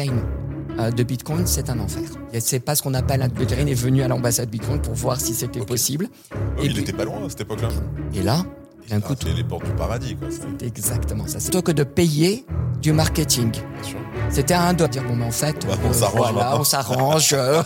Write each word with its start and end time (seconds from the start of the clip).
blockchain 0.00 0.12
euh, 0.78 0.90
de 0.90 1.02
Bitcoin, 1.04 1.46
c'est 1.46 1.70
un 1.70 1.78
enfer. 1.78 2.02
Et 2.32 2.40
c'est 2.40 2.60
pas 2.60 2.74
ce 2.74 2.82
qu'on 2.82 2.94
appelle 2.94 3.22
un 3.22 3.28
Buterin 3.28 3.66
est 3.66 3.74
venu 3.74 4.02
à 4.02 4.08
l'ambassade 4.08 4.50
Bitcoin 4.50 4.80
pour 4.82 4.94
voir 4.94 5.20
si 5.20 5.34
c'était 5.34 5.60
possible. 5.64 6.08
Oh, 6.32 6.36
Et 6.62 6.66
il 6.66 6.72
puis- 6.72 6.82
était 6.82 6.92
pas 6.92 7.04
loin 7.04 7.24
à 7.24 7.28
cette 7.28 7.42
époque-là. 7.42 7.68
Et 8.12 8.22
là, 8.22 8.44
d'un 8.88 9.00
coup, 9.00 9.14
c'est 9.20 9.32
les 9.32 9.44
portes 9.44 9.64
du 9.66 9.72
paradis, 9.72 10.16
quoi. 10.16 10.28
c'est- 10.30 10.66
exactement 10.66 11.26
ça. 11.26 11.38
C'est 11.38 11.50
Plutôt 11.50 11.62
que 11.62 11.72
de 11.72 11.84
payer 11.84 12.44
du 12.82 12.92
marketing. 12.92 13.50
Bien 13.52 13.82
sûr. 13.82 13.98
C'était 14.30 14.54
un 14.54 14.72
doigt. 14.74 14.88
Dire, 14.88 15.04
bon, 15.04 15.14
mais 15.16 15.26
en 15.26 15.30
fait, 15.30 15.64
Bah, 15.66 15.74
on 15.84 15.92
s'arrange 15.92 16.16
voilà, 16.18 16.32
maintenant. 16.32 16.60
on 16.60 16.64
s'arrange. 16.64 17.32
euh, 17.38 17.62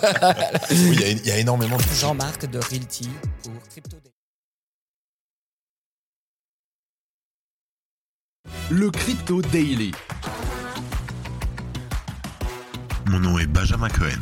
Oui, 0.71 0.77
il 0.93 1.01
y 1.01 1.05
a- 1.05 1.09
il 1.11 1.27
y, 1.27 1.31
a 1.31 1.39
énormément 1.39 1.77
de 1.79 1.83
Jean-Marc 1.99 2.47
de 2.51 2.59
Realty 2.59 3.09
pour 3.43 3.53
Crypto 3.71 3.97
Daily. 3.97 4.15
Le 8.71 8.91
Crypto 8.91 9.41
Daily. 9.43 9.93
Mon 13.09 13.21
nom 13.21 13.39
est 13.39 13.47
Benjamin 13.47 13.89
Cohen. 13.89 14.21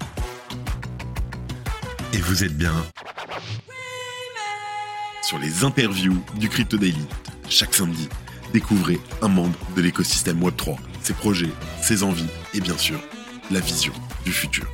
Et 2.13 2.19
vous 2.19 2.45
êtes 2.45 2.57
bien 2.57 2.73
sur 5.23 5.39
les 5.39 5.65
interviews 5.65 6.23
du 6.39 6.49
Crypto 6.49 6.77
Daily. 6.77 7.05
Chaque 7.49 7.75
samedi, 7.75 8.09
découvrez 8.53 9.01
un 9.23 9.29
membre 9.29 9.59
de 9.75 9.83
l'écosystème 9.83 10.41
Web3, 10.41 10.77
ses 11.03 11.15
projets, 11.15 11.51
ses 11.83 12.05
envies 12.05 12.29
et 12.55 12.61
bien 12.61 12.79
sûr, 12.79 13.01
la 13.51 13.59
vision 13.59 13.93
du 14.25 14.31
futur. 14.33 14.67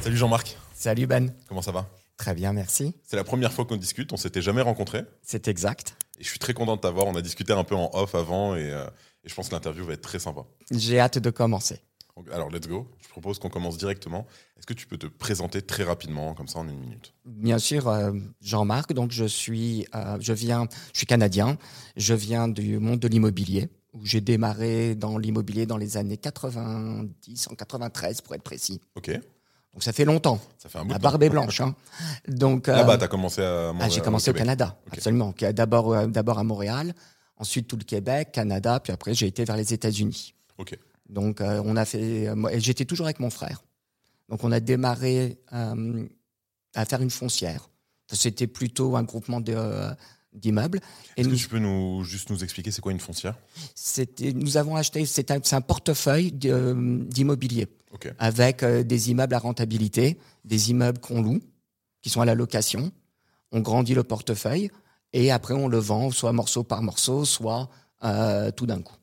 Salut 0.00 0.16
Jean-Marc, 0.16 0.56
Salut 0.74 1.06
Ben. 1.06 1.34
comment 1.48 1.62
ça 1.62 1.72
va? 1.72 1.90
Très 2.16 2.34
bien, 2.34 2.54
merci. 2.54 2.94
C'est 3.04 3.16
la 3.16 3.24
première 3.24 3.52
fois 3.52 3.66
qu'on 3.66 3.76
discute, 3.76 4.14
on 4.14 4.16
s'était 4.16 4.40
jamais 4.40 4.62
rencontrés. 4.62 5.02
C'est 5.22 5.48
exact. 5.48 5.96
Et 6.18 6.24
je 6.24 6.30
suis 6.30 6.38
très 6.38 6.54
content 6.54 6.76
de 6.76 6.80
t'avoir. 6.80 7.06
On 7.06 7.14
a 7.14 7.20
discuté 7.20 7.52
un 7.52 7.64
peu 7.64 7.74
en 7.74 7.90
off 7.92 8.14
avant 8.14 8.56
et, 8.56 8.70
euh, 8.72 8.86
et 9.22 9.28
je 9.28 9.34
pense 9.34 9.50
que 9.50 9.54
l'interview 9.54 9.84
va 9.84 9.92
être 9.92 10.00
très 10.00 10.18
sympa. 10.18 10.42
J'ai 10.70 10.98
hâte 10.98 11.18
de 11.18 11.28
commencer. 11.28 11.82
Alors, 12.32 12.50
let's 12.50 12.66
go. 12.66 12.86
Je 13.02 13.08
propose 13.08 13.38
qu'on 13.38 13.50
commence 13.50 13.76
directement. 13.76 14.26
Est-ce 14.58 14.66
que 14.66 14.72
tu 14.74 14.86
peux 14.86 14.96
te 14.96 15.06
présenter 15.06 15.60
très 15.62 15.82
rapidement, 15.84 16.34
comme 16.34 16.48
ça, 16.48 16.58
en 16.60 16.68
une 16.68 16.78
minute? 16.78 17.12
Bien 17.26 17.58
sûr, 17.58 17.88
euh, 17.88 18.12
Jean-Marc. 18.40 18.92
Donc, 18.94 19.10
je 19.10 19.24
suis, 19.26 19.86
euh, 19.94 20.16
je 20.20 20.32
viens, 20.32 20.66
je 20.92 20.98
suis 20.98 21.06
canadien. 21.06 21.58
Je 21.96 22.14
viens 22.14 22.48
du 22.48 22.78
monde 22.78 23.00
de 23.00 23.08
l'immobilier 23.08 23.68
où 23.92 24.04
j'ai 24.04 24.20
démarré 24.22 24.94
dans 24.94 25.18
l'immobilier 25.18 25.66
dans 25.66 25.76
les 25.76 25.96
années 25.98 26.16
90, 26.18 27.48
en 27.50 27.54
93 27.54 28.20
pour 28.22 28.34
être 28.34 28.42
précis. 28.42 28.80
Ok, 28.94 29.10
Donc, 29.72 29.82
ça 29.82 29.92
fait 29.92 30.04
longtemps. 30.04 30.38
ça 30.58 30.68
fait 30.68 30.78
un 30.78 30.84
bout 30.84 30.92
La 30.92 30.98
de 30.98 31.02
temps. 31.02 31.08
barbe 31.10 31.22
est 31.22 31.30
blanche. 31.30 31.60
Hein. 31.60 31.74
Donc, 32.28 32.66
Là-bas, 32.66 32.94
euh, 32.94 32.98
t'as 32.98 33.08
commencé 33.08 33.42
à 33.42 33.68
ah, 33.68 33.72
Montréal, 33.72 33.90
j'ai 33.92 34.00
commencé 34.00 34.30
au. 34.30 34.34
Canada, 34.34 34.78
Ok. 34.86 34.94
absolument. 34.98 35.34
D'abord, 35.52 35.92
euh, 35.92 36.06
d'abord 36.06 36.38
à 36.38 36.44
Montréal, 36.44 36.94
ensuite 37.36 37.68
tout 37.68 37.76
le 37.76 37.84
Québec, 37.84 38.32
Canada, 38.32 38.80
puis 38.80 38.92
après 38.92 39.12
j'ai 39.14 39.26
été 39.26 39.44
vers 39.44 39.56
les 39.56 39.72
États-Unis. 39.74 40.34
Ok. 40.58 40.78
Donc, 41.08 41.40
euh, 41.40 41.62
on 41.64 41.76
a 41.76 41.84
fait. 41.84 42.28
euh, 42.28 42.50
j'étais 42.58 42.84
toujours 42.84 43.06
avec 43.06 43.20
mon 43.20 43.30
frère. 43.30 43.62
Donc, 44.28 44.42
on 44.44 44.52
a 44.52 44.60
démarré 44.60 45.38
euh, 45.52 46.06
à 46.74 46.84
faire 46.84 47.00
une 47.02 47.10
foncière. 47.10 47.70
C'était 48.12 48.46
plutôt 48.46 48.96
un 48.96 49.02
groupement 49.02 49.40
euh, 49.48 49.92
d'immeubles. 50.32 50.80
Est-ce 51.16 51.28
que 51.28 51.34
tu 51.34 51.48
peux 51.48 51.58
nous, 51.58 52.04
juste 52.04 52.30
nous 52.30 52.42
expliquer 52.44 52.70
c'est 52.70 52.80
quoi 52.80 52.92
une 52.92 53.00
foncière? 53.00 53.36
Nous 54.34 54.56
avons 54.56 54.76
acheté. 54.76 55.06
C'est 55.06 55.30
un, 55.30 55.40
un 55.52 55.60
portefeuille 55.60 56.32
d'immobilier 56.32 57.68
avec 58.18 58.64
des 58.64 59.10
immeubles 59.10 59.34
à 59.34 59.38
rentabilité, 59.38 60.18
des 60.44 60.70
immeubles 60.70 60.98
qu'on 61.00 61.22
loue, 61.22 61.40
qui 62.02 62.10
sont 62.10 62.20
à 62.20 62.24
la 62.26 62.34
location. 62.34 62.92
On 63.52 63.60
grandit 63.60 63.94
le 63.94 64.04
portefeuille 64.04 64.70
et 65.12 65.30
après 65.30 65.54
on 65.54 65.68
le 65.68 65.78
vend, 65.78 66.10
soit 66.10 66.32
morceau 66.32 66.62
par 66.62 66.82
morceau, 66.82 67.24
soit 67.24 67.70
tout 68.56 68.66
d'un 68.66 68.82
coup. 68.82 68.96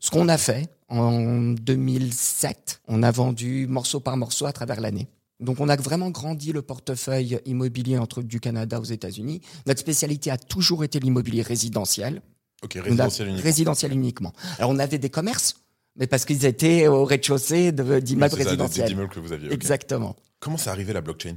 Ce 0.00 0.10
qu'on 0.10 0.28
a 0.28 0.38
fait 0.38 0.68
en 0.92 1.54
2007, 1.54 2.80
on 2.88 3.02
a 3.02 3.10
vendu 3.10 3.66
morceau 3.66 4.00
par 4.00 4.16
morceau 4.16 4.46
à 4.46 4.52
travers 4.52 4.80
l'année. 4.80 5.08
Donc 5.40 5.58
on 5.60 5.68
a 5.68 5.76
vraiment 5.76 6.10
grandi 6.10 6.52
le 6.52 6.62
portefeuille 6.62 7.40
immobilier 7.46 7.98
entre 7.98 8.22
du 8.22 8.38
Canada 8.40 8.78
aux 8.78 8.84
États-Unis. 8.84 9.40
Notre 9.66 9.80
spécialité 9.80 10.30
a 10.30 10.38
toujours 10.38 10.84
été 10.84 11.00
l'immobilier 11.00 11.42
résidentiel. 11.42 12.22
Ok, 12.62 12.74
résidentiel 12.74 13.28
uniquement. 13.28 13.44
résidentiel 13.44 13.92
uniquement. 13.92 14.32
Alors 14.58 14.70
on 14.70 14.78
avait 14.78 14.98
des 14.98 15.10
commerces, 15.10 15.56
mais 15.96 16.06
parce 16.06 16.24
qu'ils 16.24 16.44
étaient 16.44 16.86
au 16.86 17.04
rez-de-chaussée 17.04 17.72
d'immeubles 17.72 18.36
des- 18.36 18.44
résidentiels. 18.44 18.90
immeubles 18.92 19.10
que 19.12 19.18
vous 19.20 19.32
aviez. 19.32 19.48
ok. 19.48 19.54
Exactement. 19.54 20.14
Comment 20.38 20.56
c'est 20.58 20.70
arrivé 20.70 20.92
la 20.92 21.00
blockchain? 21.00 21.36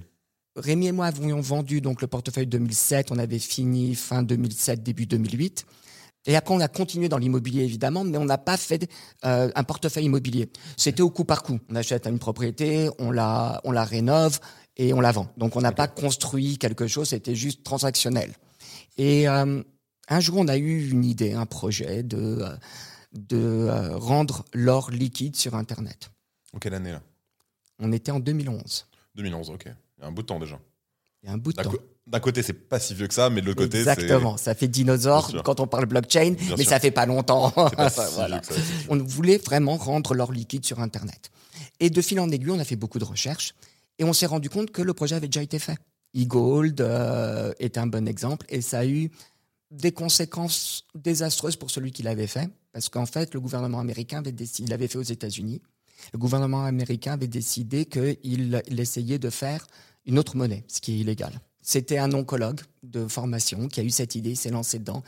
Rémi 0.55 0.88
et 0.88 0.91
moi 0.91 1.07
avions 1.07 1.41
vendu 1.41 1.81
donc 1.81 2.01
le 2.01 2.07
portefeuille 2.07 2.47
2007. 2.47 3.11
On 3.11 3.17
avait 3.17 3.39
fini 3.39 3.95
fin 3.95 4.21
2007, 4.21 4.83
début 4.83 5.05
2008. 5.07 5.65
Et 6.28 6.36
après, 6.36 6.53
on 6.53 6.59
a 6.59 6.68
continué 6.68 7.09
dans 7.09 7.18
l'immobilier, 7.18 7.63
évidemment, 7.63 8.03
mais 8.03 8.18
on 8.18 8.25
n'a 8.25 8.38
pas 8.38 8.58
fait 8.58 8.90
euh, 9.25 9.52
un 9.53 9.63
portefeuille 9.63 10.06
immobilier. 10.06 10.50
C'était 10.78 11.02
au 11.02 11.09
coup 11.09 11.24
par 11.25 11.44
coup. 11.44 11.59
On 11.69 11.75
achète 11.75 12.08
une 12.08 12.19
propriété, 12.19 12.90
on 13.00 13.12
la, 13.12 13.62
on 13.63 13.72
la 13.72 13.84
rénove 13.84 14.40
et 14.78 14.94
on 14.94 15.02
la 15.02 15.12
vend. 15.12 15.28
Donc, 15.38 15.56
on 15.56 15.62
n'a 15.62 15.72
pas 15.72 15.88
construit 15.88 16.58
quelque 16.58 16.88
chose, 16.88 17.09
c'était 17.09 17.36
juste 17.36 17.63
transactionnel. 17.63 18.34
Et 18.97 19.28
euh, 19.28 19.62
un 20.08 20.19
jour, 20.19 20.38
on 20.38 20.47
a 20.47 20.58
eu 20.58 20.90
une 20.90 21.06
idée, 21.06 21.34
un 21.34 21.46
projet 21.46 22.03
de, 22.03 22.18
euh, 22.18 22.56
de 23.13 23.38
euh, 23.38 23.97
rendre 23.97 24.46
l'or 24.53 24.92
liquide 24.92 25.36
sur 25.36 25.56
Internet. 25.56 26.12
En 26.53 26.59
quelle 26.59 26.74
année 26.74 26.92
là? 26.92 27.02
On 27.80 27.92
était 27.92 28.12
en 28.12 28.19
2011. 28.19 28.88
2011, 29.16 29.50
ok. 29.50 29.66
Il 29.66 30.02
y 30.02 30.03
a 30.03 30.07
un 30.07 30.12
bout 30.12 30.22
de 30.22 30.28
temps 30.28 30.40
déjà. 30.40 30.59
Il 31.24 31.28
y 31.28 31.30
a 31.30 31.34
un 31.34 31.38
bout 31.38 31.53
de 31.53 31.62
temps. 31.62 31.72
D'un 32.07 32.19
côté, 32.19 32.43
c'est 32.43 32.53
pas 32.53 32.79
si 32.79 32.93
vieux 32.93 33.07
que 33.07 33.13
ça, 33.13 33.29
mais 33.31 33.41
de 33.41 33.47
l'autre 33.47 33.63
côté. 33.63 33.79
Exactement, 33.79 34.38
ça 34.38 34.53
fait 34.53 34.67
dinosaure 34.67 35.31
quand 35.43 35.59
on 35.59 35.67
parle 35.67 35.85
blockchain, 35.88 36.31
Bien 36.31 36.55
mais 36.57 36.63
sûr. 36.63 36.69
ça 36.69 36.79
fait 36.79 36.91
pas 36.91 37.05
longtemps. 37.07 37.49
pas 37.51 37.89
si 37.89 37.99
Voilà. 38.16 38.41
ça. 38.43 38.53
On 38.89 38.97
voulait 38.97 39.38
vraiment 39.38 39.75
rendre 39.77 40.13
l'or 40.13 40.31
liquide 40.31 40.65
sur 40.65 40.79
Internet. 40.79 41.31
Et 41.79 41.89
de 41.89 42.01
fil 42.01 42.19
en 42.19 42.29
aiguille, 42.29 42.51
on 42.51 42.59
a 42.59 42.63
fait 42.65 42.75
beaucoup 42.75 42.99
de 42.99 43.05
recherches 43.05 43.55
et 43.97 44.03
on 44.03 44.13
s'est 44.13 44.27
rendu 44.27 44.49
compte 44.49 44.71
que 44.71 44.81
le 44.83 44.94
projet 44.94 45.15
avait 45.15 45.27
déjà 45.27 45.41
été 45.41 45.57
fait. 45.59 45.77
E-Gold 46.15 46.79
euh, 46.79 47.53
est 47.59 47.77
un 47.77 47.88
bon 47.88 48.07
exemple 48.07 48.45
et 48.49 48.61
ça 48.61 48.79
a 48.79 48.85
eu 48.85 49.09
des 49.71 49.91
conséquences 49.91 50.85
désastreuses 50.94 51.55
pour 51.57 51.71
celui 51.71 51.91
qui 51.91 52.03
l'avait 52.03 52.27
fait 52.27 52.49
parce 52.71 52.88
qu'en 52.89 53.05
fait, 53.05 53.33
le 53.33 53.39
gouvernement 53.41 53.79
américain 53.79 54.19
avait 54.19 54.31
décidé, 54.31 54.63
il 54.67 54.69
l'avait 54.69 54.88
fait 54.88 54.97
aux 54.97 55.01
États-Unis. 55.01 55.61
Le 56.13 56.19
gouvernement 56.19 56.65
américain 56.65 57.13
avait 57.13 57.27
décidé 57.27 57.85
qu'il 57.85 58.61
il 58.67 58.79
essayait 58.79 59.17
de 59.19 59.29
faire 59.29 59.65
une 60.05 60.19
autre 60.19 60.38
monnaie, 60.38 60.63
ce 60.67 60.79
qui 60.81 60.94
est 60.94 60.97
illégal. 60.99 61.33
C'était 61.67 61.97
un 61.97 62.13
oncologue 62.13 62.61
de 62.83 63.07
formation 63.07 63.67
qui 63.67 63.79
a 63.79 63.83
eu 63.83 63.89
cette 63.89 64.13
idée, 64.13 64.35
s'est 64.35 64.51
lancé 64.51 64.77
dedans. 64.77 65.01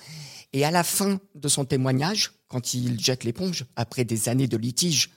Et 0.53 0.65
à 0.65 0.71
la 0.71 0.83
fin 0.83 1.19
de 1.35 1.47
son 1.47 1.65
témoignage, 1.65 2.31
quand 2.47 2.73
il 2.73 2.99
jette 2.99 3.23
l'éponge, 3.23 3.65
après 3.75 4.05
des 4.05 4.27
années 4.27 4.47
de 4.47 4.57
litige, 4.57 5.11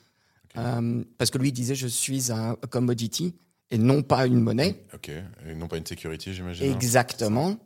euh, 0.57 1.03
parce 1.17 1.31
que 1.31 1.39
lui 1.39 1.51
disait 1.51 1.73
je 1.73 1.87
suis 1.87 2.31
un 2.31 2.55
commodity 2.69 3.33
et 3.71 3.77
non 3.79 4.03
pas 4.03 4.27
une 4.27 4.39
monnaie, 4.41 4.83
Ok. 4.93 5.09
Et 5.09 5.55
non 5.55 5.67
pas 5.67 5.77
une 5.77 5.85
sécurité, 5.85 6.31
j'imagine. 6.31 6.67
hein. 6.69 6.73
exactement. 6.73 7.57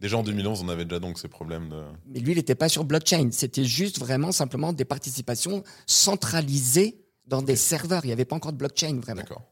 Déjà 0.00 0.16
en 0.18 0.24
2011, 0.24 0.62
on 0.64 0.68
avait 0.68 0.84
déjà 0.84 0.98
donc 0.98 1.16
ces 1.20 1.28
problèmes 1.28 1.68
de. 1.68 1.80
Mais 2.08 2.18
lui, 2.18 2.32
il 2.32 2.36
n'était 2.36 2.56
pas 2.56 2.68
sur 2.68 2.82
blockchain. 2.84 3.28
C'était 3.30 3.64
juste 3.64 4.00
vraiment 4.00 4.32
simplement 4.32 4.72
des 4.72 4.84
participations 4.84 5.62
centralisées 5.86 6.96
dans 7.28 7.40
des 7.42 7.54
serveurs. 7.54 8.04
Il 8.04 8.08
n'y 8.08 8.12
avait 8.12 8.24
pas 8.24 8.34
encore 8.34 8.52
de 8.52 8.56
blockchain 8.58 8.98
vraiment. 9.00 9.20
D'accord. 9.20 9.42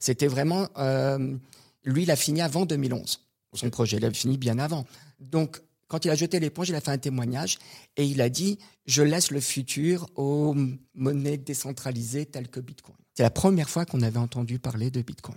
C'était 0.00 0.26
vraiment. 0.26 0.66
euh, 0.78 1.36
lui, 1.84 2.04
il 2.04 2.10
a 2.10 2.16
fini 2.16 2.40
avant 2.40 2.66
2011, 2.66 3.20
son 3.52 3.70
projet. 3.70 3.98
Il 3.98 4.04
a 4.04 4.10
fini 4.12 4.38
bien 4.38 4.58
avant. 4.58 4.86
Donc, 5.20 5.60
quand 5.88 6.04
il 6.04 6.10
a 6.10 6.14
jeté 6.14 6.40
l'éponge, 6.40 6.70
il 6.70 6.74
a 6.74 6.80
fait 6.80 6.90
un 6.90 6.98
témoignage 6.98 7.58
et 7.96 8.04
il 8.04 8.20
a 8.20 8.28
dit 8.28 8.58
Je 8.86 9.02
laisse 9.02 9.30
le 9.30 9.40
futur 9.40 10.08
aux 10.16 10.56
monnaies 10.94 11.36
décentralisées 11.36 12.26
telles 12.26 12.48
que 12.48 12.60
Bitcoin. 12.60 12.96
C'est 13.14 13.22
la 13.22 13.30
première 13.30 13.70
fois 13.70 13.84
qu'on 13.84 14.02
avait 14.02 14.18
entendu 14.18 14.58
parler 14.58 14.90
de 14.90 15.02
Bitcoin. 15.02 15.36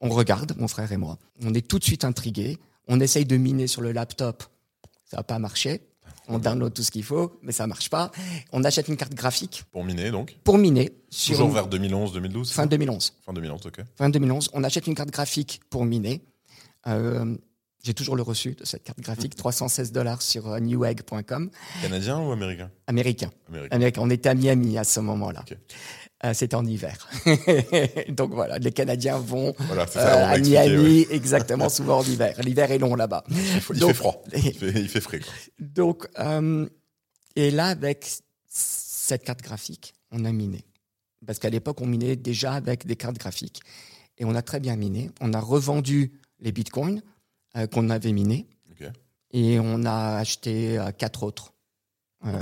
On 0.00 0.08
regarde, 0.08 0.54
mon 0.58 0.68
frère 0.68 0.90
et 0.92 0.96
moi. 0.96 1.18
On 1.42 1.54
est 1.54 1.66
tout 1.66 1.78
de 1.78 1.84
suite 1.84 2.04
intrigués. 2.04 2.58
On 2.86 3.00
essaye 3.00 3.24
de 3.24 3.36
miner 3.36 3.66
sur 3.66 3.82
le 3.82 3.92
laptop. 3.92 4.44
Ça 5.04 5.18
n'a 5.18 5.22
pas 5.22 5.38
marché. 5.38 5.87
On 6.28 6.38
download 6.38 6.74
tout 6.74 6.82
ce 6.82 6.90
qu'il 6.90 7.04
faut, 7.04 7.38
mais 7.42 7.52
ça 7.52 7.66
marche 7.66 7.88
pas. 7.90 8.10
On 8.52 8.62
achète 8.64 8.88
une 8.88 8.96
carte 8.96 9.14
graphique 9.14 9.64
Pour 9.72 9.82
miner, 9.84 10.10
donc? 10.10 10.36
pour 10.44 10.58
miner. 10.58 10.92
Sur 11.10 11.36
Toujours 11.36 11.50
vers 11.50 11.66
2011, 11.66 12.12
2012 12.12 12.52
fin 12.52 12.66
2011 12.66 13.14
Fin 13.24 13.32
2011, 13.32 13.66
ok. 13.66 13.80
fin 13.96 14.10
2011, 14.10 14.50
on 14.52 14.62
achète 14.62 14.86
une 14.86 14.94
carte 14.94 15.10
graphique 15.10 15.60
pour 15.70 15.84
miner. 15.86 16.20
Euh, 16.86 17.34
j'ai 17.82 17.94
toujours 17.94 18.16
le 18.16 18.22
reçu 18.22 18.52
de 18.54 18.64
cette 18.66 18.82
carte 18.82 19.00
graphique, 19.00 19.34
316 19.36 19.92
dollars 19.92 20.20
sur 20.20 20.48
euh, 20.48 20.58
newegg.com, 20.60 21.50
Canadien 21.82 22.18
ou 22.20 22.30
américain? 22.32 22.70
Américain. 22.86 23.30
Américain. 23.48 23.74
Américain. 23.76 24.00
On 24.04 24.10
était 24.10 24.28
à 24.28 24.34
Miami 24.34 24.76
à 24.76 24.84
ce 24.84 25.00
moment-là. 25.00 25.44
Ok. 25.50 25.56
Euh, 26.24 26.34
C'était 26.34 26.56
en 26.56 26.66
hiver. 26.66 27.08
Donc 28.08 28.32
voilà, 28.32 28.58
les 28.58 28.72
Canadiens 28.72 29.18
vont 29.18 29.54
Voilà, 29.58 29.86
c'est 29.86 30.00
euh, 30.00 30.26
à 30.26 30.38
Miami 30.38 31.06
ouais. 31.08 31.20
souvent 31.48 31.68
souvent 31.68 31.98
en 32.00 32.04
hiver. 32.04 32.34
L'hiver 32.42 32.72
est 32.72 32.78
long 32.78 32.96
là-bas. 32.96 33.24
Il, 33.30 33.80
fait 33.80 33.94
froid. 33.94 34.22
Il 34.34 34.52
fait, 34.52 34.70
il 34.70 34.88
fait 34.88 35.00
frais. 35.00 35.20
quoi. 35.20 35.32
Donc, 35.60 36.08
euh, 36.18 36.68
et 37.36 37.52
là, 37.52 37.66
avec 37.66 38.10
cette 38.48 39.22
carte 39.22 39.42
graphique, 39.42 39.94
on 40.10 40.24
a 40.24 40.32
miné. 40.32 40.64
Parce 41.24 41.38
qu'à 41.38 41.50
l'époque, 41.50 41.80
on 41.80 41.86
minait 41.86 42.16
déjà 42.16 42.52
avec 42.52 42.84
des 42.84 42.96
cartes 42.96 43.18
graphiques. 43.18 43.60
Et 44.18 44.24
on 44.24 44.34
a 44.34 44.42
très 44.42 44.58
bien 44.58 44.74
miné. 44.74 45.10
On 45.20 45.32
a 45.32 45.40
revendu 45.40 46.20
les 46.40 46.50
bitcoins 46.50 47.02
qu'on 47.72 47.90
avait 47.90 48.12
minés. 48.12 48.48
Et 49.30 49.58
on 49.60 49.84
a 49.84 50.16
acheté 50.16 50.78
quatre 50.96 51.22
autres 51.22 51.52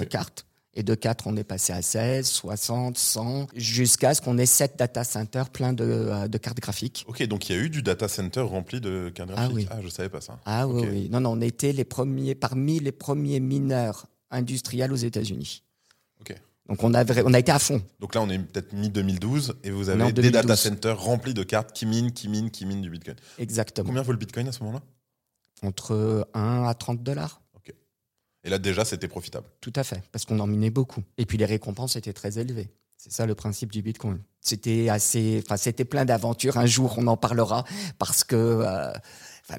cartes. 0.08 0.46
Et 0.78 0.82
de 0.82 0.94
4, 0.94 1.26
on 1.26 1.37
est 1.38 1.43
passé 1.44 1.73
à 1.73 1.81
16, 1.81 2.26
60, 2.26 2.99
100, 2.99 3.46
jusqu'à 3.56 4.12
ce 4.12 4.20
qu'on 4.20 4.37
ait 4.37 4.44
7 4.44 4.78
data 4.78 5.05
centers 5.05 5.49
pleins 5.49 5.73
de, 5.73 5.84
euh, 5.84 6.28
de 6.28 6.37
cartes 6.37 6.61
graphiques. 6.61 7.05
Ok, 7.08 7.23
donc 7.25 7.49
il 7.49 7.56
y 7.56 7.58
a 7.58 7.62
eu 7.62 7.70
du 7.70 7.82
data 7.82 8.08
center 8.08 8.40
rempli 8.43 8.78
de 8.82 9.08
cartes 9.08 9.31
Ah 9.32 9.49
graphiques. 9.49 9.56
oui. 9.56 9.67
Ah, 9.70 9.81
je 9.82 9.88
savais 9.88 10.11
pas 10.11 10.20
ça. 10.20 10.38
Ah 10.44 10.69
oui, 10.69 10.87
oui. 10.90 11.08
Non, 11.11 11.20
non, 11.20 11.31
on 11.32 11.40
était 11.40 11.73
les 11.73 11.84
premiers, 11.84 12.34
parmi 12.34 12.78
les 12.78 12.93
premiers 12.93 13.40
mineurs 13.40 14.05
industriels 14.31 14.93
aux 14.93 14.96
États-Unis. 14.96 15.62
Ok. 16.20 16.34
Donc 16.69 16.82
on 16.82 16.93
a, 16.93 17.05
on 17.25 17.32
a 17.32 17.38
été 17.38 17.52
à 17.52 17.58
fond. 17.58 17.81
Donc 18.00 18.14
là, 18.14 18.20
on 18.20 18.28
est 18.28 18.38
peut-être 18.38 18.75
mi-2012 18.75 19.52
et 19.64 19.70
vous 19.70 19.88
avez 19.88 20.05
des 20.12 20.12
2012. 20.12 20.32
data 20.43 20.56
centers 20.56 21.00
remplis 21.00 21.32
de 21.32 21.43
cartes 21.43 21.73
qui 21.73 21.87
minent, 21.87 22.12
qui 22.12 22.28
minent, 22.28 22.50
qui 22.50 22.67
minent 22.67 22.82
du 22.82 22.90
Bitcoin. 22.90 23.17
Exactement. 23.38 23.87
Combien 23.87 24.02
vaut 24.02 24.12
le 24.12 24.19
Bitcoin 24.19 24.46
à 24.49 24.52
ce 24.52 24.58
moment-là? 24.64 24.82
Entre 25.62 26.28
1 26.34 26.64
à 26.64 26.75
30 26.75 27.02
dollars. 27.02 27.40
Et 28.47 28.49
là, 28.49 28.59
déjà, 28.59 28.85
c'était 28.85 29.09
profitable. 29.09 29.47
Tout 29.61 29.73
à 29.77 29.83
fait, 29.85 30.01
parce 30.13 30.25
qu'on 30.25 30.39
en 30.41 30.47
minait 30.47 30.71
beaucoup. 30.71 31.03
Et 31.19 31.27
puis 31.27 31.37
les 31.37 31.45
récompenses 31.45 31.97
étaient 31.97 32.13
très 32.15 32.39
élevées. 32.39 32.71
C'est 32.97 33.13
ça 33.13 33.27
le 33.27 33.35
principe 33.35 33.71
du 33.73 33.83
Bitcoin. 33.83 34.21
C'était 34.41 34.89
assez, 34.89 35.43
enfin 35.45 35.57
c'était 35.57 35.85
plein 35.85 36.05
d'aventures. 36.05 36.57
Un 36.57 36.67
jour, 36.67 36.95
on 36.97 37.07
en 37.09 37.17
parlera 37.17 37.65
parce 37.99 38.25
que 38.25 38.37
euh, 38.37 38.93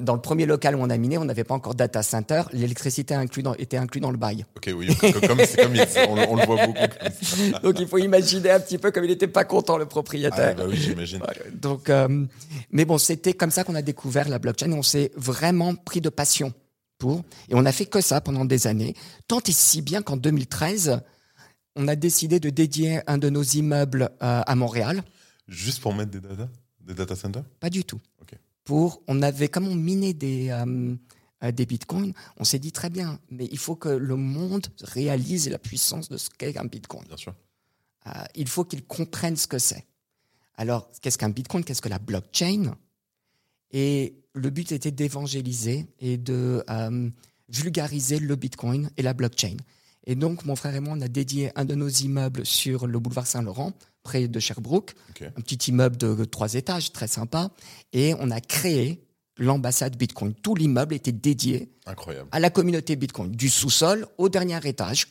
dans 0.01 0.16
le 0.16 0.22
premier 0.22 0.45
local 0.45 0.75
où 0.75 0.80
on 0.80 0.89
a 0.89 0.98
miné, 0.98 1.18
on 1.18 1.25
n'avait 1.25 1.44
pas 1.44 1.54
encore 1.54 1.75
data 1.75 2.01
center. 2.01 2.44
L'électricité 2.51 3.13
inclus 3.13 3.44
dans- 3.44 3.54
était 3.56 3.78
inclus 3.78 4.00
dans 4.01 4.12
le 4.12 4.18
bail. 4.18 4.45
Ok, 4.57 4.69
oui, 4.75 4.88
comme, 4.95 5.75
il- 5.75 5.86
on, 6.10 6.13
on 6.31 6.36
le 6.38 6.45
voit 6.45 6.66
beaucoup 6.66 6.80
comme 7.00 7.12
ça. 7.22 7.60
Donc 7.63 7.80
il 7.80 7.88
faut 7.88 7.98
imaginer 8.00 8.51
un 8.51 8.60
petit 8.60 8.78
peu 8.78 8.92
comme 8.92 9.04
il 9.04 9.10
n'était 9.10 9.28
pas 9.28 9.45
content 9.45 9.78
le 9.78 9.84
Ah, 9.84 9.88
propriétaire. 9.88 10.56
bah 10.56 10.63
oui, 10.68 10.75
j'imagine. 10.78 11.22
Donc, 11.54 11.89
euh, 11.89 12.25
mais 12.72 12.86
bon, 12.86 12.98
c'était 12.98 13.34
comme 13.34 13.51
ça 13.51 13.63
qu'on 13.63 13.75
a 13.75 13.81
découvert 13.81 14.30
la 14.30 14.39
blockchain. 14.39 14.72
On 14.72 14.84
s'est 14.84 15.12
vraiment 15.16 15.75
pris 15.75 16.01
de 16.01 16.10
passion 16.10 16.54
pour, 16.97 17.23
et 17.49 17.55
on 17.55 17.65
a 17.65 17.71
fait 17.71 17.85
que 17.85 18.01
ça 18.01 18.21
pendant 18.21 18.45
des 18.45 18.67
années. 18.67 18.95
Tant 19.27 19.39
et 19.41 19.51
si 19.51 19.81
bien 19.81 20.01
qu'en 20.01 20.17
2013, 20.17 21.01
on 21.75 21.88
a 21.88 21.95
décidé 21.95 22.39
de 22.39 22.49
dédier 22.49 23.01
un 23.07 23.17
de 23.17 23.29
nos 23.29 23.44
immeubles 23.44 24.09
euh, 24.23 24.41
à 24.45 24.55
Montréal. 24.55 25.03
Juste 25.47 25.81
pour 25.81 25.94
mettre 25.94 26.11
des 26.11 26.19
data, 26.19 26.49
des 26.81 26.94
data 26.94 27.15
centers? 27.15 27.44
Pas 27.59 27.69
du 27.69 27.83
tout. 27.83 27.99
Pour, 28.63 29.01
on 29.07 29.21
avait, 29.21 29.47
comme 29.47 29.65
on 29.65 29.75
minait 29.75 30.13
des, 30.13 30.49
euh, 30.49 30.94
euh, 31.44 31.51
des 31.51 31.65
bitcoins, 31.65 32.13
on 32.38 32.44
s'est 32.44 32.59
dit 32.59 32.73
très 32.73 32.89
bien, 32.89 33.19
mais 33.29 33.47
il 33.50 33.57
faut 33.57 33.75
que 33.75 33.89
le 33.89 34.15
monde 34.15 34.67
réalise 34.81 35.47
la 35.50 35.59
puissance 35.59 36.09
de 36.09 36.17
ce 36.17 36.29
qu'est 36.29 36.57
un 36.57 36.65
bitcoin. 36.65 37.05
Bien 37.07 37.15
sûr. 37.15 37.33
Euh, 38.07 38.11
il 38.35 38.47
faut 38.47 38.65
qu'ils 38.65 38.83
comprennent 38.83 39.38
ce 39.38 39.47
que 39.47 39.59
c'est. 39.59 39.85
Alors, 40.55 40.89
qu'est-ce 41.01 41.17
qu'un 41.17 41.29
bitcoin? 41.29 41.63
Qu'est-ce 41.63 41.81
que 41.81 41.89
la 41.89 42.00
blockchain? 42.00 42.75
Et 43.71 44.15
le 44.38 44.50
but 44.50 44.72
était 44.72 44.92
d'évangéliser 44.92 45.88
et 46.00 46.18
de 46.18 46.63
euh, 46.69 47.10
vulgariser 47.50 48.19
le 48.19 48.36
bitcoin 48.36 48.89
et 48.98 49.01
la 49.01 49.13
blockchain. 49.13 49.57
Et 50.06 50.16
donc, 50.16 50.45
mon 50.45 50.56
frère 50.56 50.74
et 50.75 50.80
moi, 50.80 50.94
on 50.98 51.01
a 51.01 51.07
dédié 51.10 51.51
un 51.56 51.66
de 51.66 51.75
nos 51.75 51.89
immeubles 51.89 52.45
sur 52.45 52.88
le 52.88 52.98
boulevard 53.00 53.28
Saint-Laurent, 53.28 53.74
près 54.04 54.28
de 54.30 54.39
Sherbrooke, 54.39 54.94
Ok. 55.10 55.24
un 55.36 55.42
petit 55.42 55.69
immeuble 55.72 55.98
de 55.98 56.24
trois 56.24 56.54
étages, 56.54 56.94
très 56.94 57.07
sympa. 57.07 57.51
Et 57.92 58.13
on 58.19 58.31
a 58.31 58.39
créé 58.39 59.01
l'ambassade 59.38 59.98
Bitcoin. 59.98 60.34
Tout 60.34 60.56
l'immeuble 60.56 60.95
était 60.95 61.12
dédié 61.12 61.69
Incroyable. 61.86 62.30
à 62.31 62.39
la 62.39 62.50
communauté 62.50 62.95
Bitcoin, 62.95 63.31
du 63.31 63.50
sous-sol 63.50 64.07
au 64.18 64.30
dernier 64.30 64.60
étage. 64.66 65.07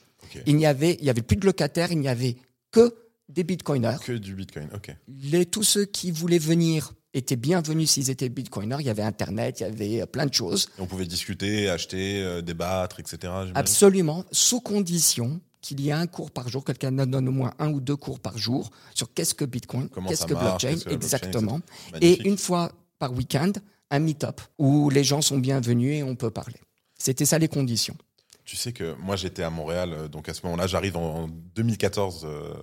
Il 0.46 0.56
n'y 0.56 0.66
avait, 0.66 0.96
il 1.00 1.04
y 1.06 1.10
avait 1.10 1.22
plus 1.22 1.36
de 1.36 1.46
locataires, 1.46 1.92
il 1.92 1.98
n'y 2.00 2.08
avait 2.08 2.36
que 2.72 2.94
des 3.28 3.44
bitcoiners. 3.44 3.96
Que 4.04 4.12
du 4.12 4.34
Bitcoin. 4.34 4.68
Ok. 4.74 4.94
Les, 5.08 5.46
tous 5.46 5.62
ceux 5.62 5.84
qui 5.84 6.10
voulaient 6.10 6.38
venir 6.38 6.92
étaient 7.14 7.36
bienvenus 7.36 7.90
s'ils 7.90 8.10
étaient 8.10 8.28
bitcoiners. 8.28 8.76
Il 8.80 8.86
y 8.86 8.90
avait 8.90 9.02
Internet, 9.02 9.60
il 9.60 9.62
y 9.62 9.66
avait 9.66 10.02
euh, 10.02 10.06
plein 10.06 10.26
de 10.26 10.34
choses. 10.34 10.68
Et 10.78 10.82
on 10.82 10.86
pouvait 10.86 11.06
discuter, 11.06 11.68
acheter, 11.68 12.22
euh, 12.22 12.42
débattre, 12.42 13.00
etc. 13.00 13.32
Absolument, 13.54 14.24
sous 14.32 14.60
condition 14.60 15.40
qu'il 15.60 15.80
y 15.80 15.88
ait 15.88 15.92
un 15.92 16.06
cours 16.06 16.30
par 16.30 16.48
jour, 16.48 16.64
quelqu'un 16.64 16.92
donne 16.92 17.28
au 17.28 17.32
moins 17.32 17.52
un 17.58 17.70
ou 17.72 17.80
deux 17.80 17.96
cours 17.96 18.20
par 18.20 18.38
jour 18.38 18.70
sur 18.94 19.12
qu'est-ce 19.12 19.34
que 19.34 19.44
Bitcoin, 19.44 19.88
qu'est-ce 20.08 20.26
que 20.26 20.34
marche, 20.34 20.62
blockchain, 20.62 20.68
qu'est-ce 20.68 20.84
que 20.84 20.90
la 20.90 20.94
blockchain, 20.94 20.94
exactement. 20.94 21.60
Et 22.00 22.28
une 22.28 22.38
fois 22.38 22.70
par 22.98 23.12
week-end, 23.12 23.52
un 23.90 23.98
meet-up 23.98 24.40
où 24.58 24.90
les 24.90 25.04
gens 25.04 25.22
sont 25.22 25.38
bienvenus 25.38 25.98
et 25.98 26.02
on 26.02 26.14
peut 26.14 26.30
parler. 26.30 26.60
C'était 26.98 27.24
ça 27.24 27.38
les 27.38 27.48
conditions. 27.48 27.96
Tu 28.44 28.56
sais 28.56 28.72
que 28.72 28.94
moi 29.00 29.16
j'étais 29.16 29.42
à 29.42 29.50
Montréal, 29.50 29.92
euh, 29.92 30.08
donc 30.08 30.28
à 30.28 30.34
ce 30.34 30.42
moment-là 30.44 30.66
j'arrive 30.66 30.96
en 30.96 31.28
2014 31.28 32.24
euh, 32.24 32.54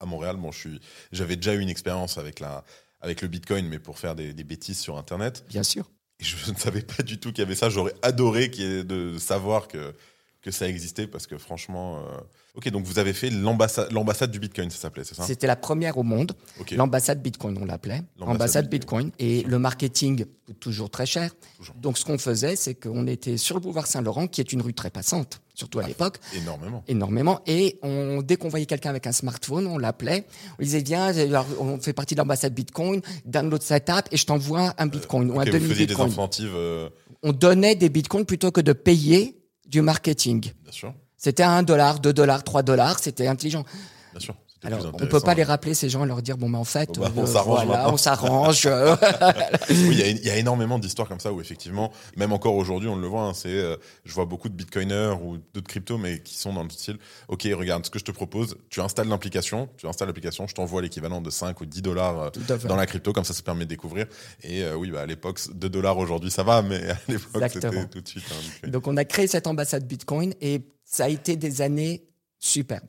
à 0.00 0.06
Montréal. 0.06 0.36
Bon, 0.36 0.50
je 0.50 0.58
suis, 0.58 0.80
j'avais 1.12 1.36
déjà 1.36 1.54
eu 1.54 1.60
une 1.60 1.68
expérience 1.68 2.16
avec 2.16 2.40
la, 2.40 2.64
avec 3.00 3.22
le 3.22 3.28
Bitcoin, 3.28 3.66
mais 3.68 3.78
pour 3.78 3.98
faire 3.98 4.14
des, 4.14 4.32
des 4.32 4.44
bêtises 4.44 4.78
sur 4.78 4.96
Internet. 4.96 5.44
Bien 5.48 5.62
sûr. 5.62 5.90
Et 6.20 6.24
je 6.24 6.50
ne 6.50 6.56
savais 6.56 6.82
pas 6.82 7.02
du 7.02 7.18
tout 7.18 7.30
qu'il 7.30 7.40
y 7.40 7.46
avait 7.46 7.54
ça. 7.54 7.70
J'aurais 7.70 7.94
adoré 8.02 8.50
qu'il 8.50 8.86
de 8.86 9.18
savoir 9.18 9.68
que 9.68 9.94
que 10.42 10.50
ça 10.52 10.68
existait 10.68 11.06
parce 11.06 11.26
que 11.26 11.38
franchement. 11.38 11.98
euh, 11.98 12.20
Ok, 12.56 12.70
donc 12.70 12.84
vous 12.86 12.98
avez 12.98 13.12
fait 13.12 13.28
l'ambassade, 13.28 13.92
l'ambassade 13.92 14.30
du 14.30 14.38
Bitcoin, 14.40 14.70
ça 14.70 14.78
s'appelait, 14.78 15.04
c'est 15.04 15.14
ça? 15.14 15.24
C'était 15.24 15.46
la 15.46 15.56
première 15.56 15.98
au 15.98 16.02
monde. 16.02 16.32
Ok. 16.58 16.70
L'ambassade 16.70 17.22
Bitcoin, 17.22 17.58
on 17.60 17.66
l'appelait. 17.66 18.00
L'ambassade 18.18 18.36
Ambassade 18.36 18.70
Bitcoin. 18.70 19.10
Et 19.18 19.42
le 19.42 19.58
marketing, 19.58 20.24
coûte 20.46 20.58
toujours 20.58 20.88
très 20.88 21.04
cher. 21.04 21.30
Toujours. 21.58 21.74
Donc, 21.76 21.98
ce 21.98 22.04
qu'on 22.06 22.16
faisait, 22.16 22.56
c'est 22.56 22.74
qu'on 22.74 23.06
était 23.06 23.36
sur 23.36 23.56
le 23.56 23.60
boulevard 23.60 23.86
Saint-Laurent, 23.86 24.26
qui 24.26 24.40
est 24.40 24.52
une 24.54 24.62
rue 24.62 24.72
très 24.72 24.88
passante, 24.88 25.42
surtout 25.54 25.80
à 25.80 25.82
Ah. 25.84 25.88
l'époque, 25.88 26.18
Énormément. 26.34 26.82
énormément. 26.88 27.40
Et 27.46 27.78
on, 27.82 28.22
dès 28.22 28.36
qu'on 28.36 28.48
voyait 28.48 28.64
quelqu'un 28.64 28.88
avec 28.88 29.06
un 29.06 29.12
smartphone, 29.12 29.66
on 29.66 29.76
l'appelait. 29.76 30.24
On 30.58 30.62
disait, 30.62 30.80
viens, 30.80 31.12
on 31.60 31.78
fait 31.78 31.92
partie 31.92 32.14
de 32.14 32.20
l'ambassade 32.20 32.54
Bitcoin, 32.54 33.02
download 33.26 33.60
cette 33.60 33.90
app 33.90 34.08
et 34.12 34.16
je 34.16 34.24
t'envoie 34.24 34.72
un 34.78 34.86
Bitcoin 34.86 35.30
ou 35.30 35.38
un 35.40 35.44
demi-Bitcoin. 35.44 36.08
incentives, 36.08 36.52
euh, 36.54 36.88
On 37.22 37.32
donnait 37.32 37.74
des 37.74 37.90
Bitcoins 37.90 38.24
plutôt 38.24 38.50
que 38.50 38.62
de 38.62 38.72
payer 38.72 39.36
du 39.66 39.82
marketing. 39.82 40.40
bien 40.62 40.72
sûr, 40.72 40.94
C'était 41.18 41.42
1 41.42 41.62
dollar, 41.62 41.98
2 42.00 42.12
dollars, 42.12 42.44
3 42.44 42.62
dollars, 42.62 42.98
c'était 42.98 43.26
intelligent. 43.26 43.64
bien 44.12 44.20
sûr. 44.20 44.34
Alors, 44.64 44.80
on 44.80 44.90
peut 44.92 45.04
intéressant. 45.04 45.26
pas 45.26 45.34
les 45.34 45.44
rappeler 45.44 45.74
ces 45.74 45.88
gens 45.90 46.02
et 46.04 46.08
leur 46.08 46.22
dire 46.22 46.38
bon 46.38 46.48
mais 46.48 46.58
en 46.58 46.64
fait 46.64 46.88
Bon, 46.92 47.02
bah, 47.02 47.12
on 47.14 47.22
euh, 47.22 47.26
s'arrange 47.26 47.66
voilà, 47.66 47.92
on 47.92 47.96
s'arrange. 47.96 48.66
Oui, 49.70 49.88
il 49.92 49.98
y 49.98 50.02
a- 50.02 50.08
il 50.08 50.24
y, 50.26 50.30
a 50.30 50.36
énormément 50.38 50.78
d'histoires 50.80 51.06
comme 51.06 51.20
ça 51.20 51.32
où 51.32 51.40
effectivement, 51.40 51.92
même 52.16 52.32
encore 52.32 52.54
aujourd'hui, 52.56 52.88
on 52.88 52.96
le 52.96 53.06
voit. 53.06 53.22
hein, 53.24 53.34
c'est, 53.34 53.48
euh, 53.50 53.76
je 54.04 54.12
vois 54.14 54.24
beaucoup 54.24 54.48
de 54.48 54.54
bitcoiners 54.54 55.14
ou 55.22 55.36
d'autres 55.54 55.68
cryptos, 55.68 55.98
mais 55.98 56.20
qui 56.20 56.36
sont 56.36 56.52
dans 56.52 56.64
le 56.64 56.70
style. 56.70 56.96
Ok, 57.28 57.46
regarde, 57.52 57.84
ce 57.84 57.90
que 57.90 57.98
je 58.00 58.04
te 58.04 58.10
propose, 58.10 58.56
tu 58.70 58.80
installes 58.80 59.08
l'application, 59.08 59.68
tu 59.76 59.86
installes 59.86 60.08
l'application, 60.08 60.48
je 60.48 60.54
t'envoie 60.54 60.82
l'équivalent 60.82 61.20
de 61.20 61.30
5 61.30 61.60
ou 61.60 61.66
10 61.66 61.82
dollars 61.82 62.18
euh, 62.20 62.28
à 62.54 62.56
dans 62.66 62.76
la 62.76 62.86
crypto, 62.86 63.12
comme 63.12 63.24
ça, 63.24 63.34
ça 63.34 63.42
permet 63.42 63.66
de 63.66 63.70
découvrir. 63.70 64.06
Et 64.42 64.64
oui, 64.72 64.90
bah, 64.90 65.02
à 65.02 65.06
l'époque, 65.06 65.38
2 65.54 65.68
dollars 65.68 65.98
aujourd'hui, 65.98 66.30
ça 66.30 66.42
va, 66.42 66.62
mais 66.62 66.88
à 66.90 66.96
l'époque, 67.08 67.44
c'était 67.52 67.86
tout 67.86 68.00
de 68.00 68.08
suite. 68.08 68.24
un 68.32 68.42
bitcoin. 68.42 68.70
Donc 68.72 68.86
on 68.88 68.96
a 68.96 69.04
créé 69.04 69.26
cette 69.28 69.46
ambassade 69.46 69.86
Bitcoin 69.86 70.32
et 70.40 70.62
ça 70.86 71.04
a 71.04 71.08
été 71.08 71.36
des 71.36 71.60
années 71.60 72.06
superbes. 72.38 72.88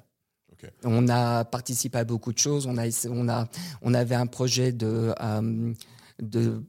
On 0.83 1.07
a 1.09 1.43
participé 1.45 1.97
à 1.97 2.03
beaucoup 2.03 2.31
de 2.33 2.37
choses. 2.39 2.65
On 2.67 2.77
a, 2.77 2.85
on 3.09 3.27
a, 3.29 3.47
on 3.81 3.93
avait 3.93 4.15
un 4.15 4.25
projet 4.27 4.71
de, 4.71 5.13
euh, 5.21 5.73
de 6.21 6.63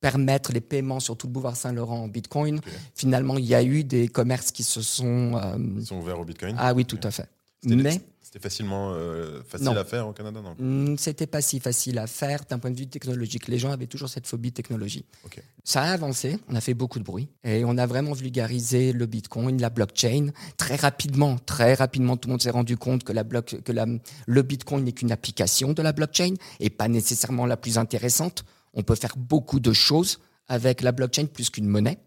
permettre 0.00 0.52
les 0.52 0.60
paiements 0.60 0.98
sur 1.00 1.16
tout 1.16 1.26
le 1.28 1.32
boulevard 1.32 1.56
Saint-Laurent 1.56 2.02
en 2.04 2.08
Bitcoin. 2.08 2.60
Finalement, 2.94 3.36
il 3.38 3.44
y 3.44 3.54
a 3.54 3.62
eu 3.62 3.84
des 3.84 4.08
commerces 4.08 4.50
qui 4.50 4.62
se 4.64 4.80
sont. 4.82 5.36
euh, 5.36 5.56
Ils 5.78 5.86
sont 5.86 5.98
ouverts 5.98 6.18
au 6.20 6.24
bitcoin. 6.24 6.56
ah 6.58 6.72
oui, 6.74 6.84
tout 6.84 6.98
à 7.02 7.10
fait. 7.10 7.28
C'était- 7.62 7.76
Mais 7.76 8.00
C'était 8.20 8.40
facilement 8.40 8.92
euh, 8.92 9.40
facile 9.48 9.64
Non. 9.68 9.76
à 9.76 9.84
faire 9.86 10.06
au 10.06 10.12
Canada, 10.12 10.42
non 10.42 10.54
Hmm, 10.58 10.96
C'était 10.98 11.26
pas 11.26 11.40
si 11.40 11.60
facile 11.60 11.98
à 11.98 12.06
faire 12.06 12.40
d'un 12.48 12.58
point 12.58 12.70
de 12.70 12.76
vue 12.76 12.86
technologique. 12.86 13.48
Les 13.48 13.58
gens 13.58 13.70
avaient 13.70 13.86
toujours 13.86 14.10
cette 14.10 14.26
phobie 14.26 14.50
de 14.50 14.54
technologie. 14.54 15.06
Ok. 15.24 15.42
Ça 15.64 15.82
a 15.82 15.92
avancé, 15.92 16.38
on 16.46 16.54
a 16.54 16.60
fait 16.60 16.74
beaucoup 16.74 16.98
de 16.98 17.04
bruit 17.04 17.28
et 17.42 17.64
on 17.64 17.78
a 17.78 17.86
vraiment 17.86 18.12
vulgarisé 18.12 18.92
le 18.92 19.06
Bitcoin, 19.06 19.58
la 19.62 19.70
blockchain. 19.70 20.28
Très 20.58 20.76
rapidement, 20.76 21.38
très 21.38 21.72
rapidement, 21.72 22.18
tout 22.18 22.28
le 22.28 22.32
monde 22.34 22.42
s'est 22.42 22.50
rendu 22.50 22.76
compte 22.76 23.02
que, 23.02 23.14
la 23.14 23.24
bloc- 23.24 23.62
que 23.62 23.72
la- 23.72 23.86
le 24.26 24.42
Bitcoin 24.42 24.84
n'est 24.84 24.92
qu'une 24.92 25.10
application 25.12 25.72
de 25.72 25.80
la 25.80 25.92
blockchain 25.94 26.34
et 26.60 26.68
pas 26.68 26.88
nécessairement 26.88 27.46
la 27.46 27.56
plus 27.56 27.78
intéressante. 27.78 28.44
On 28.74 28.82
peut 28.82 28.94
faire 28.94 29.16
beaucoup 29.16 29.58
de 29.58 29.72
choses 29.72 30.18
avec 30.48 30.82
la 30.82 30.92
blockchain 30.92 31.24
plus 31.26 31.48
qu'une 31.48 31.66
monnaie. 31.66 31.98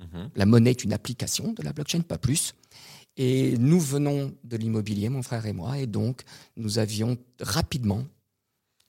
Mhm. 0.00 0.30
La 0.36 0.44
monnaie 0.46 0.70
est 0.70 0.82
une 0.84 0.92
application 0.92 1.52
de 1.52 1.62
la 1.62 1.72
blockchain, 1.72 2.00
pas 2.00 2.18
plus. 2.18 2.54
Et 3.20 3.58
nous 3.58 3.80
venons 3.80 4.32
de 4.44 4.56
l'immobilier, 4.56 5.08
mon 5.08 5.22
frère 5.22 5.44
et 5.46 5.52
moi, 5.52 5.78
et 5.78 5.86
donc 5.88 6.22
nous 6.56 6.78
avions 6.78 7.18
rapidement 7.40 8.06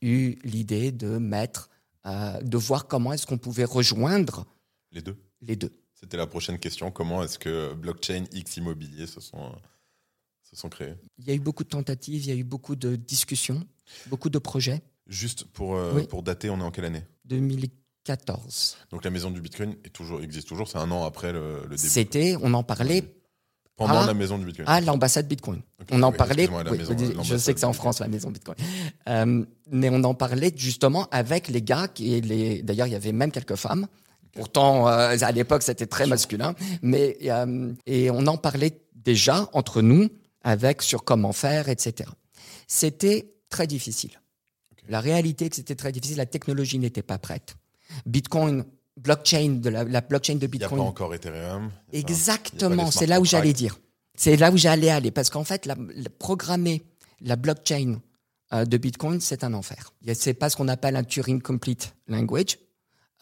eu 0.01 0.35
l'idée 0.43 0.91
de 0.91 1.17
mettre, 1.17 1.69
euh, 2.05 2.39
de 2.41 2.57
voir 2.57 2.87
comment 2.87 3.11
est-ce 3.11 3.25
qu'on 3.25 3.39
pouvait 3.39 3.65
rejoindre 3.65 4.45
Les 4.91 5.01
deux. 5.01 5.17
les 5.41 5.55
deux. 5.55 5.71
C'était 5.95 6.15
la 6.15 6.27
prochaine 6.27 6.59
question. 6.59 6.91
Comment 6.91 7.23
est-ce 7.23 7.37
que 7.39 7.73
blockchain 7.73 8.23
X 8.31 8.57
immobilier 8.57 9.07
se 9.07 9.19
sont, 9.19 9.51
se 10.43 10.55
sont 10.55 10.69
créés? 10.69 10.93
Il 11.17 11.27
y 11.27 11.31
a 11.31 11.33
eu 11.33 11.39
beaucoup 11.39 11.63
de 11.63 11.69
tentatives, 11.69 12.23
il 12.23 12.29
y 12.29 12.31
a 12.31 12.35
eu 12.35 12.43
beaucoup 12.45 12.75
de 12.75 12.95
discussions, 12.95 13.65
beaucoup 14.07 14.29
de 14.29 14.37
projets. 14.39 14.81
Juste 15.07 15.43
pour, 15.45 15.75
euh, 15.75 15.93
Oui. 15.95 16.07
pour 16.07 16.21
dater, 16.23 16.51
on 16.51 16.59
est 16.59 16.63
en 16.63 16.71
quelle 16.71 16.85
année? 16.85 17.03
2014. 17.25 18.77
Donc 18.91 19.03
la 19.03 19.09
maison 19.09 19.31
du 19.31 19.41
Bitcoin 19.41 19.75
est 19.83 19.89
toujours, 19.89 20.21
existe 20.21 20.47
toujours, 20.47 20.67
c'est 20.67 20.77
un 20.77 20.89
an 20.91 21.03
après 21.03 21.33
le, 21.33 21.63
le 21.63 21.75
début. 21.75 21.77
C'était, 21.89 22.35
on 22.41 22.53
en 22.53 22.63
parlait 22.63 23.03
Pendant 23.79 24.01
Ah. 24.01 24.05
la 24.07 24.13
maison 24.13 24.37
du 24.37 24.45
Bitcoin. 24.45 24.67
à 24.67 24.81
l'ambassade 24.81 25.27
Bitcoin. 25.27 25.61
On 25.91 26.03
en 26.03 26.11
oui, 26.11 26.17
parlait, 26.17 26.47
oui, 26.69 26.79
je 27.23 27.37
sais 27.37 27.53
que 27.53 27.59
c'est 27.59 27.65
en. 27.65 27.73
France 27.73 27.99
la 27.99 28.07
maison 28.09 28.29
Bitcoin, 28.29 28.55
Euh, 29.07 29.43
mais 29.71 29.89
on 29.89 30.03
en 30.03 30.13
parlait 30.13 30.53
justement 30.55 31.07
avec 31.11 31.47
les 31.47 31.61
gars 31.61 31.87
qui 31.87 32.19
les. 32.21 32.61
D'ailleurs, 32.61 32.87
il 32.87 32.91
y 32.93 32.95
avait 32.95 33.13
même 33.13 33.31
quelques 33.31 33.55
femmes. 33.55 33.87
Pourtant, 34.33 34.87
euh, 34.87 35.15
à 35.19 35.31
l'époque, 35.31 35.63
c'était 35.63 35.87
très 35.87 36.05
masculin, 36.07 36.53
mais 36.81 37.17
euh, 37.23 37.73
et 37.87 38.11
on 38.11 38.27
en 38.27 38.37
parlait 38.37 38.79
déjà 38.93 39.49
entre 39.53 39.81
nous 39.81 40.09
avec 40.43 40.81
sur 40.81 41.03
comment 41.03 41.31
faire, 41.33 41.69
etc. 41.69 42.09
C'était 42.67 43.33
très 43.49 43.65
difficile. 43.65 44.11
La 44.89 44.99
réalité, 44.99 45.49
que 45.49 45.55
c'était 45.55 45.75
très 45.75 45.91
difficile. 45.91 46.17
La 46.17 46.25
technologie 46.25 46.79
n'était 46.79 47.01
pas 47.01 47.17
prête. 47.17 47.55
Bitcoin, 48.05 48.65
blockchain 49.03 49.59
de 49.61 49.69
la, 49.69 49.83
la 49.83 50.01
blockchain 50.01 50.35
de 50.35 50.45
Il 50.45 50.57
n'y 50.59 50.63
a 50.63 50.69
pas 50.69 50.75
Bitcoin. 50.75 50.81
encore 50.81 51.13
Ethereum. 51.13 51.71
Exactement, 51.93 52.91
c'est 52.91 53.05
là 53.07 53.19
où 53.19 53.25
j'allais 53.25 53.53
dire. 53.53 53.79
C'est 54.15 54.35
là 54.35 54.51
où 54.51 54.57
j'allais 54.57 54.89
aller 54.89 55.11
parce 55.11 55.29
qu'en 55.29 55.43
fait, 55.43 55.65
la, 55.65 55.75
la- 55.95 56.09
programmer 56.09 56.83
la 57.21 57.35
blockchain 57.37 58.01
euh, 58.53 58.65
de 58.65 58.77
Bitcoin, 58.77 59.21
c'est 59.21 59.43
un 59.43 59.53
enfer. 59.53 59.93
C'est 60.13 60.33
pas 60.33 60.49
ce 60.49 60.57
qu'on 60.57 60.67
appelle 60.67 60.95
un 60.95 61.03
Turing 61.03 61.41
Complete 61.41 61.93
Language. 62.07 62.57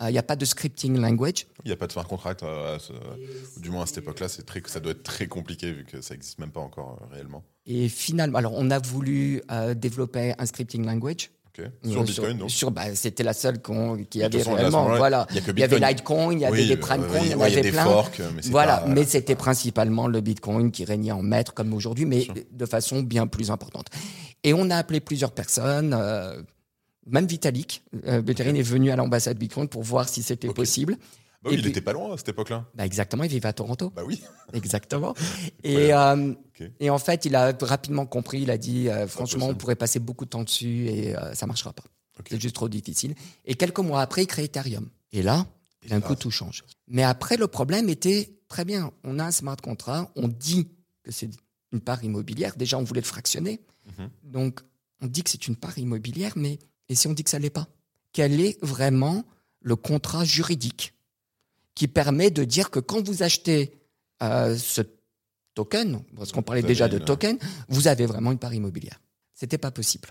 Euh, 0.02 0.10
Il 0.10 0.14
n'y 0.14 0.18
a 0.20 0.24
pas 0.24 0.36
de 0.36 0.46
scripting 0.46 0.98
language. 1.00 1.46
Il 1.66 1.68
n'y 1.68 1.74
a 1.74 1.76
pas 1.76 1.88
de 1.88 1.92
smart 1.92 2.08
contract, 2.08 2.44
euh, 2.44 2.78
ce- 2.80 3.60
du 3.60 3.70
moins 3.70 3.84
à 3.84 3.86
cette 3.86 4.00
époque-là, 4.00 4.28
c'est 4.28 4.46
très, 4.46 4.62
ça 4.68 4.80
doit 4.80 4.92
être 4.94 5.04
très 5.04 5.28
compliqué 5.28 5.72
vu 5.74 5.86
que 5.86 6.02
ça 6.02 6.14
n'existe 6.14 6.40
même 6.40 6.52
pas 6.52 6.62
encore 6.62 7.00
réellement. 7.12 7.44
Et 7.66 7.90
finalement, 7.90 8.38
alors 8.40 8.54
on 8.56 8.70
a 8.72 8.80
voulu 8.80 9.42
développer 9.76 10.34
un 10.38 10.46
scripting 10.46 10.86
language. 10.86 11.30
Euh, 11.60 11.92
Sur 11.92 12.04
Bitcoin, 12.04 12.38
donc. 12.38 12.50
sur- 12.52 12.72
bah, 12.72 12.94
C'était 12.96 13.24
la 13.24 13.34
seule 13.34 13.62
qu'on- 13.62 13.98
qui 14.10 14.22
avait 14.24 14.38
façon, 14.40 14.54
réellement. 14.54 14.86
Voilà. 14.96 15.26
il 15.32 15.38
y 15.38 15.40
Il 15.58 15.64
avait. 15.64 15.80
Litecoin, 15.80 16.34
il 16.34 16.40
y 16.40 16.46
avait 16.46 16.62
Oui, 16.62 16.68
des 16.68 16.74
euh, 16.76 16.78
Primecoin, 16.78 17.20
oui, 17.20 17.26
il 17.26 17.32
y 17.32 17.36
en 17.36 17.42
avait 17.42 17.62
des 17.62 17.72
plein. 17.72 17.84
forks, 17.84 18.22
mais 18.36 18.42
Voilà, 18.50 18.78
pas- 18.78 18.88
mais 18.88 19.04
c'était 19.06 19.36
principalement 19.36 20.08
le 20.08 20.22
Bitcoin 20.22 20.72
qui 20.72 20.86
régnait 20.86 21.12
en 21.12 21.22
maître 21.22 21.54
comme 21.54 21.74
aujourd'hui, 21.74 22.06
mais 22.06 22.28
de 22.52 22.66
façon 22.66 23.02
bien 23.02 23.28
plus 23.28 23.50
importante. 23.52 23.88
Et 24.44 24.54
on 24.54 24.70
a 24.70 24.76
appelé 24.78 25.00
plusieurs 25.00 25.32
personnes, 25.32 25.96
euh, 25.98 26.42
même 27.06 27.26
Vitalik. 27.26 27.84
Euh, 28.08 28.22
Buterin 28.22 28.54
est 28.56 28.62
venu 28.62 28.92
à 28.92 28.96
l'ambassade 28.96 29.38
Bitcoin 29.38 29.68
pour 29.68 29.84
voir 29.84 30.08
si 30.10 30.22
c'était 30.24 30.50
possible. 30.50 30.96
Il 31.52 31.66
n'était 31.66 31.82
pas 31.82 31.94
loin 31.94 32.14
à 32.14 32.18
cette 32.18 32.30
époque-là. 32.30 32.66
Bah, 32.76 32.86
exactement, 32.86 33.24
il 33.24 33.30
vivait 33.30 33.48
à 33.48 33.54
Toronto. 33.54 33.92
Bah 33.96 34.04
oui. 34.06 34.22
Exactement. 34.54 35.14
Et, 35.64 35.94
euh, 35.94 36.34
et 36.80 36.90
en 36.90 36.98
fait, 37.00 37.26
il 37.26 37.36
a 37.36 37.54
rapidement 37.62 38.06
compris, 38.06 38.42
il 38.42 38.52
a 38.52 38.58
dit, 38.58 38.90
euh, 38.90 39.08
franchement, 39.08 39.48
on 39.48 39.56
pourrait 39.56 39.76
passer 39.76 40.00
beaucoup 40.00 40.26
de 40.26 40.30
temps 40.30 40.44
dessus 40.44 40.88
et 40.88 41.16
euh, 41.16 41.34
ça 41.34 41.46
marchera 41.46 41.74
pas. 41.74 41.84
C'est 42.28 42.42
juste 42.42 42.56
trop 42.56 42.70
difficile. 42.70 43.14
Et 43.46 43.56
quelques 43.56 43.80
mois 43.80 44.02
après, 44.02 44.24
il 44.24 44.28
crée 44.28 44.46
Ethereum. 44.46 44.90
Et 45.12 45.22
là, 45.22 45.46
d'un 45.88 46.02
coup, 46.02 46.16
tout 46.16 46.32
change. 46.32 46.64
Mais 46.88 47.04
après, 47.04 47.38
le 47.38 47.48
problème 47.48 47.90
était, 47.90 48.38
très 48.48 48.66
bien, 48.66 48.92
on 49.04 49.20
a 49.20 49.26
un 49.26 49.32
smart 49.32 49.58
contract, 49.58 50.12
on 50.16 50.28
dit 50.28 50.68
que 51.04 51.12
c'est 51.12 51.30
une 51.72 51.82
part 51.82 52.04
immobilière. 52.04 52.56
Déjà, 52.56 52.78
on 52.78 52.84
voulait 52.84 53.02
le 53.02 53.06
fractionner. 53.06 53.62
Mhm. 53.98 54.10
Donc, 54.24 54.62
on 55.02 55.08
dit 55.08 55.24
que 55.24 55.30
c'est 55.30 55.48
une 55.48 55.56
part 55.56 55.78
immobilière, 55.78 56.34
mais 56.36 56.60
et 56.90 56.96
si 56.96 57.08
on 57.08 57.14
dit 57.14 57.24
que 57.24 57.30
ça 57.30 57.40
l'est 57.40 57.50
pas? 57.50 57.68
Quel 58.14 58.40
est 58.40 58.58
vraiment 58.64 59.24
le 59.62 59.76
contrat 59.76 60.24
juridique 60.24 60.94
qui 61.78 61.88
permet 61.88 62.32
de 62.32 62.44
dire 62.44 62.72
que 62.72 62.80
quand 62.80 63.08
vous 63.08 63.22
achetez 63.22 63.72
euh, 64.24 64.58
ce 64.58 64.82
token, 65.54 66.02
parce 66.16 66.32
qu'on 66.32 66.42
parlait 66.42 66.64
déjà 66.64 66.88
de 66.88 66.98
token, 66.98 67.38
vous 67.70 67.88
avez 67.88 68.08
vraiment 68.08 68.32
une 68.32 68.40
part 68.40 68.56
immobilière. 68.56 69.00
C'était 69.36 69.60
pas 69.60 69.70
possible. 69.70 70.10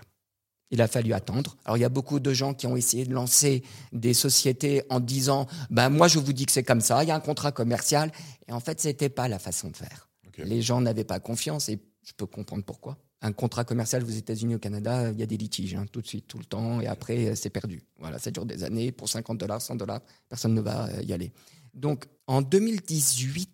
Il 0.71 0.81
a 0.81 0.87
fallu 0.87 1.11
attendre. 1.11 1.57
Alors 1.65 1.75
il 1.75 1.81
y 1.81 1.85
a 1.85 1.89
beaucoup 1.89 2.21
de 2.21 2.31
gens 2.31 2.53
qui 2.53 2.67
ont 2.67 2.77
essayé 2.77 3.05
de 3.05 3.13
lancer 3.13 3.63
des 3.91 4.13
sociétés 4.13 4.83
en 4.89 5.01
disant 5.01 5.45
ben 5.69 5.89
moi 5.89 6.07
je 6.07 6.19
vous 6.19 6.31
dis 6.31 6.45
que 6.45 6.53
c'est 6.53 6.63
comme 6.63 6.79
ça, 6.79 7.03
il 7.03 7.09
y 7.09 7.11
a 7.11 7.15
un 7.15 7.19
contrat 7.19 7.51
commercial 7.51 8.13
et 8.47 8.53
en 8.53 8.61
fait 8.61 8.79
c'était 8.79 9.09
pas 9.09 9.27
la 9.27 9.37
façon 9.37 9.69
de 9.69 9.75
faire. 9.75 10.07
Les 10.37 10.61
gens 10.61 10.79
n'avaient 10.79 11.03
pas 11.03 11.19
confiance 11.19 11.67
et 11.67 11.79
je 12.01 12.13
peux 12.15 12.27
comprendre 12.27 12.63
pourquoi. 12.63 12.97
Un 13.21 13.33
contrat 13.33 13.63
commercial 13.63 14.03
aux 14.03 14.09
États-Unis, 14.09 14.55
au 14.55 14.59
Canada, 14.59 15.09
il 15.11 15.19
y 15.19 15.23
a 15.23 15.25
des 15.25 15.37
litiges 15.37 15.73
hein, 15.73 15.85
tout 15.91 16.01
de 16.01 16.07
suite, 16.07 16.27
tout 16.27 16.37
le 16.37 16.45
temps, 16.45 16.79
et 16.81 16.87
après 16.87 17.29
euh, 17.29 17.35
c'est 17.35 17.49
perdu. 17.49 17.81
Voilà, 17.97 18.19
ça 18.19 18.29
dure 18.29 18.45
des 18.45 18.63
années. 18.63 18.91
Pour 18.91 19.09
50 19.09 19.39
dollars, 19.39 19.59
100 19.59 19.75
dollars, 19.75 20.01
personne 20.29 20.53
ne 20.53 20.61
va 20.61 20.87
euh, 20.87 21.01
y 21.01 21.13
aller. 21.13 21.31
Donc 21.77 22.05
en 22.27 22.41
2018, 22.41 23.49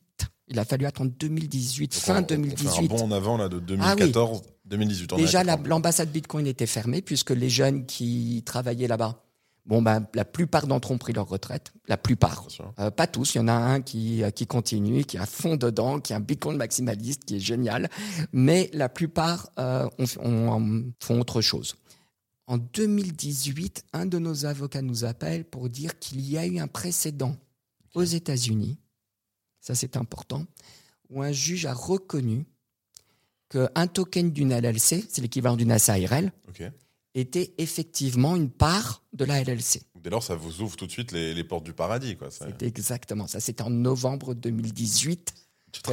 il 0.47 0.59
a 0.59 0.65
fallu 0.65 0.85
attendre 0.85 1.11
2018, 1.17 1.93
Donc, 1.93 2.01
fin 2.01 2.13
on- 2.13 2.17
on 2.17 2.21
fait 2.21 2.35
2018. 2.35 2.91
un 2.91 2.95
bond 2.95 3.03
en 3.03 3.11
avant 3.11 3.37
là, 3.37 3.49
de 3.49 3.57
Ah 3.57 3.59
oui. 3.59 3.65
2014, 3.67 4.41
2018. 4.65 5.13
on 5.13 5.15
a 5.15 5.19
Déjà, 5.19 5.43
la- 5.43 5.57
l'ambassade 5.57 6.11
Bitcoin 6.11 6.47
était 6.47 6.65
fermée 6.67 7.01
puisque 7.01 7.29
les 7.31 7.49
jeunes 7.49 7.85
qui 7.85 8.41
travaillaient 8.45 8.87
là-bas, 8.87 9.23
bon, 9.65 9.81
ben, 9.81 10.05
la 10.13 10.25
plupart 10.25 10.67
d'entre 10.67 10.91
eux 10.91 10.95
ont 10.95 10.97
pris 10.97 11.13
leur 11.13 11.27
retraite. 11.27 11.73
La 11.87 11.97
plupart. 11.97 12.47
Euh, 12.79 12.91
pas 12.91 13.07
tous. 13.07 13.35
Il 13.35 13.37
y 13.37 13.41
en 13.41 13.47
a 13.47 13.53
un 13.53 13.81
qui, 13.81 14.23
euh, 14.23 14.31
qui 14.31 14.45
continue, 14.47 15.03
qui 15.05 15.17
est 15.17 15.19
à 15.21 15.25
fond 15.25 15.55
dedans, 15.55 15.99
qui 15.99 16.13
est 16.13 16.15
un 16.15 16.19
Bitcoin 16.21 16.57
maximaliste, 16.57 17.23
qui 17.25 17.35
est 17.37 17.39
génial. 17.39 17.89
Mais 18.31 18.69
la 18.73 18.89
plupart 18.89 19.49
euh, 19.59 19.87
ont- 19.99 20.25
ont- 20.25 20.83
font 21.01 21.19
autre 21.19 21.41
chose. 21.41 21.75
En 22.47 22.57
2018, 22.57 23.85
un 23.93 24.05
de 24.05 24.19
nos 24.19 24.45
avocats 24.45 24.81
nous 24.81 25.05
appelle 25.05 25.45
pour 25.45 25.69
dire 25.69 25.97
qu'il 25.99 26.21
y 26.29 26.37
a 26.37 26.45
eu 26.45 26.59
un 26.59 26.67
précédent 26.67 27.35
aux 27.95 28.03
États-Unis, 28.03 28.77
ça 29.61 29.75
c'est 29.75 29.97
important, 29.97 30.45
où 31.09 31.21
un 31.21 31.31
juge 31.31 31.65
a 31.65 31.73
reconnu 31.73 32.45
qu'un 33.49 33.87
token 33.87 34.31
d'une 34.31 34.51
LLC, 34.53 35.05
c'est 35.09 35.21
l'équivalent 35.21 35.55
d'une 35.55 35.77
SARL, 35.77 36.31
Ok. 36.49 36.63
était 37.13 37.53
effectivement 37.59 38.35
une 38.35 38.49
part 38.49 39.03
de 39.13 39.25
la 39.25 39.43
LLC. 39.43 39.83
Dès 40.01 40.09
lors, 40.09 40.23
ça 40.23 40.35
vous 40.35 40.61
ouvre 40.61 40.75
tout 40.75 40.87
de 40.87 40.91
suite 40.91 41.11
les, 41.11 41.33
les 41.33 41.43
portes 41.43 41.63
du 41.63 41.73
paradis. 41.73 42.17
Quoi. 42.17 42.31
Ça- 42.31 42.47
exactement 42.61 43.27
ça. 43.27 43.39
C'était 43.39 43.61
en 43.63 43.69
novembre 43.69 44.33
2018 44.33 45.33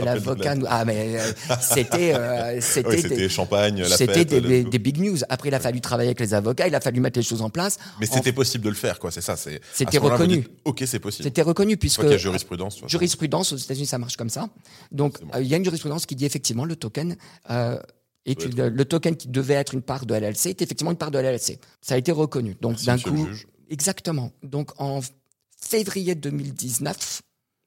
l'avocat. 0.04 0.54
Ah, 0.68 0.84
mais 0.84 1.18
euh, 1.18 1.32
c'était... 1.60 2.12
euh, 2.14 2.54
Oui, 2.56 2.62
c'était 2.62 2.96
c'était 3.00 3.16
des- 3.16 3.28
champagne, 3.28 3.80
la 3.82 3.96
c'était 3.96 4.24
des, 4.24 4.40
le- 4.40 4.48
des- 4.48 4.64
des 4.64 4.78
big 4.78 4.98
news. 4.98 5.18
Après, 5.28 5.48
il 5.48 5.54
a 5.54 5.60
fallu 5.60 5.80
travailler 5.80 6.08
avec 6.08 6.20
les 6.20 6.34
avocats, 6.34 6.66
il 6.68 6.74
a 6.74 6.80
fallu 6.80 7.00
mettre 7.00 7.18
les 7.18 7.24
choses 7.24 7.42
en 7.42 7.50
place. 7.50 7.78
Mais 8.00 8.06
c'était 8.06 8.32
possible 8.32 8.64
de 8.64 8.68
le 8.70 8.74
faire, 8.76 8.98
quoi. 8.98 9.10
C'est 9.10 9.20
ça. 9.20 9.36
C'est. 9.36 9.60
C'était 9.72 9.98
reconnu. 9.98 10.38
dites, 10.38 10.50
ok, 10.64 10.82
c'est 10.86 10.98
possible. 10.98 11.24
C'était 11.24 11.42
reconnu 11.42 11.76
puisque 11.76 12.00
qu'il 12.00 12.10
y 12.10 12.14
a 12.14 12.16
jurisprudence. 12.18 12.74
façon. 12.76 12.88
jurisprudence 12.88 13.52
aux 13.52 13.56
États-Unis, 13.56 13.86
ça 13.86 13.98
marche 13.98 14.16
comme 14.16 14.30
ça. 14.30 14.48
Donc, 14.92 15.20
bon. 15.22 15.30
euh, 15.34 15.42
il 15.42 15.48
y 15.48 15.54
a 15.54 15.56
une 15.56 15.64
jurisprudence 15.64 16.06
qui 16.06 16.16
dit 16.16 16.24
effectivement 16.26 16.64
le 16.64 16.76
token 16.76 17.16
le 17.48 18.82
token 18.84 19.16
qui 19.16 19.28
devait 19.28 19.54
être 19.54 19.74
une 19.74 19.82
part 19.82 20.06
de 20.06 20.14
LLC 20.14 20.46
est 20.50 20.62
effectivement 20.62 20.90
une 20.90 20.96
part 20.98 21.10
de 21.10 21.18
LLC. 21.18 21.58
Ça 21.80 21.94
a 21.94 21.96
été 21.98 22.12
reconnu. 22.12 22.56
Donc, 22.60 22.82
d'un 22.84 22.98
coup, 22.98 23.26
juge. 23.26 23.46
exactement. 23.70 24.30
Donc, 24.42 24.70
en 24.78 25.00
février 25.60 26.14
2019, 26.14 27.22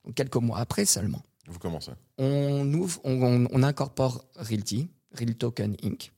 donc 0.05 0.15
quelques 0.15 0.35
mois 0.35 0.59
après 0.59 0.85
seulement, 0.85 1.21
Vous 1.47 1.59
commencez. 1.59 1.91
on 2.17 2.73
ouvre, 2.73 3.01
on, 3.03 3.63
incorpore 3.63 4.25
Realty, 4.35 4.87
Real 5.11 5.35
Token 5.35 5.75
Inc. 5.83 6.11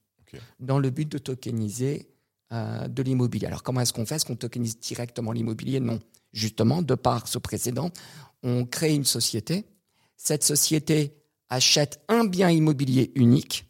Dans 0.59 0.79
le 0.79 0.89
but 0.89 1.09
de 1.09 1.17
tokeniser 1.17 2.09
euh, 2.51 2.87
de 2.87 3.01
l'immobilier. 3.01 3.47
Alors 3.47 3.63
comment 3.63 3.81
est-ce 3.81 3.93
qu'on 3.93 4.05
fait? 4.05 4.15
Est-ce 4.15 4.25
qu'on 4.25 4.35
tokenise 4.35 4.79
directement 4.79 5.31
l'immobilier? 5.31 5.79
Non. 5.79 5.99
Justement, 6.33 6.81
de 6.81 6.93
par 6.93 7.27
ce 7.27 7.37
précédent, 7.37 7.89
on 8.43 8.65
crée 8.65 8.93
une 8.93 9.05
société. 9.05 9.65
Cette 10.17 10.43
société 10.43 11.15
achète 11.49 12.01
un 12.09 12.25
bien 12.25 12.49
immobilier 12.49 13.11
unique. 13.15 13.65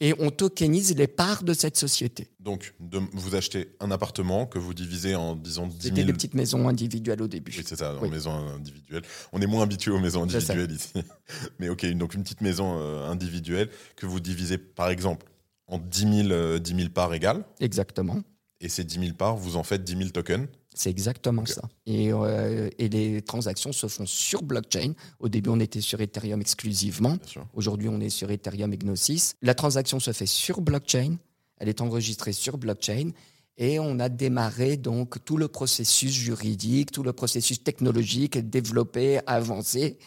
Et 0.00 0.14
on 0.18 0.30
tokenise 0.30 0.96
les 0.96 1.06
parts 1.06 1.42
de 1.42 1.52
cette 1.52 1.76
société. 1.76 2.28
Donc, 2.40 2.74
de- 2.80 3.00
vous 3.12 3.34
achetez 3.34 3.68
un 3.80 3.90
appartement 3.90 4.46
que 4.46 4.58
vous 4.58 4.72
divisez 4.74 5.14
en, 5.14 5.36
disons, 5.36 5.66
10 5.66 5.76
C'était 5.82 5.96
000. 5.96 6.06
des 6.06 6.12
petites 6.14 6.34
maisons 6.34 6.68
individuelles 6.68 7.20
au 7.22 7.28
début. 7.28 7.52
Oui, 7.56 7.62
c'est 7.66 7.76
ça, 7.76 7.94
en 7.96 8.02
Oui. 8.02 8.08
maison 8.10 8.32
individuelle. 8.32 9.02
On 9.32 9.40
est 9.42 9.46
moins 9.46 9.62
habitué 9.62 9.90
aux 9.90 9.98
maisons 10.00 10.22
individuelles 10.22 10.72
ici. 10.72 10.92
Mais 11.58 11.68
ok, 11.68 11.84
donc 11.92 12.14
une 12.14 12.22
petite 12.22 12.40
maison 12.40 12.78
euh, 12.80 13.08
individuelle 13.10 13.68
que 13.96 14.06
vous 14.06 14.20
divisez, 14.20 14.56
par 14.58 14.88
exemple, 14.88 15.26
en 15.66 15.78
10 15.78 16.00
000, 16.24 16.30
euh, 16.30 16.58
10 16.58 16.74
000 16.74 16.88
parts 16.88 17.12
égales. 17.14 17.44
Exactement. 17.60 18.20
Et 18.60 18.68
ces 18.68 18.84
10 18.84 18.98
000 19.00 19.12
parts, 19.14 19.36
vous 19.36 19.56
en 19.56 19.62
faites 19.62 19.84
10 19.84 19.96
000 19.96 20.08
tokens. 20.10 20.46
C'est 20.74 20.90
exactement 20.90 21.44
ça. 21.46 21.62
Et, 21.86 22.12
euh, 22.12 22.70
et 22.78 22.88
les 22.88 23.22
transactions 23.22 23.72
se 23.72 23.88
font 23.88 24.06
sur 24.06 24.42
blockchain. 24.42 24.92
Au 25.18 25.28
début, 25.28 25.50
on 25.50 25.58
était 25.58 25.80
sur 25.80 26.00
Ethereum 26.00 26.40
exclusivement. 26.40 27.16
Aujourd'hui, 27.54 27.88
on 27.88 28.00
est 28.00 28.08
sur 28.08 28.30
Ethereum 28.30 28.72
et 28.72 28.78
Gnosis. 28.78 29.34
La 29.42 29.54
transaction 29.54 29.98
se 29.98 30.12
fait 30.12 30.26
sur 30.26 30.60
blockchain. 30.60 31.16
Elle 31.58 31.68
est 31.68 31.80
enregistrée 31.80 32.32
sur 32.32 32.56
blockchain. 32.56 33.10
Et 33.56 33.78
on 33.78 33.98
a 33.98 34.08
démarré 34.08 34.76
donc 34.76 35.22
tout 35.24 35.36
le 35.36 35.48
processus 35.48 36.12
juridique, 36.12 36.92
tout 36.92 37.02
le 37.02 37.12
processus 37.12 37.62
technologique, 37.62 38.38
développé, 38.38 39.20
avancé. 39.26 39.98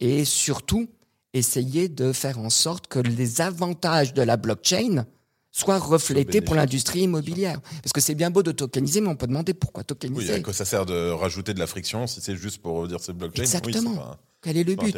Et 0.00 0.24
surtout, 0.24 0.88
essayer 1.34 1.88
de 1.88 2.12
faire 2.12 2.38
en 2.38 2.48
sorte 2.48 2.86
que 2.86 2.98
les 2.98 3.40
avantages 3.40 4.14
de 4.14 4.22
la 4.22 4.36
blockchain 4.36 5.04
soient 5.52 5.78
reflétés 5.78 6.40
pour 6.40 6.54
l'industrie 6.54 7.00
immobilière. 7.02 7.60
Parce 7.82 7.92
que 7.92 8.00
c'est 8.00 8.14
bien 8.14 8.30
beau 8.30 8.42
de 8.42 8.52
tokeniser, 8.52 9.00
mais 9.00 9.08
on 9.08 9.16
peut 9.16 9.26
demander 9.26 9.54
pourquoi 9.54 9.82
Oui, 9.82 9.86
tokeniser. 9.86 10.32
à 10.34 10.40
quoi 10.40 10.52
ça 10.52 10.64
sert 10.64 10.86
de 10.86 11.10
rajouter 11.10 11.54
de 11.54 11.58
la 11.58 11.66
friction 11.66 12.06
si 12.06 12.20
c'est 12.20 12.36
juste 12.36 12.60
pour 12.62 12.88
dire 12.88 12.98
c'est 13.00 13.12
blockchain? 13.12 13.42
Exactement. 13.42 13.90
Oui, 13.90 13.96
c'est 13.96 14.00
pas, 14.00 14.20
Quel 14.40 14.56
est 14.56 14.64
le 14.64 14.74
but? 14.74 14.96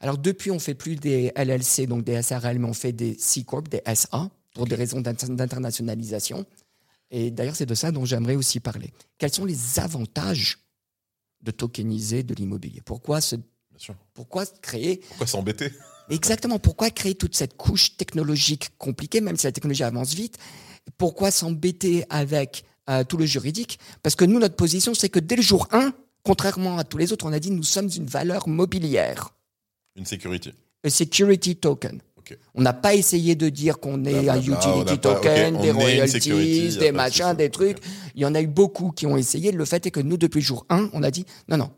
Alors 0.00 0.18
depuis, 0.18 0.50
on 0.50 0.58
fait 0.58 0.74
plus 0.74 0.96
des 0.96 1.32
LLC, 1.36 1.86
donc 1.86 2.02
des 2.04 2.20
SRL, 2.20 2.58
mais 2.58 2.66
on 2.68 2.74
fait 2.74 2.92
des 2.92 3.16
C 3.18 3.44
Corp, 3.44 3.68
des 3.68 3.80
SA, 3.94 4.28
pour 4.54 4.66
des 4.66 4.74
raisons 4.74 5.00
d'inter- 5.00 5.28
d'internationalisation. 5.28 6.44
Et 7.12 7.30
d'ailleurs, 7.30 7.54
c'est 7.56 7.66
de 7.66 7.74
ça 7.74 7.92
dont 7.92 8.04
j'aimerais 8.04 8.34
aussi 8.34 8.58
parler. 8.58 8.92
Quels 9.18 9.32
sont 9.32 9.44
les 9.44 9.78
avantages 9.78 10.58
de 11.42 11.50
tokeniser 11.52 12.22
de 12.24 12.34
l'immobilier? 12.34 12.80
Pourquoi 12.84 13.20
se, 13.20 13.36
pourquoi 14.14 14.46
créer 14.46 14.96
Pourquoi 15.08 15.26
s'embêter? 15.28 15.70
Exactement 16.14 16.58
Pourquoi 16.58 16.90
créer 16.90 17.14
toute 17.14 17.34
cette 17.36 17.56
couche 17.56 17.96
technologique 17.96 18.70
compliquée, 18.78 19.20
même 19.20 19.36
si 19.36 19.46
la 19.46 19.52
technologie 19.52 19.82
avance 19.84 20.14
vite? 20.14 20.36
Pourquoi 20.98 21.30
s'embêter 21.30 22.04
avec 22.10 22.64
euh, 22.90 23.04
tout 23.04 23.16
le 23.16 23.26
juridique? 23.26 23.78
Parce 24.02 24.14
que 24.16 24.24
nous, 24.24 24.38
notre 24.38 24.56
position, 24.56 24.94
c'est 24.94 25.08
que 25.08 25.20
dès 25.20 25.36
le 25.36 25.42
jour 25.42 25.68
1, 25.72 25.92
contrairement 26.24 26.78
à 26.78 26.84
tous 26.84 26.98
les 26.98 27.12
autres, 27.12 27.26
on 27.26 27.32
a 27.32 27.38
dit 27.38 27.50
nous 27.50 27.62
sommes 27.62 27.88
une 27.96 28.06
valeur 28.06 28.48
mobilière, 28.48 29.34
Une 29.96 30.06
sécurité. 30.06 30.52
a 30.84 30.90
security 30.90 31.56
token. 31.56 32.00
Ok. 32.16 32.32
Ok. 32.32 32.38
On 32.54 32.62
n'a 32.62 32.72
pas 32.72 32.94
essayé 32.94 33.34
de 33.34 33.48
dire 33.48 33.80
qu'on 33.80 34.04
est 34.04 34.28
un 34.28 34.36
utility 34.38 34.96
pas- 34.96 34.96
token, 35.16 35.60
des 35.60 35.72
royalties, 35.72 36.12
security, 36.20 36.76
des 36.78 36.92
machins, 36.92 37.34
des 37.34 37.50
trucs. 37.50 37.78
Il 38.14 38.22
y 38.22 38.24
en 38.24 38.34
a 38.36 38.40
eu 38.40 38.46
beaucoup 38.46 38.90
qui 38.92 39.06
ont 39.06 39.16
essayé. 39.16 39.50
Le 39.50 39.64
fait 39.64 39.84
est 39.86 39.90
que 39.90 39.98
nous, 39.98 40.16
depuis 40.16 40.40
jour 40.40 40.64
1, 40.68 40.90
on 40.92 41.02
a 41.02 41.10
dit 41.10 41.24
non, 41.48 41.56
non. 41.56 41.70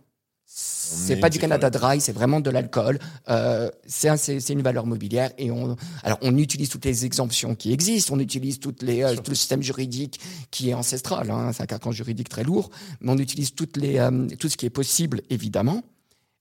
C'est 0.56 1.14
est 1.14 1.16
pas 1.16 1.30
du 1.30 1.40
Canada. 1.40 1.68
Dry, 1.68 2.00
c'est 2.00 2.12
vraiment 2.12 2.38
de 2.38 2.49
l'alcool. 2.49 3.00
Euh, 3.28 3.68
c'est 3.87 4.08
un- 4.08 4.16
c'est 4.16 4.38
c'est 4.38 4.52
une 4.52 4.62
valeur 4.62 4.87
mobilière 4.87 5.32
et 5.37 5.50
on 5.50 5.75
alors 6.04 6.18
on 6.23 6.37
utilise 6.38 6.68
toutes 6.68 6.84
les 6.84 7.04
exemptions 7.04 7.56
qui 7.56 7.73
existent, 7.73 8.14
on 8.14 8.20
utilise 8.20 8.61
toutes 8.61 8.82
les 8.82 9.02
euh, 9.02 9.16
tout 9.16 9.30
le 9.32 9.34
système 9.34 9.62
juridique 9.62 10.20
qui 10.52 10.70
est 10.70 10.75
ancestral. 10.75 11.28
Hein, 11.30 11.52
c'est 11.52 11.62
un 11.62 11.66
carcan 11.66 11.90
juridique 11.90 12.28
très 12.28 12.44
lourd, 12.44 12.70
mais 13.00 13.11
on 13.11 13.18
utilise 13.18 13.54
toutes 13.54 13.76
les 13.76 13.99
euh, 13.99 14.28
tout 14.38 14.49
ce 14.49 14.56
qui 14.56 14.66
est 14.66 14.70
possible 14.70 15.23
évidemment. 15.28 15.82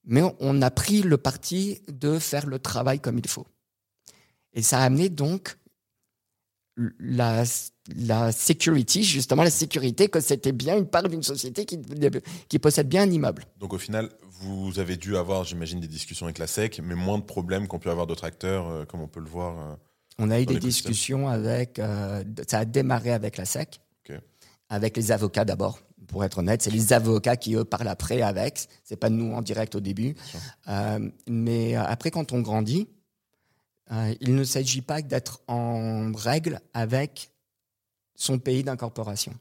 Mais 0.05 0.22
on- 0.22 0.36
on 0.41 0.62
a 0.62 0.70
pris 0.70 1.01
le 1.01 1.17
parti 1.17 1.79
de 1.91 2.20
faire 2.20 2.46
le 2.46 2.60
travail 2.60 3.00
comme 3.00 3.17
il 3.17 3.27
faut. 3.27 3.48
Et 4.53 4.62
ça 4.62 4.79
a 4.79 4.84
amené 4.84 5.10
donc 5.10 5.58
la, 7.00 7.44
la 7.96 8.32
security, 8.32 9.03
justement 9.03 9.44
la 9.44 9.50
sécurité, 9.50 10.08
que 10.08 10.20
c'était 10.20 10.51
bien 10.51 10.77
une 10.77 10.88
part 10.88 11.03
d'une 11.08 11.24
société 11.24 11.65
qui, 11.65 11.80
qui 12.48 12.60
possède 12.60 12.88
bien 12.88 13.03
un 13.03 13.12
immeuble. 13.12 13.46
Donc 13.60 13.74
au 13.74 13.77
final, 13.77 14.10
vous 14.42 14.80
avez 14.80 14.98
dû 14.98 15.15
avoir, 15.15 15.44
j'imagine, 15.44 15.80
des 15.80 15.88
discussions 15.88 16.25
avec 16.25 16.38
la 16.39 16.48
SEC, 16.48 16.82
mais 16.84 16.96
moins 16.96 17.18
de 17.20 17.24
problèmes 17.24 17.68
qu'ont 17.68 17.80
pu 17.80 17.89
avoir 17.89 18.08
d'autres 18.08 18.24
acteurs, 18.25 18.68
euh, 18.68 18.86
comme 18.86 19.01
on 19.01 19.08
peut 19.08 19.20
le 19.22 19.30
voir. 19.30 19.60
euh. 19.60 19.75
On 20.20 20.30
a 20.32 20.39
eu 20.39 20.46
des 20.46 20.60
discussions 20.60 21.27
avec, 21.27 21.80
euh, 21.80 22.24
ça 22.48 22.60
a 22.60 22.65
démarré 22.65 23.12
avec 23.12 23.38
la 23.38 23.46
SEC, 23.46 23.80
avec 24.70 24.98
les 24.98 25.12
avocats 25.12 25.46
d'abord. 25.46 25.80
Pour 26.08 26.24
être 26.24 26.39
honnête, 26.39 26.62
c'est 26.62 26.70
les 26.72 26.94
avocats 26.94 27.38
qui 27.38 27.56
eux 27.56 27.63
parlent 27.63 27.88
après 27.88 28.22
avec. 28.22 28.68
C'est 28.84 28.96
pas 28.98 29.10
nous 29.10 29.34
en 29.34 29.42
direct 29.42 29.74
au 29.75 29.80
début. 29.80 30.15
mais 31.27 31.75
après, 31.75 32.12
quand 32.12 32.32
on 32.34 32.42
grandit, 32.42 32.88
euh, 33.94 34.14
il 34.22 34.36
ne 34.36 34.44
s'agit 34.44 34.82
pas 34.82 35.02
d'être 35.02 35.42
en 35.48 36.12
règle 36.14 36.60
avec 36.74 37.32
son 38.16 38.40
pays 38.40 38.64
d'incorporation. 38.64 39.34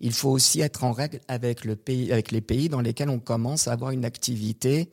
Il 0.00 0.12
faut 0.12 0.30
aussi 0.30 0.60
être 0.60 0.84
en 0.84 0.92
règle 0.92 1.20
avec, 1.28 1.64
le 1.64 1.76
pays, 1.76 2.12
avec 2.12 2.30
les 2.30 2.40
pays 2.40 2.68
dans 2.68 2.80
lesquels 2.80 3.10
on 3.10 3.18
commence 3.18 3.68
à 3.68 3.72
avoir 3.72 3.90
une 3.90 4.04
activité 4.04 4.90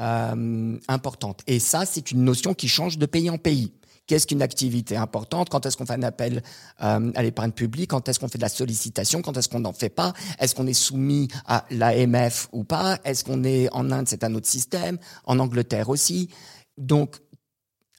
euh, 0.00 0.78
importante. 0.88 1.42
Et 1.46 1.58
ça, 1.58 1.86
c'est 1.86 2.10
une 2.10 2.24
notion 2.24 2.54
qui 2.54 2.68
change 2.68 2.98
de 2.98 3.06
pays 3.06 3.30
en 3.30 3.38
pays. 3.38 3.72
Qu'est-ce 4.06 4.26
qu'une 4.26 4.42
activité 4.42 4.96
importante? 4.96 5.48
Quand 5.48 5.64
est-ce 5.64 5.76
qu'on 5.76 5.86
fait 5.86 5.94
un 5.94 6.02
appel 6.02 6.42
euh, 6.82 7.12
à 7.14 7.22
l'épargne 7.22 7.52
publique? 7.52 7.90
Quand 7.90 8.08
est-ce 8.08 8.18
qu'on 8.18 8.28
fait 8.28 8.38
de 8.38 8.42
la 8.42 8.48
sollicitation? 8.48 9.22
Quand 9.22 9.36
est-ce 9.36 9.48
qu'on 9.48 9.60
n'en 9.60 9.72
fait 9.72 9.90
pas? 9.90 10.12
Est-ce 10.40 10.54
qu'on 10.54 10.66
est 10.66 10.72
soumis 10.72 11.28
à 11.46 11.64
l'AMF 11.70 12.48
ou 12.52 12.64
pas? 12.64 12.98
Est-ce 13.04 13.22
qu'on 13.22 13.44
est 13.44 13.72
en 13.72 13.92
Inde? 13.92 14.08
C'est 14.08 14.24
un 14.24 14.34
autre 14.34 14.48
système. 14.48 14.98
En 15.24 15.38
Angleterre 15.38 15.88
aussi. 15.88 16.28
Donc, 16.76 17.20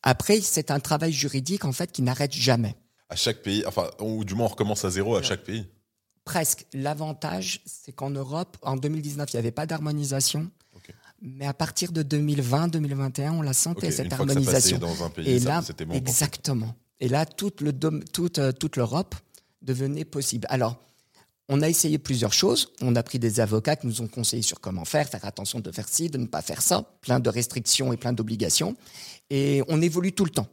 après, 0.03 0.39
c'est 0.41 0.69
un 0.71 0.79
travail 0.79 1.11
juridique 1.11 1.65
en 1.65 1.71
fait 1.71 1.91
qui 1.91 2.01
n'arrête 2.01 2.33
jamais. 2.33 2.75
À 3.09 3.15
chaque 3.15 3.41
pays, 3.41 3.63
enfin, 3.65 3.89
ou 3.99 4.23
du 4.25 4.35
moins 4.35 4.45
on 4.45 4.49
recommence 4.49 4.85
à 4.85 4.89
zéro 4.89 5.15
à 5.15 5.21
chaque 5.23 5.43
pays. 5.43 5.65
Presque. 6.25 6.65
L'avantage, 6.73 7.61
c'est 7.65 7.91
qu'en 7.91 8.09
Europe, 8.09 8.57
en 8.61 8.75
2019, 8.77 9.31
il 9.31 9.35
n'y 9.35 9.39
avait 9.39 9.51
pas 9.51 9.65
d'harmonisation. 9.65 10.49
Mais 11.25 11.45
à 11.45 11.53
partir 11.53 11.93
de 11.93 12.03
2020-2021, 12.03 13.31
on 13.31 13.41
la 13.41 13.53
sentait, 13.53 13.87
Ok, 13.87 13.93
cette 13.93 14.05
une 14.05 14.11
fois 14.11 14.25
que 14.25 14.31
ça 14.33 14.37
harmonisation. 14.39 14.77
dans 14.77 15.03
un 15.05 15.09
pays, 15.09 15.29
Et 15.29 15.39
ça, 15.39 15.49
là, 15.49 15.61
c'était 15.61 15.85
bon. 15.85 15.93
exactement. 15.93 16.75
Et 16.99 17.07
là, 17.07 17.25
toute, 17.25 17.61
le 17.61 17.71
dom- 17.71 18.03
toute, 18.11 18.39
euh, 18.39 18.51
toute 18.51 18.75
l'Europe 18.75 19.15
devenait 19.61 20.03
possible. 20.03 20.45
Alors, 20.49 20.77
on 21.49 21.61
a 21.61 21.69
essayé 21.69 21.97
plusieurs 21.97 22.33
choses. 22.33 22.71
On 22.81 22.95
a 22.95 23.03
pris 23.03 23.19
des 23.19 23.39
avocats 23.39 23.75
qui 23.75 23.87
nous 23.87 24.01
ont 24.01 24.07
conseillé 24.07 24.41
sur 24.41 24.59
comment 24.59 24.85
faire, 24.85 25.07
faire 25.09 25.25
attention 25.25 25.59
de 25.59 25.71
faire 25.71 25.87
ci, 25.87 26.09
de 26.09 26.17
ne 26.17 26.25
pas 26.25 26.41
faire 26.41 26.61
ça, 26.61 26.83
plein 27.01 27.19
de 27.19 27.29
restrictions 27.29 27.91
et 27.93 27.97
plein 27.97 28.13
d'obligations. 28.13 28.75
Et 29.29 29.61
on 29.67 29.81
évolue 29.81 30.13
tout 30.13 30.25
le 30.25 30.31
temps. 30.31 30.47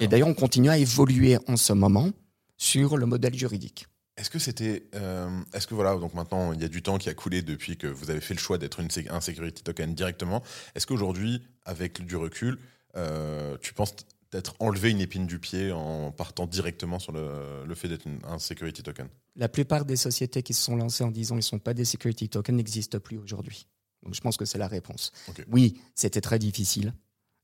Et 0.00 0.06
d'ailleurs, 0.06 0.28
on 0.28 0.34
continue 0.34 0.70
à 0.70 0.78
évoluer 0.78 1.38
en 1.48 1.56
ce 1.56 1.72
moment 1.72 2.10
sur 2.56 2.96
le 2.96 3.06
modèle 3.06 3.34
juridique. 3.34 3.86
Est-ce 4.16 4.30
que 4.30 4.38
c'était, 4.38 4.88
euh, 4.94 5.28
est-ce 5.54 5.66
que 5.66 5.74
voilà, 5.74 5.96
donc 5.96 6.12
maintenant 6.14 6.52
il 6.52 6.60
y 6.60 6.64
a 6.64 6.68
du 6.68 6.82
temps 6.82 6.98
qui 6.98 7.08
a 7.08 7.14
coulé 7.14 7.40
depuis 7.40 7.76
que 7.76 7.86
vous 7.86 8.10
avez 8.10 8.20
fait 8.20 8.34
le 8.34 8.40
choix 8.40 8.58
d'être 8.58 8.80
une 8.80 8.88
un 9.10 9.20
security 9.20 9.62
token 9.62 9.94
directement. 9.94 10.42
Est-ce 10.74 10.88
qu'aujourd'hui, 10.88 11.40
avec 11.64 12.04
du 12.04 12.16
recul, 12.16 12.58
euh, 12.96 13.56
tu 13.60 13.74
penses 13.74 13.94
d'être 14.30 14.54
enlevé 14.58 14.90
une 14.90 15.00
épine 15.00 15.26
du 15.26 15.38
pied 15.38 15.72
en 15.72 16.12
partant 16.12 16.46
directement 16.46 16.98
sur 16.98 17.12
le, 17.12 17.64
le 17.66 17.74
fait 17.74 17.88
d'être 17.88 18.06
un 18.24 18.38
security 18.38 18.82
token 18.82 19.08
La 19.36 19.48
plupart 19.48 19.84
des 19.84 19.96
sociétés 19.96 20.42
qui 20.42 20.54
se 20.54 20.62
sont 20.62 20.76
lancées 20.76 21.04
en 21.04 21.10
disant 21.10 21.34
qu'ils 21.34 21.38
ne 21.38 21.42
sont 21.42 21.58
pas 21.58 21.74
des 21.74 21.84
security 21.84 22.28
tokens 22.28 22.56
n'existent 22.56 22.98
plus 22.98 23.16
aujourd'hui. 23.18 23.66
Donc 24.02 24.14
je 24.14 24.20
pense 24.20 24.36
que 24.36 24.44
c'est 24.44 24.58
la 24.58 24.68
réponse. 24.68 25.12
Oui, 25.50 25.80
c'était 25.94 26.20
très 26.20 26.38
difficile. 26.38 26.92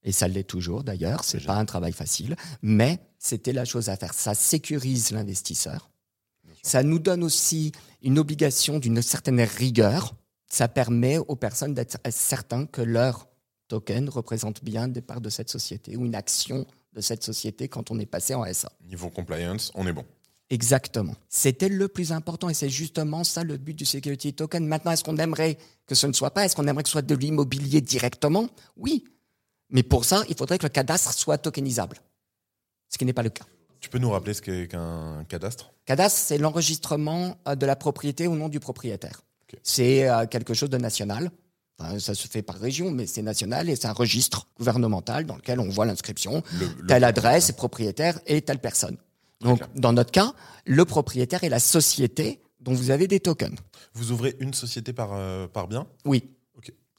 Et 0.05 0.13
ça 0.13 0.29
l'est 0.29 0.45
toujours 0.45 0.85
d'ailleurs. 0.85 1.25
C'est 1.25 1.45
pas 1.45 1.57
un 1.57 1.65
travail 1.65 1.93
facile. 1.93 2.37
Mais 2.63 3.01
c'était 3.19 3.53
la 3.53 3.65
chose 3.65 3.89
à 3.89 3.97
faire. 3.97 4.15
Ça 4.15 4.35
sécurise 4.35 5.11
l'investisseur. 5.11 5.91
Ça 6.63 6.83
nous 6.83 6.99
donne 6.99 7.25
aussi 7.25 7.73
une 8.03 8.19
obligation 8.19 8.79
d'une 8.79 9.03
certaine 9.03 9.41
rigueur. 9.41 10.15
Ça 10.49 10.69
permet 10.69 11.19
aux 11.19 11.37
personnes 11.37 11.75
d'être 11.75 11.99
certains 12.11 12.67
que 12.67 12.83
leur 12.83 13.29
token 13.75 14.09
représente 14.09 14.63
bien 14.63 14.87
des 14.87 15.01
parts 15.01 15.21
de 15.21 15.31
cette 15.31 15.51
société 15.51 15.97
ou 15.97 16.05
une 16.07 16.15
action 16.15 16.65
de 16.93 17.01
cette 17.01 17.25
société 17.25 17.67
quand 17.67 17.91
on 17.91 17.99
est 17.99 18.07
passé 18.07 18.33
en 18.33 18.45
SA. 18.53 18.71
Niveau 18.87 19.11
compliance, 19.11 19.73
on 19.75 19.85
est 19.89 19.93
bon. 19.93 20.05
Exactement. 20.49 21.17
C'était 21.29 21.69
le 21.69 21.89
plus 21.89 22.13
important 22.13 22.49
et 22.49 22.55
c'est 22.55 22.69
justement 22.69 23.25
ça 23.25 23.43
le 23.43 23.57
but 23.57 23.75
du 23.75 23.85
security 23.85 24.33
token. 24.33 24.65
Maintenant, 24.65 24.93
est-ce 24.93 25.03
qu'on 25.03 25.17
aimerait 25.17 25.59
que 25.89 25.97
ce 25.97 26.07
ne 26.07 26.13
soit 26.13 26.31
pas? 26.31 26.45
Est-ce 26.45 26.55
qu'on 26.55 26.69
aimerait 26.69 26.85
que 26.85 26.89
ce 26.89 26.93
soit 26.93 27.03
de 27.03 27.17
l'immobilier 27.17 27.81
directement? 27.81 28.49
Oui. 28.77 29.05
Mais 29.71 29.83
pour 29.83 30.05
ça, 30.05 30.23
il 30.29 30.37
faudrait 30.37 30.59
que 30.59 30.67
le 30.67 30.69
cadastre 30.69 31.13
soit 31.13 31.39
tokenisable. 31.39 31.97
Ce 32.91 32.97
qui 32.97 33.05
n'est 33.05 33.13
pas 33.13 33.25
le 33.25 33.31
cas. 33.31 33.47
Tu 33.81 33.89
peux 33.89 33.99
nous 33.99 34.11
rappeler 34.11 34.35
ce 34.35 34.43
qu'est 34.43 34.69
qu'un 34.69 35.25
cadastre? 35.29 35.73
Cadastre, 35.85 36.21
c'est 36.21 36.39
l'enregistrement 36.39 37.37
euh, 37.49 37.57
de 37.57 37.67
la 37.67 37.75
propriété 37.75 38.29
au 38.29 38.37
nom 38.37 38.49
du 38.49 38.61
propriétaire. 38.61 39.23
C'est 39.63 40.09
euh, 40.09 40.27
quelque 40.27 40.55
chose 40.55 40.71
de 40.71 40.79
national. 40.79 41.31
Enfin, 41.79 41.99
ça 41.99 42.15
se 42.15 42.29
fait 42.29 42.43
par 42.43 42.57
région, 42.57 42.91
mais 42.93 43.07
c'est 43.07 43.23
national 43.23 43.69
et 43.69 43.75
c'est 43.77 43.87
un 43.89 43.93
registre 43.93 44.47
gouvernemental 44.59 45.27
dans 45.27 45.35
lequel 45.37 45.59
on 45.59 45.69
voit 45.69 45.87
l'inscription 45.87 46.43
Le- 46.59 46.67
le- 46.81 46.87
telle 46.87 47.03
adresse, 47.05 47.51
propriétaire 47.53 48.21
et 48.27 48.43
telle 48.43 48.61
personne. 48.61 48.97
Donc, 49.41 49.61
dans 49.75 49.93
notre 49.93 50.13
cas, 50.13 50.33
le 50.65 50.85
propriétaire 50.85 51.43
est 51.45 51.49
la 51.49 51.59
société 51.59 52.41
dont 52.61 52.73
vous 52.73 52.91
avez 52.91 53.09
des 53.09 53.19
tokens. 53.21 53.59
Vous 53.93 54.13
ouvrez 54.13 54.37
une 54.39 54.55
société 54.55 54.93
par, 54.93 55.11
euh, 55.13 55.47
par 55.49 55.67
bien? 55.69 55.87
Oui. 56.05 56.31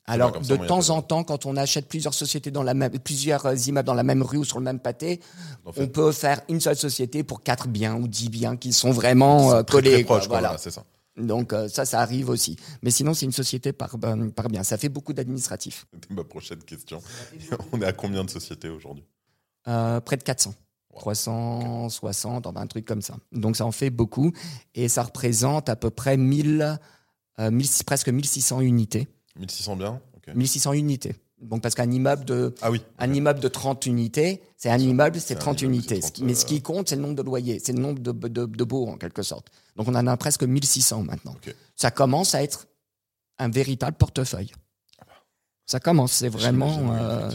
Alors, 0.08 0.34
ça, 0.46 0.56
de 0.56 0.68
temps 0.68 0.92
en 0.92 1.02
temps, 1.02 1.24
quand 1.24 1.48
on 1.48 1.58
achète 1.58 1.88
plusieurs 1.88 2.14
sociétés 2.14 2.52
dans 2.52 2.62
la 2.62 2.76
même, 2.76 2.92
plusieurs 3.00 3.48
euh, 3.48 3.56
immeubles 3.56 3.88
dans 3.88 3.96
la 3.96 4.04
même 4.04 4.22
rue 4.22 4.38
ou 4.38 4.44
sur 4.44 4.60
le 4.60 4.64
même 4.64 4.80
pâté, 4.80 5.20
En 5.66 5.72
fait, 5.72 5.82
on 5.82 5.88
peut 5.88 6.12
faire 6.12 6.42
une 6.48 6.62
seule 6.62 6.76
société 6.76 7.24
pour 7.24 7.42
quatre 7.42 7.68
biens 7.68 7.96
ou 7.96 8.08
dix 8.08 8.30
biens 8.30 8.56
qui 8.56 8.72
sont 8.72 8.92
vraiment 8.92 9.52
euh, 9.54 9.58
c'est 9.60 9.64
très, 9.64 9.72
collés. 9.78 9.92
très 9.94 10.04
proche, 10.04 10.28
quoi, 10.28 10.40
voilà, 10.42 10.58
c'est 10.60 10.70
ça. 10.70 10.84
Donc 11.18 11.54
euh, 11.54 11.68
ça, 11.68 11.86
ça 11.86 12.02
arrive 12.02 12.30
aussi. 12.30 12.58
Mais 12.82 12.92
sinon, 12.92 13.14
c'est 13.14 13.26
une 13.26 13.32
société 13.32 13.72
par, 13.74 13.98
ben, 13.98 14.32
par 14.32 14.50
bien. 14.50 14.64
Ça 14.64 14.78
fait 14.78 14.90
beaucoup 14.90 15.14
d'administratifs. 15.14 15.86
C'était 15.94 16.14
ma 16.14 16.24
prochaine 16.24 16.60
question. 16.60 17.02
on 17.72 17.82
est 17.82 17.86
à 17.86 17.94
combien 17.94 18.24
de 18.24 18.30
sociétés 18.30 18.70
aujourd'hui? 18.70 19.06
Euh, 19.68 20.00
près 20.02 20.18
de 20.18 20.24
400. 20.24 20.54
Wow. 20.92 21.00
360, 21.00 22.48
enfin 22.48 22.62
un 22.62 22.68
truc 22.68 22.86
comme 22.86 23.02
ça. 23.02 23.18
Donc 23.32 23.58
ça 23.58 23.66
en 23.66 23.72
fait 23.72 23.90
beaucoup. 23.90 24.32
Et 24.76 24.88
ça 24.88 25.04
représente 25.04 25.70
à 25.70 25.76
peu 25.76 25.90
près 25.90 26.18
1000, 26.18 26.78
euh, 27.40 27.52
1000 27.52 27.68
presque 27.86 28.10
1600 28.10 28.62
unités. 28.62 29.08
1600 29.38 29.76
biens 29.76 30.02
Ok. 30.16 30.34
1600 30.36 30.74
unités. 30.74 31.16
Donc 31.42 31.62
parce 31.62 31.76
qu'un 31.76 31.92
immeuble 31.92 32.24
de, 32.26 32.56
Ah 32.62 32.72
oui. 32.72 32.82
un 32.98 33.14
immeuble 33.14 33.40
de 33.40 33.48
30 33.48 33.86
unités, 33.86 34.42
c'est 34.58 34.70
un 34.70 34.78
immeuble, 34.78 35.20
c'est 35.20 35.36
un 35.36 35.40
30 35.40 35.62
immeuble, 35.62 35.76
unités. 35.76 35.96
c'est 36.02 36.12
30, 36.14 36.20
Mais 36.22 36.34
ce 36.34 36.46
euh, 36.46 36.48
qui 36.48 36.62
compte, 36.62 36.90
c'est 36.90 36.96
le 36.96 37.02
nombre 37.02 37.16
de 37.16 37.22
loyers, 37.24 37.60
c'est 37.60 37.74
le 37.74 37.80
nombre 37.80 38.00
de, 38.00 38.12
de, 38.12 38.74
en 38.74 38.98
quelque 38.98 39.22
sorte. 39.22 39.48
Donc 39.76 39.88
on 39.88 39.96
en 39.96 40.08
a 40.08 40.18
presque 40.18 40.44
1600 40.44 41.04
maintenant. 41.04 41.36
Ça 41.76 41.92
commence 41.92 42.36
à 42.36 42.42
être 42.44 42.68
un 43.38 43.50
véritable 43.50 43.98
portefeuille. 43.98 44.52
Ça 45.66 45.80
commence, 45.80 46.14
c'est 46.14 46.30
vraiment. 46.30 46.94
euh, 46.94 47.30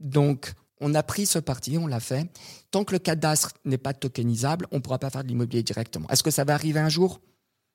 donc, 0.00 0.52
on 0.80 0.94
a 0.94 1.02
pris 1.02 1.26
ce 1.26 1.38
parti, 1.38 1.78
on 1.78 1.86
l'a 1.86 2.00
fait. 2.00 2.28
Tant 2.70 2.84
que 2.84 2.92
le 2.92 2.98
cadastre 2.98 3.52
n'est 3.64 3.78
pas 3.78 3.94
tokenisable, 3.94 4.66
on 4.72 4.76
ne 4.76 4.80
pourra 4.80 4.98
pas 4.98 5.10
faire 5.10 5.22
de 5.22 5.28
l'immobilier 5.28 5.62
directement. 5.62 6.08
Est-ce 6.08 6.22
que 6.22 6.30
ça 6.32 6.44
va 6.44 6.54
arriver 6.54 6.80
un 6.80 6.88
jour? 6.88 7.20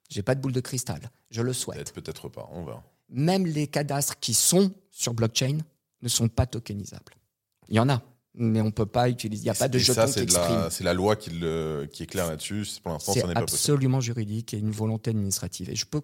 J'ai 0.10 0.24
pas 0.24 0.36
de 0.36 0.42
boule 0.42 0.52
de 0.52 0.60
cristal. 0.60 1.10
Je 1.32 1.42
le 1.42 1.54
souhaite. 1.54 1.94
Peut-être, 1.94 2.28
pas. 2.30 2.50
On 2.52 2.66
verra. 2.66 2.84
Même 3.10 3.46
les 3.46 3.68
cadastres 3.68 4.20
qui 4.20 4.34
sont 4.34 4.72
sur 4.92 5.14
blockchain 5.14 5.58
ne 6.02 6.08
sont 6.08 6.28
pas 6.28 6.46
tokenisables. 6.46 7.14
Il 7.68 7.76
y 7.76 7.80
en 7.80 7.90
a, 7.90 8.02
mais 8.36 8.62
on 8.62 8.66
ne 8.66 8.72
peut 8.72 8.86
pas 8.86 9.10
utiliser. 9.10 9.42
Il 9.42 9.46
n'y 9.46 9.50
a 9.50 9.54
pas 9.56 9.68
de 9.68 9.78
Et 9.78 9.82
jetons 9.82 9.94
ça, 9.94 10.06
qui 10.08 10.14
c'est 10.14 10.26
de 10.26 10.34
la, 10.34 10.40
expriment. 10.40 10.70
c'est 10.70 10.84
la 10.84 10.94
loi 10.94 11.16
qui, 11.16 11.30
le, 11.32 11.88
qui 11.92 12.04
est 12.04 12.08
claire 12.08 12.28
là-dessus. 12.28 12.66
Pour 12.84 12.92
l'instant, 12.94 13.14
ça 13.14 13.28
n'est 13.28 13.34
pas 13.34 13.42
possible. 13.42 13.58
absolument 13.58 14.02
juridique 14.02 14.54
et 14.54 14.58
une 14.58 14.72
volonté 14.72 15.12
administrative. 15.12 15.70
Et 15.70 15.76
je 15.76 15.86
peux, 15.86 16.02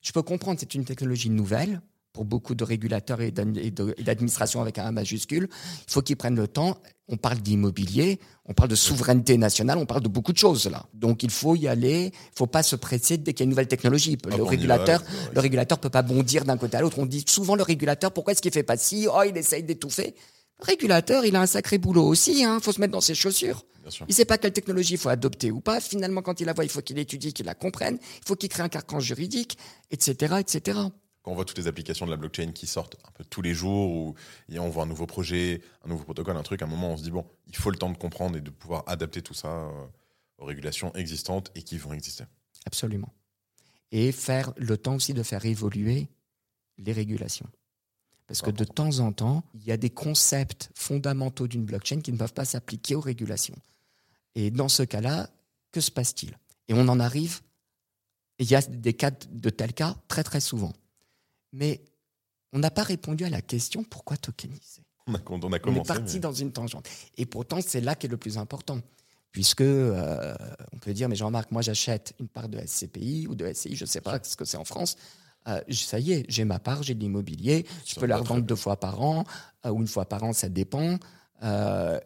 je 0.00 0.12
peux 0.12 0.22
comprendre, 0.22 0.58
c'est 0.60 0.74
une 0.74 0.84
technologie 0.84 1.30
nouvelle 1.30 1.80
pour 2.18 2.24
beaucoup 2.24 2.56
de 2.56 2.64
régulateurs 2.64 3.20
et 3.20 3.30
d'administration 3.30 4.60
avec 4.60 4.76
un 4.78 4.86
A 4.86 4.90
majuscule. 4.90 5.48
Il 5.86 5.92
faut 5.92 6.02
qu'ils 6.02 6.16
prennent 6.16 6.34
le 6.34 6.48
temps. 6.48 6.76
On 7.06 7.16
parle 7.16 7.38
d'immobilier, 7.38 8.18
on 8.44 8.54
parle 8.54 8.68
de 8.68 8.74
souveraineté 8.74 9.38
nationale, 9.38 9.78
on 9.78 9.86
parle 9.86 10.02
de 10.02 10.08
beaucoup 10.08 10.32
de 10.32 10.36
choses 10.36 10.66
là. 10.66 10.86
Donc 10.94 11.22
il 11.22 11.30
faut 11.30 11.54
y 11.54 11.68
aller. 11.68 12.06
Il 12.06 12.32
ne 12.32 12.34
faut 12.34 12.48
pas 12.48 12.64
se 12.64 12.74
presser 12.74 13.18
dès 13.18 13.34
qu'il 13.34 13.40
y 13.40 13.44
a 13.44 13.44
une 13.44 13.50
nouvelle 13.50 13.68
technologie. 13.68 14.18
Hop, 14.24 14.32
Le 14.32 14.42
va, 14.42 14.50
régulateur, 14.50 15.00
go, 15.00 15.06
le 15.32 15.40
régulateur 15.40 15.78
peut 15.78 15.90
pas 15.90 16.02
bondir 16.02 16.44
d'un 16.44 16.56
côté 16.56 16.76
à 16.76 16.80
l'autre. 16.80 16.98
On 16.98 17.06
dit 17.06 17.24
souvent 17.28 17.54
le 17.54 17.62
régulateur, 17.62 18.10
pourquoi 18.10 18.32
est-ce 18.32 18.42
qu'il 18.42 18.50
fait 18.50 18.64
pas 18.64 18.76
ci? 18.76 19.06
Oh, 19.08 19.22
il 19.24 19.36
essaye 19.36 19.62
d'étouffer. 19.62 20.16
Le 20.58 20.64
régulateur, 20.64 21.24
il 21.24 21.36
a 21.36 21.40
un 21.40 21.46
sacré 21.46 21.78
boulot 21.78 22.04
aussi, 22.04 22.42
hein. 22.42 22.58
Faut 22.60 22.72
se 22.72 22.80
mettre 22.80 22.94
dans 22.94 23.00
ses 23.00 23.14
chaussures. 23.14 23.64
Il 24.08 24.12
sait 24.12 24.24
pas 24.24 24.38
quelle 24.38 24.52
technologie 24.52 24.94
il 24.94 24.98
faut 24.98 25.08
adopter 25.08 25.52
ou 25.52 25.60
pas. 25.60 25.80
Finalement, 25.80 26.20
quand 26.20 26.40
il 26.40 26.46
la 26.46 26.52
voit, 26.52 26.64
il 26.64 26.70
faut 26.70 26.82
qu'il 26.82 26.98
étudie, 26.98 27.32
qu'il 27.32 27.46
la 27.46 27.54
comprenne. 27.54 27.96
Il 28.02 28.26
faut 28.26 28.34
qu'il 28.34 28.48
crée 28.48 28.64
un 28.64 28.68
carcan 28.68 28.98
juridique, 28.98 29.56
etc., 29.92 30.34
etc. 30.40 30.80
Quand 31.28 31.32
on 31.32 31.34
voit 31.34 31.44
toutes 31.44 31.58
les 31.58 31.66
applications 31.66 32.06
de 32.06 32.10
la 32.10 32.16
blockchain 32.16 32.52
qui 32.52 32.66
sortent 32.66 32.96
un 33.06 33.10
peu 33.10 33.22
tous 33.22 33.42
les 33.42 33.52
jours, 33.52 33.90
où 33.90 34.14
on 34.50 34.70
voit 34.70 34.84
un 34.84 34.86
nouveau 34.86 35.04
projet, 35.04 35.60
un 35.84 35.88
nouveau 35.90 36.04
protocole, 36.04 36.38
un 36.38 36.42
truc, 36.42 36.62
à 36.62 36.64
un 36.64 36.68
moment 36.68 36.92
on 36.92 36.96
se 36.96 37.02
dit 37.02 37.10
bon, 37.10 37.26
il 37.48 37.54
faut 37.54 37.70
le 37.70 37.76
temps 37.76 37.90
de 37.90 37.98
comprendre 37.98 38.38
et 38.38 38.40
de 38.40 38.48
pouvoir 38.48 38.82
adapter 38.86 39.20
tout 39.20 39.34
ça 39.34 39.48
euh, 39.48 39.70
aux 40.38 40.46
régulations 40.46 40.90
existantes 40.94 41.50
et 41.54 41.60
qui 41.60 41.76
vont 41.76 41.92
exister. 41.92 42.24
Absolument. 42.64 43.12
Et 43.92 44.10
faire 44.10 44.54
le 44.56 44.78
temps 44.78 44.94
aussi 44.94 45.12
de 45.12 45.22
faire 45.22 45.44
évoluer 45.44 46.08
les 46.78 46.94
régulations. 46.94 47.50
Parce 48.26 48.40
que 48.40 48.50
de 48.50 48.64
temps 48.64 49.00
en 49.00 49.12
temps, 49.12 49.44
il 49.52 49.64
y 49.64 49.70
a 49.70 49.76
des 49.76 49.90
concepts 49.90 50.70
fondamentaux 50.74 51.46
d'une 51.46 51.66
blockchain 51.66 52.00
qui 52.00 52.10
ne 52.10 52.16
peuvent 52.16 52.32
pas 52.32 52.46
s'appliquer 52.46 52.94
aux 52.94 53.02
régulations. 53.02 53.58
Et 54.34 54.50
dans 54.50 54.70
ce 54.70 54.82
cas-là, 54.82 55.28
que 55.72 55.82
se 55.82 55.90
passe-t-il? 55.90 56.38
Et 56.68 56.72
on 56.72 56.88
en 56.88 56.98
arrive, 56.98 57.42
il 58.38 58.50
y 58.50 58.54
a 58.54 58.62
des 58.62 58.94
cas 58.94 59.10
de 59.10 59.50
tels 59.50 59.74
cas 59.74 59.94
très 60.08 60.24
très 60.24 60.40
souvent. 60.40 60.72
Mais 61.52 61.80
on 62.52 62.58
n'a 62.58 62.70
pas 62.70 62.82
répondu 62.82 63.24
à 63.24 63.30
la 63.30 63.40
question 63.42 63.84
pourquoi 63.84 64.16
tokeniser? 64.16 64.82
On 65.06 65.14
a, 65.14 65.18
on 65.28 65.40
a 65.52 65.56
On 65.56 65.58
commencé. 65.58 65.80
est 65.80 65.86
parti 65.94 66.14
mais- 66.14 66.20
dans 66.20 66.32
une 66.32 66.52
tangente. 66.52 66.88
Et 67.16 67.26
pourtant, 67.26 67.58
c'est 67.66 67.80
là 67.80 67.94
qu'est 67.94 68.08
le 68.08 68.16
plus 68.18 68.36
important. 68.38 68.80
Puisque 69.32 69.60
euh, 69.60 70.34
on 70.72 70.78
peut 70.78 70.92
dire, 70.94 71.08
mais 71.08 71.14
Jean-Marc, 71.16 71.50
moi 71.52 71.60
j'achète 71.62 72.14
une 72.18 72.28
part 72.28 72.48
de 72.48 72.58
SCPI 72.58 73.26
ou 73.28 73.34
de 73.34 73.46
SCI, 73.52 73.76
je 73.76 73.84
ne 73.84 73.88
sais 73.88 74.00
pas 74.00 74.18
ce 74.22 74.36
que 74.36 74.44
c'est 74.46 74.56
en 74.56 74.64
France. 74.64 74.96
Euh, 75.46 75.60
ça 75.70 75.98
y 76.00 76.12
est, 76.12 76.24
j'ai 76.28 76.44
ma 76.44 76.58
part, 76.58 76.82
j'ai 76.82 76.94
de 76.94 77.00
l'immobilier, 77.00 77.66
je 77.86 77.94
peux 78.00 78.06
la 78.06 78.16
revendre 78.16 78.42
deux 78.42 78.56
fois 78.56 78.78
par 78.80 79.00
an 79.02 79.24
euh, 79.66 79.70
ou 79.70 79.80
une 79.80 79.86
fois 79.86 80.06
par 80.06 80.24
an, 80.24 80.32
ça 80.32 80.48
dépend. 80.48 80.98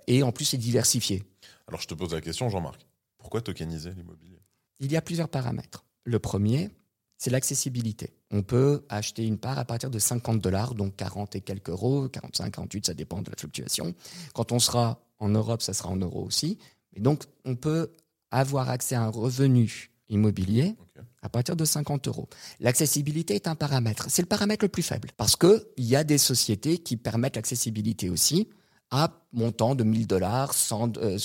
Et 0.08 0.22
en 0.22 0.32
plus, 0.32 0.44
c'est 0.44 0.58
diversifié. 0.58 1.22
Alors 1.68 1.80
je 1.80 1.86
te 1.86 1.94
pose 1.94 2.12
la 2.12 2.20
question, 2.20 2.48
Jean-Marc. 2.50 2.84
Pourquoi 3.18 3.40
tokeniser 3.40 3.92
l'immobilier? 3.92 4.40
Il 4.80 4.90
y 4.92 4.96
a 4.96 5.00
plusieurs 5.00 5.28
paramètres. 5.28 5.84
Le 6.04 6.18
premier, 6.18 6.70
c'est 7.18 7.30
l'accessibilité. 7.30 8.10
On 8.32 8.42
peut 8.42 8.84
acheter 8.88 9.26
une 9.26 9.38
part 9.38 9.58
à 9.58 9.64
partir 9.64 9.90
de 9.90 9.98
50 9.98 10.40
dollars, 10.40 10.74
donc 10.74 10.96
40 10.96 11.36
et 11.36 11.40
quelques 11.42 11.68
euros, 11.68 12.08
45, 12.08 12.50
48, 12.50 12.86
ça 12.86 12.94
dépend 12.94 13.20
de 13.20 13.30
la 13.30 13.36
fluctuation. 13.36 13.94
Quand 14.34 14.52
on 14.52 14.58
sera 14.58 15.00
en 15.18 15.28
Europe, 15.28 15.62
ça 15.62 15.74
sera 15.74 15.90
en 15.90 15.96
euros 15.96 16.24
aussi. 16.24 16.58
Et 16.94 17.00
donc, 17.00 17.24
on 17.44 17.54
peut 17.54 17.92
avoir 18.30 18.70
accès 18.70 18.94
à 18.94 19.02
un 19.02 19.10
revenu 19.10 19.90
immobilier 20.08 20.74
à 21.22 21.28
partir 21.28 21.56
de 21.56 21.64
50 21.64 22.08
euros. 22.08 22.28
L'accessibilité 22.58 23.34
est 23.34 23.46
un 23.46 23.54
paramètre. 23.54 24.06
C'est 24.08 24.22
le 24.22 24.28
paramètre 24.28 24.64
le 24.64 24.68
plus 24.68 24.82
faible 24.82 25.10
parce 25.16 25.36
qu'il 25.36 25.62
y 25.78 25.94
a 25.94 26.02
des 26.02 26.18
sociétés 26.18 26.78
qui 26.78 26.96
permettent 26.96 27.36
l'accessibilité 27.36 28.10
aussi 28.10 28.48
à 28.90 29.10
montant 29.32 29.74
de 29.74 29.84
1000 29.84 30.06
dollars, 30.06 30.52
100, 30.52 30.98
euh, 30.98 31.18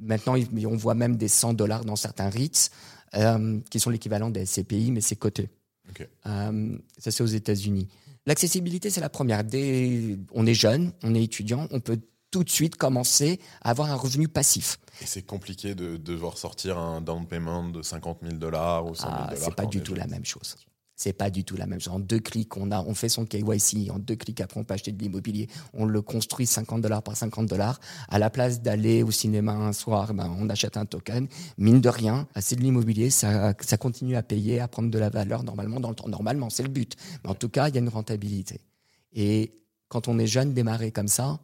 maintenant 0.00 0.34
on 0.66 0.76
voit 0.76 0.94
même 0.94 1.16
des 1.16 1.28
100 1.28 1.54
dollars 1.54 1.86
dans 1.86 1.96
certains 1.96 2.28
REITs 2.28 2.70
euh, 3.14 3.60
qui 3.70 3.80
sont 3.80 3.88
l'équivalent 3.88 4.28
des 4.28 4.44
SCPI, 4.44 4.92
mais 4.92 5.00
c'est 5.00 5.16
coté. 5.16 5.48
Euh, 6.26 6.78
ça, 6.98 7.10
c'est 7.10 7.22
aux 7.22 7.26
États-Unis. 7.26 7.88
L'accessibilité, 8.26 8.90
c'est 8.90 9.00
la 9.00 9.08
première. 9.08 9.44
Dès, 9.44 10.18
on 10.32 10.46
est 10.46 10.54
jeune, 10.54 10.92
on 11.02 11.14
est 11.14 11.22
étudiant, 11.22 11.66
on 11.70 11.80
peut 11.80 11.98
tout 12.30 12.44
de 12.44 12.50
suite 12.50 12.76
commencer 12.76 13.40
à 13.62 13.70
avoir 13.70 13.90
un 13.90 13.94
revenu 13.94 14.28
passif. 14.28 14.78
Et 15.00 15.06
c'est 15.06 15.22
compliqué 15.22 15.74
de 15.74 15.96
devoir 15.96 16.36
sortir 16.36 16.76
un 16.78 17.00
down 17.00 17.26
payment 17.26 17.70
de 17.70 17.80
50 17.82 18.18
000 18.22 18.34
dollars 18.36 18.84
ou 18.86 18.94
100 18.94 19.02
000 19.04 19.14
Ah, 19.18 19.26
dollars. 19.30 19.42
c'est 19.44 19.54
pas 19.54 19.64
du 19.66 19.80
tout 19.80 19.94
jeune. 19.94 20.00
la 20.04 20.06
même 20.08 20.26
chose. 20.26 20.56
C'est 20.98 21.12
pas 21.12 21.30
du 21.30 21.44
tout 21.44 21.56
la 21.56 21.66
même 21.66 21.80
chose. 21.80 21.94
En 21.94 22.00
deux 22.00 22.18
clics, 22.18 22.56
on, 22.56 22.72
a, 22.72 22.82
on 22.82 22.92
fait 22.92 23.08
son 23.08 23.24
KYC. 23.24 23.88
En 23.92 24.00
deux 24.00 24.16
clics, 24.16 24.40
après, 24.40 24.58
on 24.58 24.64
peut 24.64 24.74
acheter 24.74 24.90
de 24.90 25.00
l'immobilier. 25.00 25.48
On 25.72 25.86
le 25.86 26.02
construit 26.02 26.44
50 26.44 26.80
dollars 26.80 27.04
par 27.04 27.16
50 27.16 27.46
dollars. 27.46 27.78
À 28.08 28.18
la 28.18 28.30
place 28.30 28.62
d'aller 28.62 29.04
au 29.04 29.12
cinéma 29.12 29.52
un 29.52 29.72
soir, 29.72 30.12
ben, 30.12 30.34
on 30.40 30.48
achète 30.48 30.76
un 30.76 30.86
token. 30.86 31.28
Mine 31.56 31.80
de 31.80 31.88
rien, 31.88 32.26
c'est 32.40 32.56
de 32.56 32.62
l'immobilier. 32.62 33.10
Ça, 33.10 33.54
ça 33.60 33.76
continue 33.76 34.16
à 34.16 34.24
payer, 34.24 34.58
à 34.58 34.66
prendre 34.66 34.90
de 34.90 34.98
la 34.98 35.08
valeur 35.08 35.44
normalement 35.44 35.78
dans 35.78 35.90
le 35.90 35.94
temps. 35.94 36.08
Normalement, 36.08 36.50
c'est 36.50 36.64
le 36.64 36.68
but. 36.68 36.96
Mais 37.22 37.30
en 37.30 37.36
tout 37.36 37.48
cas, 37.48 37.68
il 37.68 37.76
y 37.76 37.78
a 37.78 37.80
une 37.80 37.88
rentabilité. 37.88 38.60
Et 39.12 39.52
quand 39.86 40.08
on 40.08 40.18
est 40.18 40.26
jeune, 40.26 40.52
démarrer 40.52 40.90
comme 40.90 41.06
ça, 41.06 41.38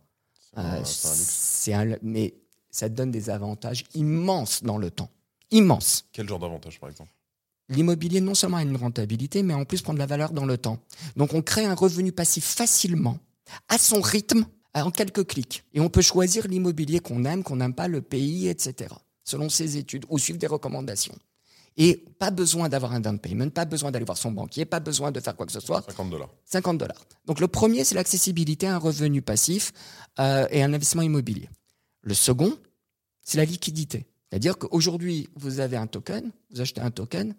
euh, 0.58 0.80
c'est 0.84 1.74
un 1.74 1.96
mais 2.02 2.34
ça 2.70 2.88
donne 2.88 3.12
des 3.12 3.30
avantages 3.30 3.84
immenses 3.94 4.64
dans 4.64 4.78
le 4.78 4.90
temps. 4.90 5.10
Immenses. 5.52 6.06
Quel 6.12 6.28
genre 6.28 6.40
d'avantage, 6.40 6.80
par 6.80 6.90
exemple? 6.90 7.12
L'immobilier 7.68 8.20
non 8.20 8.34
seulement 8.34 8.58
a 8.58 8.62
une 8.62 8.76
rentabilité, 8.76 9.42
mais 9.42 9.54
en 9.54 9.64
plus 9.64 9.82
prend 9.82 9.94
de 9.94 9.98
la 9.98 10.06
valeur 10.06 10.32
dans 10.32 10.44
le 10.44 10.58
temps. 10.58 10.78
Donc 11.16 11.32
on 11.34 11.42
crée 11.42 11.64
un 11.64 11.74
revenu 11.74 12.12
passif 12.12 12.44
facilement, 12.44 13.18
à 13.68 13.78
son 13.78 14.00
rythme, 14.00 14.46
en 14.74 14.90
quelques 14.90 15.26
clics. 15.26 15.64
Et 15.72 15.80
on 15.80 15.88
peut 15.88 16.02
choisir 16.02 16.48
l'immobilier 16.48 17.00
qu'on 17.00 17.24
aime, 17.24 17.42
qu'on 17.42 17.56
n'aime 17.56 17.74
pas, 17.74 17.88
le 17.88 18.02
pays, 18.02 18.48
etc. 18.48 18.94
Selon 19.22 19.48
ses 19.48 19.76
études, 19.76 20.04
ou 20.08 20.18
suivre 20.18 20.38
des 20.38 20.46
recommandations. 20.46 21.16
Et 21.76 22.04
pas 22.18 22.30
besoin 22.30 22.68
d'avoir 22.68 22.92
un 22.92 23.00
down 23.00 23.18
payment, 23.18 23.50
pas 23.50 23.64
besoin 23.64 23.90
d'aller 23.90 24.04
voir 24.04 24.18
son 24.18 24.30
banquier, 24.30 24.64
pas 24.64 24.80
besoin 24.80 25.10
de 25.10 25.18
faire 25.18 25.34
quoi 25.34 25.46
que 25.46 25.52
ce 25.52 25.60
soit. 25.60 25.82
50 25.82 26.10
dollars. 26.10 26.30
50 26.44 26.78
dollars. 26.78 27.04
Donc 27.26 27.40
le 27.40 27.48
premier, 27.48 27.84
c'est 27.84 27.96
l'accessibilité 27.96 28.66
à 28.66 28.74
un 28.74 28.78
revenu 28.78 29.22
passif 29.22 29.72
euh, 30.20 30.46
et 30.50 30.62
un 30.62 30.72
investissement 30.72 31.02
immobilier. 31.02 31.48
Le 32.02 32.14
second, 32.14 32.56
c'est 33.22 33.38
la 33.38 33.44
liquidité. 33.44 34.06
C'est-à-dire 34.30 34.58
qu'aujourd'hui, 34.58 35.28
vous 35.34 35.60
avez 35.60 35.76
un 35.76 35.86
token, 35.86 36.30
vous 36.50 36.60
achetez 36.60 36.80
un 36.80 36.90
token, 36.90 37.34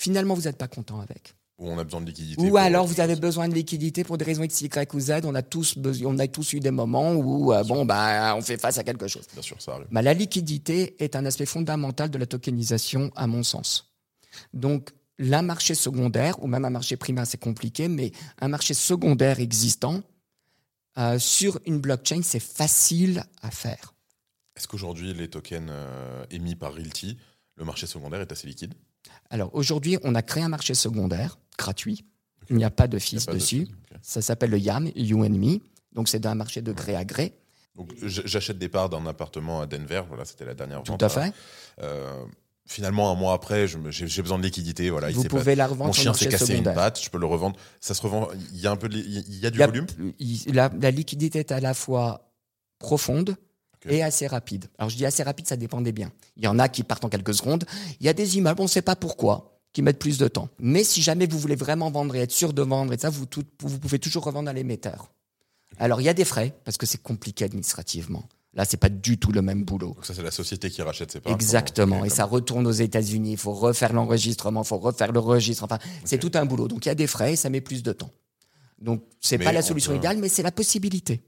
finalement, 0.00 0.34
vous 0.34 0.42
n'êtes 0.42 0.56
pas 0.56 0.68
content 0.68 1.00
avec. 1.00 1.34
Où 1.58 1.68
on 1.68 1.78
a 1.78 1.84
besoin 1.84 2.00
de 2.00 2.06
liquidité. 2.06 2.40
Ou 2.40 2.56
alors, 2.56 2.86
vous 2.86 3.00
avez 3.00 3.16
besoin 3.16 3.46
de 3.46 3.54
liquidité 3.54 4.02
pour 4.02 4.16
des 4.16 4.24
raisons 4.24 4.42
X, 4.42 4.62
Y 4.62 4.94
ou 4.94 5.00
Z. 5.00 5.20
On 5.24 5.34
a 5.34 5.42
tous, 5.42 5.76
on 6.04 6.18
a 6.18 6.26
tous 6.26 6.54
eu 6.54 6.60
des 6.60 6.70
moments 6.70 7.12
où, 7.12 7.52
euh, 7.52 7.62
bon, 7.64 7.84
bah, 7.84 8.34
on 8.34 8.40
fait 8.40 8.56
face 8.56 8.78
à 8.78 8.84
quelque 8.84 9.06
chose. 9.08 9.26
Bien 9.34 9.42
sûr, 9.42 9.60
ça 9.60 9.74
arrive. 9.74 9.86
Bah, 9.90 10.00
la 10.00 10.14
liquidité 10.14 10.96
est 11.04 11.16
un 11.16 11.26
aspect 11.26 11.44
fondamental 11.44 12.10
de 12.10 12.16
la 12.16 12.24
tokenisation, 12.24 13.12
à 13.14 13.26
mon 13.26 13.42
sens. 13.42 13.92
Donc, 14.54 14.90
un 15.20 15.42
marché 15.42 15.74
secondaire, 15.74 16.42
ou 16.42 16.46
même 16.46 16.64
un 16.64 16.70
marché 16.70 16.96
primaire, 16.96 17.26
c'est 17.26 17.40
compliqué, 17.40 17.88
mais 17.88 18.12
un 18.40 18.48
marché 18.48 18.72
secondaire 18.72 19.38
existant 19.38 20.00
euh, 20.96 21.18
sur 21.18 21.60
une 21.66 21.78
blockchain, 21.78 22.22
c'est 22.22 22.40
facile 22.40 23.22
à 23.42 23.50
faire. 23.50 23.92
Est-ce 24.56 24.66
qu'aujourd'hui, 24.66 25.12
les 25.12 25.28
tokens 25.28 25.68
euh, 25.70 26.24
émis 26.30 26.56
par 26.56 26.72
Realty, 26.72 27.18
le 27.56 27.64
marché 27.66 27.86
secondaire 27.86 28.22
est 28.22 28.32
assez 28.32 28.46
liquide? 28.46 28.72
Alors, 29.30 29.54
aujourd'hui, 29.54 29.98
on 30.02 30.14
a 30.14 30.22
créé 30.22 30.42
un 30.42 30.48
marché 30.48 30.74
secondaire 30.74 31.38
gratuit. 31.58 32.04
Il 32.50 32.56
n'y 32.56 32.64
a 32.64 32.70
pas 32.70 32.88
de 32.88 32.98
de- 32.98 33.32
dessus. 33.32 33.68
Ça 34.02 34.22
s'appelle 34.22 34.50
le 34.50 34.58
YAM, 34.58 34.90
You 34.96 35.24
and 35.24 35.30
Me. 35.30 35.58
Donc, 35.92 36.08
c'est 36.08 36.26
un 36.26 36.34
marché 36.34 36.62
de 36.62 36.72
gré 36.72 36.96
à 36.96 37.04
gré. 37.04 37.34
Donc, 37.76 37.92
j'achète 38.02 38.58
des 38.58 38.68
parts 38.68 38.88
d'un 38.88 39.06
appartement 39.06 39.60
à 39.60 39.66
Denver. 39.66 40.02
Voilà, 40.08 40.24
c'était 40.24 40.44
la 40.44 40.54
dernière 40.54 40.82
Tout 40.82 40.92
vente. 40.92 41.02
à 41.04 41.08
fait. 41.08 41.32
Euh, 41.80 42.24
finalement, 42.66 43.10
un 43.12 43.14
mois 43.14 43.32
après, 43.34 43.66
j'ai 43.68 44.22
besoin 44.22 44.38
de 44.38 44.42
liquidité. 44.42 44.90
Voilà, 44.90 45.10
il 45.10 45.16
Vous 45.16 45.24
pouvez 45.24 45.54
la 45.54 45.66
revendre 45.68 45.86
Mon 45.88 45.92
chien 45.92 46.12
s'est 46.12 46.28
cassé 46.28 46.56
une 46.56 46.64
patte, 46.64 47.00
je 47.02 47.08
peux 47.08 47.18
le 47.18 47.26
revendre. 47.26 47.56
Ça 47.80 47.94
se 47.94 48.02
revend. 48.02 48.28
Il 48.52 48.60
y 48.60 48.66
a 48.66 48.72
un 48.72 48.76
peu, 48.76 48.88
de, 48.88 48.98
il 48.98 49.38
y 49.38 49.46
a 49.46 49.50
du 49.50 49.58
Il 49.58 49.60
y 49.60 49.62
a- 49.62 49.66
volume? 49.66 49.86
la 50.80 50.90
liquidité 50.90 51.38
est 51.38 51.52
à 51.52 51.60
la 51.60 51.74
fois 51.74 52.32
profonde 52.78 53.36
Et 53.88 54.02
assez 54.02 54.26
rapide. 54.26 54.66
Alors 54.78 54.90
je 54.90 54.96
dis 54.96 55.06
assez 55.06 55.22
rapide, 55.22 55.46
ça 55.48 55.56
dépend 55.56 55.80
des 55.80 55.92
biens. 55.92 56.12
Il 56.36 56.44
y 56.44 56.46
en 56.46 56.58
a 56.58 56.68
qui 56.68 56.82
partent 56.82 57.04
en 57.04 57.08
quelques 57.08 57.34
secondes. 57.34 57.64
Il 58.00 58.06
y 58.06 58.08
a 58.08 58.12
des 58.12 58.36
immeubles, 58.36 58.60
on 58.60 58.64
ne 58.64 58.68
sait 58.68 58.82
pas 58.82 58.94
pourquoi, 58.96 59.58
qui 59.72 59.80
mettent 59.82 59.98
plus 59.98 60.18
de 60.18 60.28
temps. 60.28 60.48
Mais 60.58 60.84
si 60.84 61.00
jamais 61.00 61.26
vous 61.26 61.38
voulez 61.38 61.56
vraiment 61.56 61.90
vendre 61.90 62.14
et 62.16 62.20
être 62.20 62.30
sûr 62.32 62.52
de 62.52 62.60
vendre 62.62 62.92
et 62.92 62.98
ça, 62.98 63.08
vous, 63.08 63.24
tout- 63.26 63.44
vous 63.62 63.78
pouvez 63.78 63.98
toujours 63.98 64.24
revendre 64.24 64.50
à 64.50 64.52
l'émetteur. 64.52 65.10
Alors 65.78 66.00
il 66.00 66.04
y 66.04 66.08
a 66.10 66.14
des 66.14 66.24
frais 66.26 66.54
parce 66.64 66.76
que 66.76 66.84
c'est 66.84 67.02
compliqué 67.02 67.44
administrativement. 67.44 68.24
Là, 68.52 68.64
c'est 68.64 68.76
pas 68.76 68.88
du 68.88 69.16
tout 69.16 69.30
le 69.30 69.42
même 69.42 69.62
boulot. 69.64 69.94
Donc 69.94 70.04
ça, 70.04 70.12
c'est 70.12 70.24
la 70.24 70.32
société 70.32 70.70
qui 70.70 70.82
rachète 70.82 71.12
ses 71.12 71.20
parts. 71.20 71.32
Exactement. 71.32 72.04
Et 72.04 72.08
ça 72.10 72.24
retourne 72.24 72.66
aux 72.66 72.72
États-Unis. 72.72 73.30
Il 73.32 73.36
faut 73.38 73.52
refaire 73.54 73.92
l'enregistrement, 73.92 74.62
il 74.62 74.66
faut 74.66 74.78
refaire 74.78 75.12
le 75.12 75.20
registre. 75.20 75.62
Enfin, 75.62 75.78
c'est 76.04 76.18
tout 76.18 76.32
un 76.34 76.44
boulot. 76.44 76.66
Donc 76.66 76.84
il 76.84 76.88
y 76.88 76.92
a 76.92 76.96
des 76.96 77.06
frais 77.06 77.34
et 77.34 77.36
ça 77.36 77.48
met 77.48 77.60
plus 77.60 77.84
de 77.84 77.92
temps. 77.92 78.10
Donc 78.80 79.04
c'est 79.20 79.38
pas 79.38 79.52
la 79.52 79.60
on 79.60 79.62
solution 79.62 79.92
peut- 79.92 79.98
idéale, 79.98 80.18
mais 80.18 80.28
c'est 80.28 80.42
la 80.42 80.50
possibilité. 80.50 81.22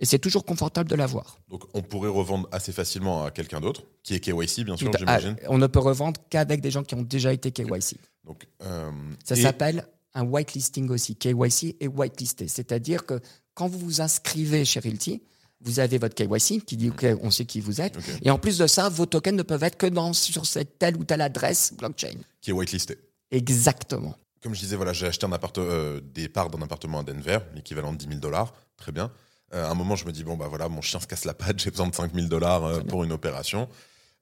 Et 0.00 0.06
c'est 0.06 0.18
toujours 0.18 0.44
confortable 0.44 0.88
de 0.88 0.94
l'avoir. 0.94 1.38
Donc 1.48 1.64
on 1.74 1.82
pourrait 1.82 2.08
revendre 2.10 2.48
assez 2.52 2.72
facilement 2.72 3.24
à 3.24 3.30
quelqu'un 3.30 3.60
d'autre, 3.60 3.82
qui 4.04 4.14
est 4.14 4.20
KYC, 4.20 4.64
bien 4.64 4.76
sûr, 4.76 4.90
j'imagine. 4.96 5.36
ah, 5.42 5.46
on 5.48 5.58
ne 5.58 5.66
peut 5.66 5.80
revendre 5.80 6.20
qu'avec 6.30 6.60
des 6.60 6.70
gens 6.70 6.84
qui 6.84 6.94
ont 6.94 7.02
déjà 7.02 7.32
été 7.32 7.50
KYC. 7.50 7.96
Donc, 8.24 8.46
euh, 8.62 8.90
Ça 9.24 9.34
et- 9.36 9.42
s'appelle 9.42 9.86
un 10.14 10.22
whitelisting 10.24 10.88
aussi. 10.90 11.16
KYC 11.16 11.76
et 11.80 11.88
whitelisté. 11.88 12.46
C'est-à-dire 12.48 13.06
que 13.06 13.20
quand 13.54 13.66
vous 13.68 13.78
vous 13.78 14.00
inscrivez 14.00 14.64
chez 14.64 14.80
Realty, 14.80 15.22
vous 15.60 15.80
avez 15.80 15.98
votre 15.98 16.14
KYC 16.14 16.64
qui 16.64 16.76
dit 16.76 16.90
OK, 16.90 17.04
on 17.20 17.30
sait 17.32 17.44
qui 17.44 17.60
vous 17.60 17.80
êtes. 17.80 17.98
Et 18.22 18.30
en 18.30 18.38
plus 18.38 18.58
de 18.58 18.66
ça, 18.68 18.88
vos 18.88 19.06
tokens 19.06 19.36
ne 19.36 19.42
peuvent 19.42 19.64
être 19.64 19.76
que 19.76 19.86
dans, 19.86 20.12
sur 20.12 20.46
cette 20.46 20.78
telle 20.78 20.96
ou 20.96 21.04
telle 21.04 21.20
adresse 21.20 21.72
blockchain. 21.76 22.14
qui 22.40 22.50
est 22.50 22.52
whitelisté. 22.52 22.96
Exactement. 23.32 24.14
Comme 24.42 24.54
je 24.54 24.60
disais, 24.60 24.76
voilà, 24.76 24.92
j'ai 24.92 25.06
acheté 25.06 25.26
un 25.26 25.36
euh, 25.58 26.00
des 26.00 26.28
parts 26.28 26.48
d'un 26.50 26.62
appartement 26.62 27.00
à 27.00 27.02
Denver, 27.02 27.40
l'équivalent 27.54 27.92
de 27.92 27.98
10 27.98 28.06
000 28.06 28.20
dollars, 28.20 28.54
très 28.76 28.92
bien. 28.92 29.10
Euh, 29.54 29.64
à 29.66 29.70
un 29.70 29.74
moment, 29.74 29.96
je 29.96 30.04
me 30.06 30.12
dis, 30.12 30.24
bon, 30.24 30.36
bah 30.36 30.46
voilà, 30.48 30.68
mon 30.68 30.80
chien 30.82 31.00
se 31.00 31.06
casse 31.06 31.24
la 31.24 31.34
patte, 31.34 31.58
j'ai 31.58 31.70
besoin 31.70 31.86
de 31.88 31.94
5 31.94 32.14
000 32.14 32.26
dollars 32.26 32.64
euh, 32.64 32.80
pour 32.80 33.04
une 33.04 33.12
opération. 33.12 33.68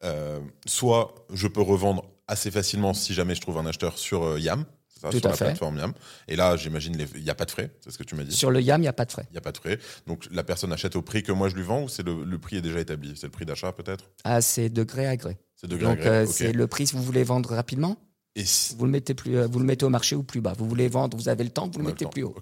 Euh, 0.05 0.41
soit 0.67 1.15
je 1.33 1.49
peux 1.49 1.62
revendre 1.62 2.05
assez 2.29 2.51
facilement 2.51 2.93
si 2.95 3.15
jamais 3.15 3.35
je 3.35 3.41
trouve 3.41 3.59
un 3.59 3.67
acheteur 3.67 3.99
sur 3.99 4.39
YAM, 4.39 4.65
ça, 5.01 5.11
Tout 5.11 5.19
sur 5.19 5.27
à 5.27 5.31
la 5.31 5.37
fait. 5.37 5.45
plateforme 5.47 5.79
YAM. 5.79 5.93
Et 6.29 6.37
là, 6.37 6.57
j'imagine, 6.57 6.97
il 7.17 7.23
n'y 7.23 7.31
a 7.31 7.35
pas 7.35 7.45
de 7.45 7.51
frais, 7.51 7.71
c'est 7.81 7.91
ce 7.91 7.99
que 7.99 8.05
tu 8.05 8.15
m'as 8.15 8.25
dit. 8.25 8.35
Sur 8.37 8.51
le 8.51 8.61
YAM, 8.61 8.81
il 8.81 8.83
n'y 8.83 8.89
a 8.89 8.93
pas 8.93 9.05
de 9.05 9.12
frais. 9.12 9.27
Il 9.31 9.33
n'y 9.33 9.39
a 9.39 9.41
pas 9.41 9.53
de 9.53 9.59
frais. 9.59 9.79
Donc 10.07 10.27
la 10.31 10.45
personne 10.45 10.73
achète 10.73 10.97
au 10.97 11.03
prix 11.03 11.23
que 11.23 11.33
moi 11.33 11.49
je 11.49 11.55
lui 11.55 11.62
vends 11.62 11.83
ou 11.85 11.89
c'est 11.89 12.03
le, 12.05 12.25
le 12.25 12.39
prix 12.39 12.57
est 12.57 12.62
déjà 12.62 12.81
établi? 12.81 13.15
C'est 13.17 13.27
le 13.27 13.31
prix 13.33 13.47
d'achat 13.47 13.73
peut-être? 13.73 14.11
Ah, 14.25 14.41
c'est 14.41 14.69
de 14.69 14.83
gré 14.85 15.07
à 15.07 15.17
gré. 15.17 15.39
C'est 15.57 15.67
de 15.67 15.77
gré 15.77 15.87
à 15.87 15.89
Donc, 15.91 15.99
gré. 16.01 16.09
euh, 16.09 16.27
c'est 16.27 16.53
le 16.53 16.67
prix 16.67 16.87
si 16.87 16.95
vous 16.97 17.03
voulez 17.03 17.25
vendre 17.25 17.51
rapidement, 17.51 17.97
Et 18.37 18.45
si, 18.45 18.75
vous 18.77 18.85
le 18.85 18.91
mettez 18.91 19.15
plus, 19.15 19.39
vous 19.45 19.59
le 19.59 19.65
mettez 19.65 19.85
au 19.87 19.91
marché 19.91 20.15
ou 20.17 20.23
plus 20.23 20.41
bas. 20.41 20.53
Vous 20.59 20.69
voulez 20.69 20.89
vendre, 20.89 21.17
vous 21.17 21.29
avez 21.31 21.45
le 21.45 21.51
temps, 21.51 21.69
vous 21.73 21.79
le 21.79 21.87
mettez 21.87 22.07
plus 22.07 22.23
haut. 22.25 22.35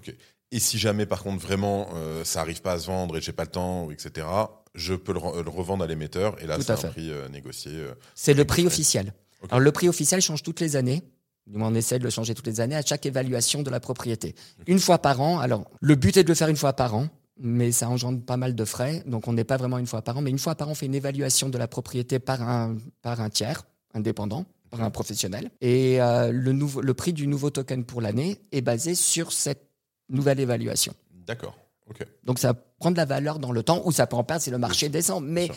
Et 0.51 0.59
si 0.59 0.77
jamais 0.77 1.05
par 1.05 1.23
contre 1.23 1.41
vraiment 1.45 1.89
euh, 1.95 2.23
ça 2.23 2.41
arrive 2.41 2.61
pas 2.61 2.73
à 2.73 2.79
se 2.79 2.87
vendre 2.87 3.17
et 3.17 3.21
j'ai 3.21 3.33
pas 3.33 3.43
le 3.43 3.51
temps, 3.51 3.89
etc., 3.91 4.27
je 4.73 4.93
peux 4.93 5.13
le, 5.13 5.19
re- 5.19 5.43
le 5.43 5.49
revendre 5.49 5.83
à 5.83 5.87
l'émetteur 5.87 6.41
et 6.41 6.47
là 6.47 6.57
c'est 6.61 6.71
un 6.71 6.77
fait. 6.77 6.89
prix 6.89 7.09
euh, 7.11 7.27
négocié. 7.29 7.71
euh. 7.73 7.93
C'est 8.13 8.33
le 8.33 8.45
prix 8.45 8.65
officiel. 8.65 9.13
Alors 9.49 9.59
le 9.59 9.71
prix 9.71 9.89
officiel 9.89 10.21
change 10.21 10.43
toutes 10.43 10.59
les 10.59 10.75
années. 10.75 11.03
Du 11.47 11.59
moins, 11.59 11.67
on 11.71 11.75
essaie 11.75 11.99
de 11.99 12.03
le 12.03 12.09
changer 12.09 12.33
toutes 12.33 12.47
les 12.47 12.59
années 12.59 12.75
à 12.75 12.81
chaque 12.83 13.05
évaluation 13.05 13.61
de 13.61 13.69
la 13.69 13.79
propriété. 13.79 14.33
Une 14.65 14.79
fois 14.79 14.97
par 14.97 15.21
an. 15.21 15.37
Alors, 15.37 15.65
le 15.79 15.93
but 15.93 16.17
est 16.17 16.23
de 16.23 16.29
le 16.29 16.33
faire 16.33 16.47
une 16.47 16.55
fois 16.55 16.73
par 16.73 16.95
an, 16.95 17.07
mais 17.39 17.71
ça 17.71 17.87
engendre 17.87 18.19
pas 18.25 18.35
mal 18.35 18.55
de 18.55 18.65
frais. 18.65 19.03
Donc, 19.05 19.27
on 19.27 19.33
n'est 19.33 19.43
pas 19.43 19.55
vraiment 19.57 19.77
une 19.77 19.85
fois 19.85 20.01
par 20.01 20.17
an, 20.17 20.21
mais 20.21 20.31
une 20.31 20.39
fois 20.39 20.55
par 20.55 20.69
an, 20.69 20.71
on 20.71 20.73
fait 20.73 20.87
une 20.87 20.95
évaluation 20.95 21.49
de 21.49 21.59
la 21.59 21.67
propriété 21.67 22.17
par 22.17 22.41
un, 22.41 22.77
par 23.03 23.21
un 23.21 23.29
tiers 23.29 23.61
indépendant, 23.93 24.47
par 24.71 24.81
un 24.81 24.89
professionnel. 24.89 25.51
Et 25.61 26.01
euh, 26.01 26.31
le, 26.31 26.51
nouveau, 26.51 26.81
le 26.81 26.93
prix 26.95 27.13
du 27.13 27.27
nouveau 27.27 27.51
token 27.51 27.85
pour 27.85 28.01
l'année 28.01 28.39
est 28.51 28.61
basé 28.61 28.95
sur 28.95 29.31
cette 29.31 29.64
nouvelle 30.09 30.39
évaluation. 30.39 30.93
D'accord. 31.11 31.57
Donc 32.23 32.39
ça 32.39 32.53
prend 32.53 32.89
de 32.89 32.97
la 32.97 33.05
valeur 33.05 33.37
dans 33.39 33.51
le 33.51 33.61
temps, 33.61 33.81
ou 33.85 33.91
ça 33.91 34.07
peut 34.07 34.15
en 34.15 34.23
perdre 34.23 34.41
si 34.41 34.49
le 34.49 34.57
marché 34.57 34.89
descend. 34.89 35.23
Mais 35.23 35.49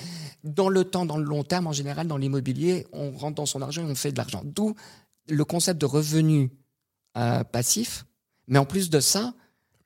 dans 0.44 0.68
le 0.68 0.84
temps, 0.84 1.06
dans 1.06 1.16
le 1.16 1.24
long 1.24 1.42
terme, 1.42 1.66
en 1.66 1.72
général, 1.72 2.06
dans 2.06 2.18
l'immobilier, 2.18 2.86
on 2.92 3.12
rentre 3.12 3.36
dans 3.36 3.46
son 3.46 3.62
argent 3.62 3.86
et 3.86 3.90
on 3.90 3.94
fait 3.94 4.12
de 4.12 4.18
l'argent. 4.18 4.42
D'où 4.44 4.74
le 5.28 5.44
concept 5.44 5.80
de 5.80 5.86
revenu 5.86 6.50
euh, 7.16 7.44
passif. 7.44 8.04
Mais 8.46 8.58
en 8.58 8.64
plus 8.64 8.90
de 8.90 9.00
ça, 9.00 9.34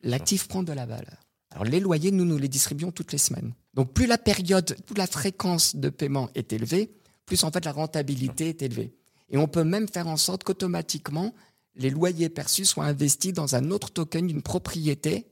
l'actif 0.02 0.48
prend 0.48 0.62
de 0.62 0.72
la 0.72 0.86
valeur. 0.86 1.16
Alors 1.50 1.64
les 1.64 1.80
loyers, 1.80 2.10
nous, 2.10 2.24
nous 2.24 2.38
les 2.38 2.48
distribuons 2.48 2.90
toutes 2.90 3.12
les 3.12 3.18
semaines. 3.18 3.52
Donc 3.74 3.92
plus 3.92 4.06
la 4.06 4.18
période, 4.18 4.76
plus 4.86 4.94
la 4.94 5.06
fréquence 5.06 5.76
de 5.76 5.88
paiement 5.88 6.28
est 6.34 6.52
élevée, 6.52 6.92
plus 7.26 7.42
en 7.44 7.50
fait 7.50 7.64
la 7.64 7.72
rentabilité 7.72 8.48
est 8.48 8.62
élevée. 8.62 8.94
Et 9.30 9.38
on 9.38 9.48
peut 9.48 9.64
même 9.64 9.88
faire 9.88 10.08
en 10.08 10.16
sorte 10.16 10.44
qu'automatiquement, 10.44 11.32
les 11.76 11.90
loyers 11.90 12.28
perçus 12.28 12.64
soient 12.64 12.84
investis 12.84 13.32
dans 13.32 13.54
un 13.54 13.70
autre 13.70 13.90
token 13.90 14.26
d'une 14.26 14.42
propriété 14.42 15.26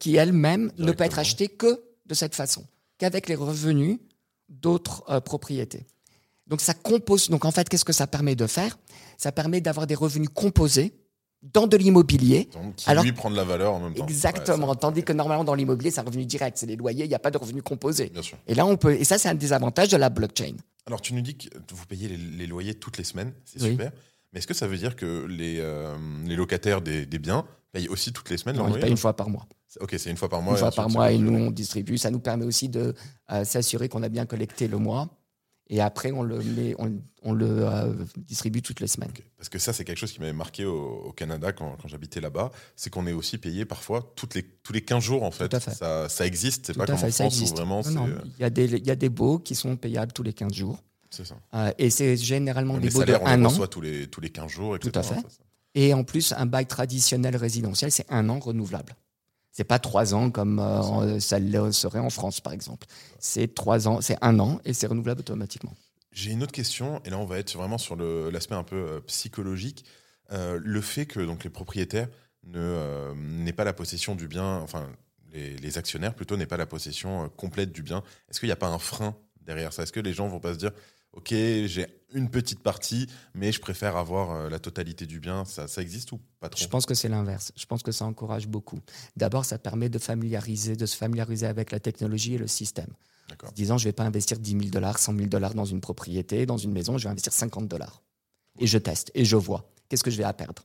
qui 0.00 0.16
elle-même 0.16 0.72
ne 0.78 0.90
peut 0.92 1.04
être 1.04 1.18
achetée 1.18 1.48
que 1.48 1.80
de 2.06 2.14
cette 2.14 2.34
façon, 2.34 2.64
qu'avec 2.98 3.28
les 3.28 3.34
revenus 3.36 3.98
d'autres 4.48 5.04
euh, 5.08 5.20
propriétés. 5.20 5.86
Donc 6.46 6.60
ça 6.60 6.74
compose. 6.74 7.28
Donc 7.28 7.44
en 7.44 7.50
fait, 7.50 7.68
qu'est-ce 7.68 7.84
que 7.84 7.92
ça 7.92 8.06
permet 8.06 8.34
de 8.34 8.46
faire? 8.46 8.78
Ça 9.18 9.30
permet 9.30 9.60
d'avoir 9.60 9.86
des 9.86 9.94
revenus 9.94 10.30
composés 10.32 10.94
dans 11.42 11.66
de 11.68 11.76
l'immobilier. 11.76 12.48
Donc, 12.52 12.74
qui 12.76 12.90
Alors- 12.90 13.04
lui 13.04 13.12
prend 13.12 13.30
de 13.30 13.36
la 13.36 13.44
valeur 13.44 13.74
en 13.74 13.80
même 13.80 13.94
temps. 13.94 14.06
Exactement. 14.06 14.66
Ouais, 14.68 14.72
ça- 14.74 14.80
Tandis 14.80 15.04
que 15.04 15.12
normalement 15.12 15.44
dans 15.44 15.54
l'immobilier, 15.54 15.90
c'est 15.92 16.00
un 16.00 16.04
revenu 16.04 16.24
direct, 16.24 16.56
c'est 16.58 16.66
les 16.66 16.74
loyers, 16.76 17.04
il 17.04 17.08
n'y 17.08 17.14
a 17.14 17.18
pas 17.20 17.30
de 17.30 17.38
revenus 17.38 17.62
composés. 17.62 18.08
Bien 18.08 18.22
sûr. 18.22 18.38
Et 18.48 18.54
là, 18.56 18.66
on 18.66 18.76
peut. 18.76 18.94
Et 18.94 19.04
ça, 19.04 19.18
c'est 19.18 19.28
un 19.28 19.34
des 19.36 19.52
avantages 19.52 19.90
de 19.90 19.96
la 19.96 20.08
blockchain. 20.08 20.54
Alors, 20.86 21.00
tu 21.02 21.12
nous 21.14 21.20
dis 21.20 21.36
que 21.36 21.48
vous 21.72 21.86
payez 21.86 22.08
les, 22.08 22.16
les 22.16 22.46
loyers 22.48 22.74
toutes 22.74 22.96
les 22.98 23.04
semaines, 23.04 23.32
c'est 23.44 23.62
Oui. 23.62 23.70
super. 23.72 23.92
Mais 24.32 24.38
est-ce 24.38 24.46
que 24.46 24.54
ça 24.54 24.66
veut 24.66 24.76
dire 24.76 24.96
que 24.96 25.26
les, 25.26 25.58
euh, 25.58 25.96
les 26.26 26.36
locataires 26.36 26.82
des, 26.82 27.06
des 27.06 27.18
biens 27.18 27.46
payent 27.72 27.88
aussi 27.88 28.12
toutes 28.12 28.30
les 28.30 28.36
semaines 28.36 28.56
Non, 28.56 28.62
leur 28.62 28.70
loyer 28.70 28.82
paye 28.82 28.90
une 28.90 28.96
fois 28.96 29.16
par 29.16 29.28
mois. 29.28 29.46
Ok, 29.80 29.94
c'est 29.98 30.10
une 30.10 30.16
fois 30.16 30.28
par 30.28 30.42
mois. 30.42 30.54
une 30.54 30.58
fois 30.58 30.70
par 30.70 30.88
mois, 30.88 31.12
et 31.12 31.18
nous 31.18 31.34
on 31.34 31.50
distribue. 31.50 31.98
Ça 31.98 32.10
nous 32.10 32.20
permet 32.20 32.44
aussi 32.44 32.68
de 32.68 32.94
euh, 33.30 33.44
s'assurer 33.44 33.88
qu'on 33.88 34.02
a 34.02 34.08
bien 34.08 34.26
collecté 34.26 34.68
le 34.68 34.78
mois. 34.78 35.08
Et 35.70 35.82
après, 35.82 36.12
on 36.12 36.22
le, 36.22 36.38
met, 36.38 36.74
on, 36.78 36.98
on 37.22 37.34
le 37.34 37.46
euh, 37.46 37.92
distribue 38.16 38.62
toutes 38.62 38.80
les 38.80 38.86
semaines. 38.86 39.12
Parce 39.36 39.50
que 39.50 39.58
ça, 39.58 39.74
c'est 39.74 39.84
quelque 39.84 39.98
chose 39.98 40.12
qui 40.12 40.20
m'avait 40.20 40.32
marqué 40.32 40.64
au, 40.64 41.02
au 41.04 41.12
Canada 41.12 41.52
quand, 41.52 41.76
quand 41.80 41.88
j'habitais 41.88 42.22
là-bas. 42.22 42.50
C'est 42.74 42.88
qu'on 42.88 43.06
est 43.06 43.12
aussi 43.12 43.36
payé 43.36 43.66
parfois 43.66 44.10
toutes 44.16 44.34
les, 44.34 44.42
tous 44.42 44.72
les 44.72 44.80
15 44.80 45.02
jours, 45.02 45.24
en 45.24 45.30
fait. 45.30 45.50
Tout 45.50 45.56
à 45.56 45.60
fait. 45.60 45.74
Ça, 45.74 46.08
ça 46.08 46.26
existe. 46.26 46.68
C'est 46.68 46.76
pas 46.76 46.86
comme 46.86 46.94
en 46.94 47.10
France 47.10 47.40
où 47.42 47.54
vraiment 47.54 47.82
il, 47.82 48.40
y 48.40 48.44
a 48.44 48.50
des, 48.50 48.64
il 48.64 48.86
y 48.86 48.90
a 48.90 48.96
des 48.96 49.10
baux 49.10 49.38
qui 49.38 49.54
sont 49.54 49.76
payables 49.76 50.12
tous 50.12 50.22
les 50.22 50.32
15 50.32 50.54
jours. 50.54 50.82
C'est 51.10 51.24
ça. 51.24 51.36
Euh, 51.54 51.72
et 51.78 51.90
c'est 51.90 52.16
généralement 52.16 52.74
Les 52.76 52.88
des 52.88 52.90
baux 52.90 53.04
de 53.04 53.14
on 53.14 53.18
les 53.18 53.32
1 53.32 53.44
an. 53.44 53.48
reçoit 53.48 53.68
tous 53.68 53.80
les, 53.80 54.06
tous 54.08 54.20
les 54.20 54.30
15 54.30 54.50
jours, 54.50 54.76
etc. 54.76 54.90
Tout 54.92 54.98
à 54.98 55.02
fait. 55.02 55.14
C'est 55.16 55.36
ça. 55.36 55.42
Et 55.74 55.94
en 55.94 56.04
plus, 56.04 56.32
un 56.32 56.46
bail 56.46 56.66
traditionnel 56.66 57.36
résidentiel, 57.36 57.92
c'est 57.92 58.06
un 58.10 58.28
an 58.28 58.38
renouvelable. 58.38 58.96
C'est 59.52 59.64
pas 59.64 59.78
trois 59.78 60.14
ans 60.14 60.30
comme 60.30 60.60
euh, 60.60 61.18
ça 61.20 61.38
le 61.38 61.72
serait 61.72 61.98
en 61.98 62.10
France, 62.10 62.40
par 62.40 62.52
exemple. 62.52 62.86
C'est 63.18 63.54
trois 63.54 63.88
ans, 63.88 64.00
c'est 64.00 64.16
un 64.22 64.38
an 64.38 64.60
et 64.64 64.72
c'est 64.72 64.86
renouvelable 64.86 65.20
automatiquement. 65.20 65.74
J'ai 66.12 66.30
une 66.32 66.42
autre 66.42 66.52
question, 66.52 67.00
et 67.04 67.10
là 67.10 67.18
on 67.18 67.24
va 67.26 67.38
être 67.38 67.54
vraiment 67.56 67.78
sur 67.78 67.96
l'aspect 67.96 68.54
un 68.54 68.62
peu 68.64 68.76
euh, 68.76 69.00
psychologique. 69.06 69.84
Euh, 70.32 70.58
le 70.62 70.80
fait 70.80 71.06
que 71.06 71.20
donc 71.20 71.44
les 71.44 71.50
propriétaires 71.50 72.08
ne 72.44 73.12
n'aient 73.14 73.52
pas 73.52 73.64
la 73.64 73.72
possession 73.72 74.14
du 74.14 74.26
bien, 74.28 74.58
enfin 74.58 74.88
les, 75.32 75.56
les 75.56 75.78
actionnaires 75.78 76.14
plutôt 76.14 76.36
n'aient 76.36 76.46
pas 76.46 76.56
la 76.56 76.66
possession 76.66 77.28
complète 77.36 77.72
du 77.72 77.82
bien. 77.82 78.02
Est-ce 78.30 78.40
qu'il 78.40 78.48
n'y 78.48 78.52
a 78.52 78.56
pas 78.56 78.68
un 78.68 78.78
frein 78.78 79.16
derrière 79.42 79.72
ça? 79.72 79.82
Est-ce 79.82 79.92
que 79.92 80.00
les 80.00 80.12
gens 80.12 80.28
vont 80.28 80.40
pas 80.40 80.54
se 80.54 80.58
dire, 80.58 80.72
ok, 81.12 81.28
j'ai 81.30 81.86
une 82.14 82.30
petite 82.30 82.60
partie, 82.60 83.06
mais 83.34 83.52
je 83.52 83.60
préfère 83.60 83.96
avoir 83.96 84.30
euh, 84.32 84.48
la 84.48 84.58
totalité 84.58 85.04
du 85.06 85.20
bien 85.20 85.44
Ça, 85.44 85.68
ça 85.68 85.82
existe 85.82 86.12
ou 86.12 86.20
pas 86.40 86.48
trop? 86.48 86.62
Je 86.62 86.68
pense 86.68 86.86
que 86.86 86.94
c'est 86.94 87.08
l'inverse. 87.08 87.52
Je 87.56 87.66
pense 87.66 87.82
que 87.82 87.92
ça 87.92 88.04
encourage 88.06 88.46
beaucoup. 88.48 88.80
D'abord, 89.16 89.44
ça 89.44 89.58
permet 89.58 89.88
de 89.90 89.98
familiariser, 89.98 90.74
de 90.76 90.86
se 90.86 90.96
familiariser 90.96 91.46
avec 91.46 91.70
la 91.70 91.80
technologie 91.80 92.34
et 92.34 92.38
le 92.38 92.46
système. 92.46 92.88
D'accord. 93.28 93.50
En 93.50 93.52
disant, 93.52 93.76
je 93.76 93.84
vais 93.84 93.92
pas 93.92 94.04
investir 94.04 94.38
10 94.38 94.52
000 94.52 94.62
dollars, 94.70 94.98
100 94.98 95.14
000 95.16 95.26
dollars 95.26 95.52
dans 95.54 95.66
une 95.66 95.82
propriété, 95.82 96.46
dans 96.46 96.56
une 96.56 96.72
maison, 96.72 96.96
je 96.96 97.04
vais 97.04 97.10
investir 97.10 97.32
50 97.32 97.68
dollars. 97.68 98.02
Et 98.58 98.66
je 98.66 98.78
teste, 98.78 99.10
et 99.14 99.24
je 99.26 99.36
vois. 99.36 99.70
Qu'est-ce 99.88 100.02
que 100.02 100.10
je 100.10 100.16
vais 100.16 100.24
à 100.24 100.32
perdre? 100.32 100.64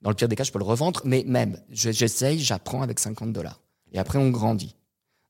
Dans 0.00 0.10
le 0.10 0.16
pire 0.16 0.26
des 0.28 0.34
cas, 0.34 0.42
je 0.42 0.50
peux 0.50 0.58
le 0.58 0.64
revendre, 0.64 1.00
mais 1.04 1.22
même, 1.28 1.60
je- 1.70 1.92
j'essaye, 1.92 2.40
j'apprends 2.40 2.82
avec 2.82 2.98
50 2.98 3.32
dollars. 3.32 3.60
Et 3.92 4.00
après, 4.00 4.18
on 4.18 4.30
grandit. 4.30 4.74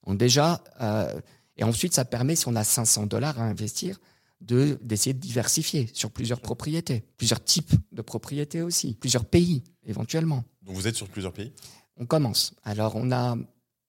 Donc 0.07 0.17
déjà, 0.17 0.65
euh, 0.81 1.21
et 1.59 1.65
ensuite, 1.65 1.93
ça 1.93 2.07
permet, 2.07 2.37
si 2.37 2.49
on 2.49 2.57
a 2.57 2.65
500 2.65 3.05
dollars 3.05 3.39
à 3.39 3.45
investir, 3.45 4.01
d'essayer 4.43 5.15
de 5.15 5.21
diversifier 5.21 5.89
sur 5.93 6.11
plusieurs 6.11 6.41
propriétés, 6.41 7.05
plusieurs 7.17 7.43
types 7.43 7.73
de 7.93 8.03
propriétés 8.03 8.63
aussi, 8.63 8.95
plusieurs 8.95 9.25
pays 9.25 9.63
éventuellement. 9.87 10.45
Donc 10.63 10.75
vous 10.75 10.87
êtes 10.89 10.97
sur 10.97 11.09
plusieurs 11.09 11.33
pays? 11.33 11.53
On 11.97 12.07
commence. 12.07 12.55
Alors, 12.65 12.97
on 12.97 13.13
a 13.13 13.37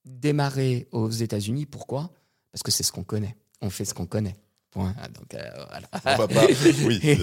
démarré 0.05 0.87
aux 0.91 1.09
États-Unis. 1.09 1.65
Pourquoi? 1.65 2.11
Parce 2.51 2.63
que 2.63 2.71
c'est 2.71 2.83
ce 2.83 2.91
qu'on 2.91 3.03
connaît. 3.03 3.35
On 3.61 3.69
fait 3.69 3.85
ce 3.85 3.93
qu'on 3.93 4.05
connaît. 4.05 4.35
Point. 4.73 4.95
Donc, 5.13 5.35
euh, 5.35 5.39
voilà. 5.69 6.49
Oui. 6.83 7.19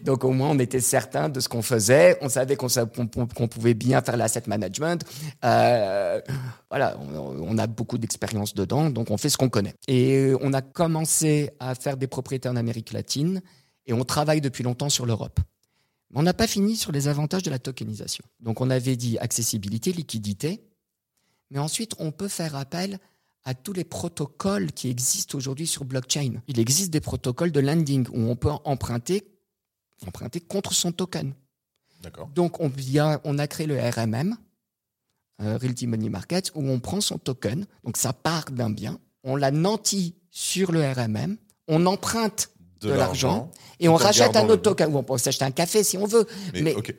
Donc 0.04 0.24
au 0.24 0.32
moins 0.32 0.48
on 0.48 0.58
était 0.58 0.80
certain 0.80 1.28
de 1.28 1.38
ce 1.40 1.48
qu'on 1.48 1.60
faisait, 1.60 2.16
on 2.22 2.30
savait 2.30 2.56
qu'on 2.56 3.48
pouvait 3.48 3.74
bien 3.74 4.00
faire 4.00 4.16
l'asset 4.16 4.44
management. 4.46 5.04
Euh, 5.44 6.22
voilà, 6.70 6.96
on, 6.98 7.36
on 7.48 7.58
a 7.58 7.66
beaucoup 7.66 7.98
d'expérience 7.98 8.54
dedans, 8.54 8.88
donc 8.88 9.10
on 9.10 9.18
fait 9.18 9.28
ce 9.28 9.36
qu'on 9.36 9.50
connaît. 9.50 9.74
Et 9.88 10.32
on 10.40 10.54
a 10.54 10.62
commencé 10.62 11.50
à 11.60 11.74
faire 11.74 11.98
des 11.98 12.06
propriétés 12.06 12.48
en 12.48 12.56
Amérique 12.56 12.92
latine 12.92 13.42
et 13.86 13.92
on 13.92 14.04
travaille 14.04 14.40
depuis 14.40 14.64
longtemps 14.64 14.88
sur 14.88 15.04
l'Europe. 15.04 15.40
Mais 16.10 16.20
on 16.20 16.22
n'a 16.22 16.34
pas 16.34 16.46
fini 16.46 16.76
sur 16.76 16.92
les 16.92 17.08
avantages 17.08 17.42
de 17.42 17.50
la 17.50 17.58
tokenisation. 17.58 18.24
Donc 18.40 18.62
on 18.62 18.70
avait 18.70 18.96
dit 18.96 19.18
accessibilité, 19.18 19.92
liquidité, 19.92 20.64
mais 21.50 21.58
ensuite 21.58 21.92
on 21.98 22.10
peut 22.10 22.28
faire 22.28 22.56
appel 22.56 22.98
à 23.44 23.54
tous 23.54 23.72
les 23.72 23.84
protocoles 23.84 24.72
qui 24.72 24.88
existent 24.88 25.36
aujourd'hui 25.36 25.66
sur 25.66 25.84
blockchain. 25.84 26.40
Il 26.48 26.58
existe 26.58 26.90
des 26.90 27.00
protocoles 27.00 27.52
de 27.52 27.60
lending 27.60 28.06
où 28.10 28.30
on 28.30 28.36
peut 28.36 28.50
emprunter, 28.64 29.26
emprunter 30.06 30.40
contre 30.40 30.72
son 30.72 30.92
token. 30.92 31.34
D'accord. 32.02 32.28
Donc 32.34 32.60
on, 32.60 33.38
a 33.38 33.46
créé 33.46 33.66
le 33.66 33.78
RMM, 33.78 34.36
euh, 35.42 35.56
Realty 35.58 35.86
Money 35.86 36.08
Market, 36.08 36.52
où 36.54 36.68
on 36.68 36.80
prend 36.80 37.00
son 37.00 37.18
token, 37.18 37.66
donc 37.82 37.96
ça 37.96 38.12
part 38.12 38.50
d'un 38.50 38.70
bien, 38.70 38.98
on 39.22 39.36
la 39.36 39.50
nantit 39.50 40.14
sur 40.30 40.72
le 40.72 40.82
RMM, 40.82 41.36
on 41.68 41.86
emprunte 41.86 42.50
de, 42.80 42.90
l'argent 42.90 43.50
et 43.80 43.88
on 43.88 43.94
rachète 43.94 44.36
un 44.36 44.46
autre 44.48 44.62
token. 44.62 44.92
Ou 44.92 44.98
on 44.98 45.02
peut 45.02 45.16
s'acheter 45.16 45.44
un 45.44 45.50
café 45.50 45.82
si 45.82 45.96
on 45.96 46.06
veut, 46.06 46.26
Mais, 46.52 46.60
mais 46.60 46.74
ok. 46.74 46.94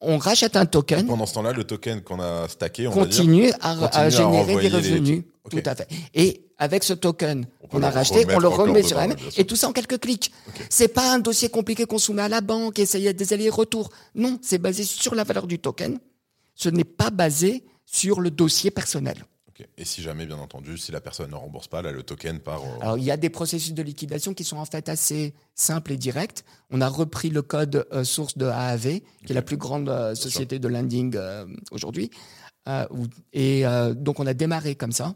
On 0.00 0.18
rachète 0.18 0.56
un 0.56 0.66
token 0.66 1.06
Pendant 1.06 1.26
ce 1.26 1.34
temps-là, 1.34 1.52
le 1.52 1.64
token 1.64 2.02
qu'on 2.02 2.20
a 2.20 2.48
stacké, 2.48 2.86
on 2.86 2.90
va 2.90 3.06
dire, 3.06 3.18
continue 3.18 3.50
à, 3.60 3.74
continue 3.74 4.04
à 4.04 4.10
générer 4.10 4.56
des 4.56 4.68
revenus. 4.68 5.24
Tout 5.50 5.62
à 5.64 5.74
fait. 5.74 5.88
Et 6.14 6.44
avec 6.58 6.84
ce 6.84 6.92
token 6.92 7.46
qu'on 7.70 7.82
a 7.82 7.90
racheté, 7.90 8.26
on 8.34 8.38
le 8.38 8.48
remet 8.48 8.82
sur 8.82 9.00
sûr. 9.00 9.16
et 9.36 9.44
tout 9.44 9.56
ça 9.56 9.68
en 9.68 9.72
quelques 9.72 10.00
clics. 10.00 10.32
C'est 10.68 10.88
pas 10.88 11.12
un 11.14 11.18
dossier 11.18 11.48
compliqué 11.48 11.86
qu'on 11.86 11.98
soumet 11.98 12.22
à 12.22 12.28
la 12.28 12.40
banque, 12.40 12.78
essayer 12.78 13.12
des 13.12 13.32
allers-retours. 13.32 13.90
Non, 14.14 14.38
c'est 14.42 14.58
basé 14.58 14.84
sur 14.84 15.14
la 15.14 15.24
valeur 15.24 15.46
du 15.46 15.58
token. 15.58 15.98
Ce 16.54 16.68
n'est 16.68 16.84
pas 16.84 17.10
basé 17.10 17.64
sur 17.86 18.20
le 18.20 18.30
dossier 18.30 18.70
personnel. 18.70 19.24
Et 19.76 19.84
si 19.84 20.02
jamais, 20.02 20.26
bien 20.26 20.38
entendu, 20.38 20.78
si 20.78 20.92
la 20.92 21.00
personne 21.00 21.30
ne 21.30 21.34
rembourse 21.36 21.68
pas, 21.68 21.82
là, 21.82 21.90
le 21.92 22.02
token 22.02 22.38
part. 22.40 22.62
au- 22.64 22.82
Alors, 22.82 22.98
il 22.98 23.04
y 23.04 23.10
a 23.10 23.16
des 23.16 23.30
processus 23.30 23.72
de 23.74 23.82
liquidation 23.82 24.34
qui 24.34 24.44
sont 24.44 24.56
en 24.58 24.64
fait 24.64 24.88
assez 24.88 25.34
simples 25.54 25.92
et 25.92 25.96
directs. 25.96 26.44
On 26.70 26.80
a 26.80 26.88
repris 26.88 27.30
le 27.30 27.42
code 27.42 27.86
euh, 27.92 28.04
source 28.04 28.36
de 28.38 28.46
AAV, 28.46 29.00
qui 29.24 29.30
est 29.30 29.34
la 29.34 29.42
plus 29.42 29.56
grande 29.56 29.88
euh, 29.88 30.14
société 30.14 30.58
de 30.58 30.68
lending 30.68 31.14
euh, 31.16 31.46
aujourd'hui. 31.70 32.10
Et 33.32 33.64
donc, 33.96 34.20
on 34.20 34.26
a 34.26 34.34
démarré 34.34 34.74
comme 34.74 34.92
ça. 34.92 35.14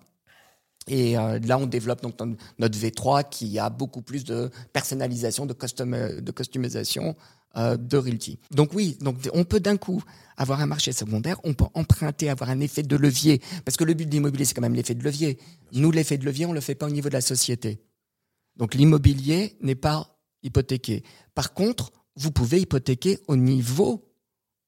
Et 0.89 1.17
euh, 1.17 1.39
là, 1.41 1.59
on 1.59 1.67
développe 1.67 2.03
donc 2.03 2.19
notre- 2.19 2.37
notre 2.59 2.79
V3 2.79 3.29
qui 3.29 3.59
a 3.59 3.71
beaucoup 3.71 4.03
plus 4.03 4.25
de 4.25 4.51
personnalisation, 4.73 5.47
de, 5.47 5.53
custom, 5.53 5.91
de 6.21 6.33
customisation 6.33 7.15
euh, 7.57 7.77
de 7.77 7.97
Realty. 7.97 8.39
Donc 8.51 8.73
oui, 8.75 8.97
donc 9.01 9.17
on 9.33 9.45
peut 9.45 9.61
d'un 9.61 9.77
coup 9.77 10.03
avoir 10.37 10.61
un 10.61 10.67
marché 10.67 10.91
secondaire, 10.93 11.39
on 11.45 11.55
peut 11.55 11.67
emprunter, 11.75 12.31
avoir 12.31 12.51
un 12.51 12.61
effet 12.61 12.83
de 12.83 12.97
levier, 12.97 13.41
parce 13.65 13.77
que 13.77 13.85
le 13.85 13.95
but 13.95 14.07
de 14.07 14.11
l'immobilier, 14.13 14.45
c'est 14.45 14.55
quand 14.55 14.63
même 14.63 14.75
l'effet 14.75 14.95
de 14.95 15.05
levier. 15.05 15.39
Nous, 15.73 15.91
l'effet 15.93 16.19
de 16.19 16.25
levier, 16.25 16.47
on 16.47 16.53
le 16.53 16.61
fait 16.61 16.75
pas 16.75 16.87
au 16.87 16.91
niveau 16.91 17.09
de 17.09 17.15
la 17.15 17.21
société. 17.21 17.81
Donc 18.57 18.75
l'immobilier 18.75 19.57
n'est 19.61 19.75
pas 19.77 20.19
hypothéqué. 20.43 21.05
Par 21.35 21.55
contre, 21.55 21.93
vous 22.17 22.31
pouvez 22.33 22.61
hypothéquer 22.61 23.19
au 23.29 23.37
niveau 23.37 24.03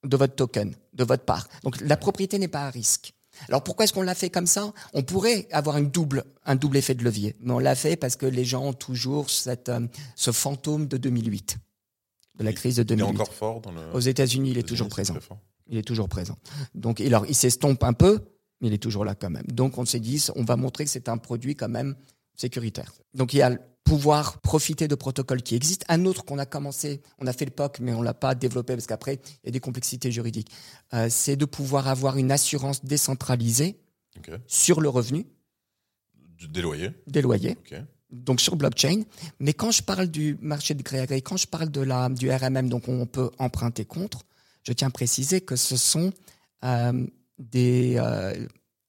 de 0.04 0.16
votre 0.16 0.34
token, 0.36 0.74
de 0.92 1.04
votre 1.04 1.24
part. 1.24 1.48
Donc 1.64 1.80
la 1.80 1.96
propriété 1.96 2.38
n'est 2.38 2.48
pas 2.48 2.66
à 2.66 2.70
risque. 2.70 3.14
Alors 3.48 3.62
pourquoi 3.62 3.84
est-ce 3.84 3.92
qu'on 3.92 4.02
l'a 4.02 4.14
fait 4.14 4.30
comme 4.30 4.46
ça? 4.46 4.72
On 4.92 5.02
pourrait 5.02 5.48
avoir 5.50 5.76
une 5.76 5.90
double, 5.90 6.24
un 6.44 6.56
double 6.56 6.76
effet 6.76 6.94
de 6.94 7.04
levier, 7.04 7.36
mais 7.40 7.52
on 7.52 7.58
l'a 7.58 7.74
fait 7.74 7.96
parce 7.96 8.16
que 8.16 8.26
les 8.26 8.44
gens 8.44 8.64
ont 8.64 8.72
toujours 8.72 9.30
cette, 9.30 9.68
euh, 9.68 9.86
ce 10.16 10.30
fantôme 10.32 10.86
de 10.88 10.96
2008, 10.96 11.58
de 12.38 12.44
la 12.44 12.52
crise 12.52 12.76
de 12.76 12.82
Il 12.82 12.92
est 12.92 12.96
2008. 12.96 13.14
encore 13.20 13.34
fort 13.34 13.60
dans 13.60 13.72
le. 13.72 13.82
Aux 13.92 14.00
États-Unis, 14.00 14.50
il 14.50 14.58
est 14.58 14.62
toujours 14.68 14.88
présent. 14.88 15.16
Il 15.68 15.78
est 15.78 15.82
toujours 15.82 16.08
présent. 16.08 16.36
Donc, 16.74 17.00
alors, 17.00 17.24
il 17.26 17.34
s'estompe 17.34 17.82
un 17.84 17.94
peu, 17.94 18.20
mais 18.60 18.68
il 18.68 18.74
est 18.74 18.78
toujours 18.82 19.04
là 19.04 19.14
quand 19.14 19.30
même. 19.30 19.46
Donc, 19.46 19.78
on 19.78 19.84
s'est 19.86 20.00
dit, 20.00 20.22
on 20.36 20.44
va 20.44 20.56
montrer 20.56 20.84
que 20.84 20.90
c'est 20.90 21.08
un 21.08 21.16
produit 21.16 21.54
quand 21.56 21.70
même 21.70 21.96
sécuritaire. 22.36 22.92
Donc, 23.14 23.32
il 23.32 23.38
y 23.38 23.42
a 23.42 23.58
pouvoir 23.84 24.40
profiter 24.40 24.88
de 24.88 24.94
protocoles 24.94 25.42
qui 25.42 25.54
existent. 25.54 25.84
Un 25.90 26.06
autre 26.06 26.24
qu'on 26.24 26.38
a 26.38 26.46
commencé, 26.46 27.02
on 27.18 27.26
a 27.26 27.32
fait 27.32 27.44
le 27.44 27.50
POC, 27.50 27.80
mais 27.80 27.92
on 27.92 28.02
l'a 28.02 28.14
pas 28.14 28.34
développé 28.34 28.74
parce 28.74 28.86
qu'après, 28.86 29.20
il 29.42 29.46
y 29.46 29.48
a 29.48 29.52
des 29.52 29.60
complexités 29.60 30.10
juridiques. 30.10 30.50
Euh, 30.94 31.08
c'est 31.10 31.36
de 31.36 31.44
pouvoir 31.44 31.86
avoir 31.88 32.16
une 32.16 32.32
assurance 32.32 32.84
décentralisée 32.84 33.76
Ok. 34.18 34.30
sur 34.46 34.80
le 34.80 34.88
revenu 34.88 35.26
Des 36.48 36.62
loyers. 36.62 36.90
des 37.06 37.20
loyers 37.22 37.56
Ok. 37.60 37.74
donc 38.10 38.40
sur 38.40 38.56
blockchain. 38.56 39.02
Mais 39.38 39.52
quand 39.52 39.70
je 39.70 39.82
parle 39.82 40.06
du 40.08 40.38
marché 40.40 40.74
de 40.74 40.82
gré 40.82 41.00
à 41.00 41.06
gré, 41.06 41.20
quand 41.20 41.36
je 41.36 41.46
parle 41.46 41.70
de 41.70 41.80
la, 41.80 42.08
du 42.08 42.30
RMM, 42.30 42.68
donc 42.68 42.88
on 42.88 43.06
peut 43.06 43.30
emprunter 43.38 43.84
contre, 43.84 44.24
je 44.62 44.72
tiens 44.72 44.88
à 44.88 44.90
préciser 44.90 45.40
que 45.42 45.56
ce 45.56 45.76
sont 45.76 46.12
euh, 46.64 47.06
des, 47.38 47.96
euh, 47.98 48.46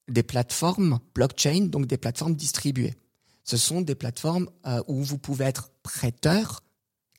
des 0.08 0.24
plateformes 0.24 1.00
blockchain, 1.14 1.66
donc 1.68 1.86
des 1.88 1.98
plateformes 1.98 2.36
distribuées. 2.36 2.94
Ce 3.46 3.56
sont 3.58 3.80
des 3.82 3.96
plateformes 3.96 4.50
euh, 4.66 4.84
où 4.88 5.02
vous 5.04 5.18
pouvez 5.18 5.46
être 5.46 5.70
prêteur 5.84 6.62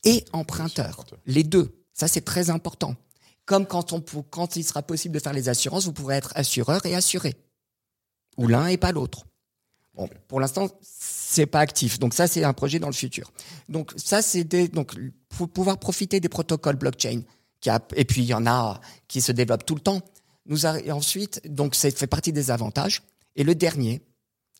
et 0.04 0.24
emprunteur. 0.32 1.04
Les 1.24 1.44
deux. 1.44 1.82
Ça, 1.94 2.08
c'est 2.08 2.20
très 2.20 2.50
important. 2.50 2.94
Comme 3.46 3.64
quand, 3.64 3.92
on, 3.92 4.00
quand 4.28 4.56
il 4.56 4.64
sera 4.64 4.82
possible 4.82 5.14
de 5.14 5.20
faire 5.20 5.32
les 5.32 5.48
assurances, 5.48 5.84
vous 5.86 5.92
pourrez 5.92 6.16
être 6.16 6.32
assureur 6.34 6.84
et 6.84 6.94
assuré. 6.94 7.36
Ou 8.36 8.48
l'un 8.48 8.66
et 8.66 8.76
pas 8.76 8.92
l'autre. 8.92 9.24
Bon, 9.94 10.10
pour 10.28 10.40
l'instant, 10.40 10.68
c'est 10.82 11.46
pas 11.46 11.60
actif. 11.60 11.98
Donc 11.98 12.12
ça, 12.12 12.26
c'est 12.26 12.44
un 12.44 12.52
projet 12.52 12.78
dans 12.78 12.88
le 12.88 12.92
futur. 12.92 13.32
Donc 13.68 13.94
ça, 13.96 14.20
c'est 14.20 14.44
des, 14.44 14.68
donc 14.68 14.94
pour 15.30 15.48
pouvoir 15.48 15.78
profiter 15.78 16.20
des 16.20 16.28
protocoles 16.28 16.76
blockchain. 16.76 17.22
Qui 17.60 17.70
a, 17.70 17.80
et 17.94 18.04
puis 18.04 18.20
il 18.22 18.26
y 18.26 18.34
en 18.34 18.46
a 18.46 18.80
qui 19.08 19.22
se 19.22 19.32
développent 19.32 19.64
tout 19.64 19.74
le 19.76 19.80
temps. 19.80 20.02
Nous 20.44 20.66
a- 20.66 20.78
et 20.80 20.92
ensuite, 20.92 21.40
donc 21.50 21.74
ça 21.74 21.90
fait 21.90 22.06
partie 22.06 22.32
des 22.32 22.50
avantages. 22.50 23.02
Et 23.36 23.44
le 23.44 23.54
dernier, 23.54 24.02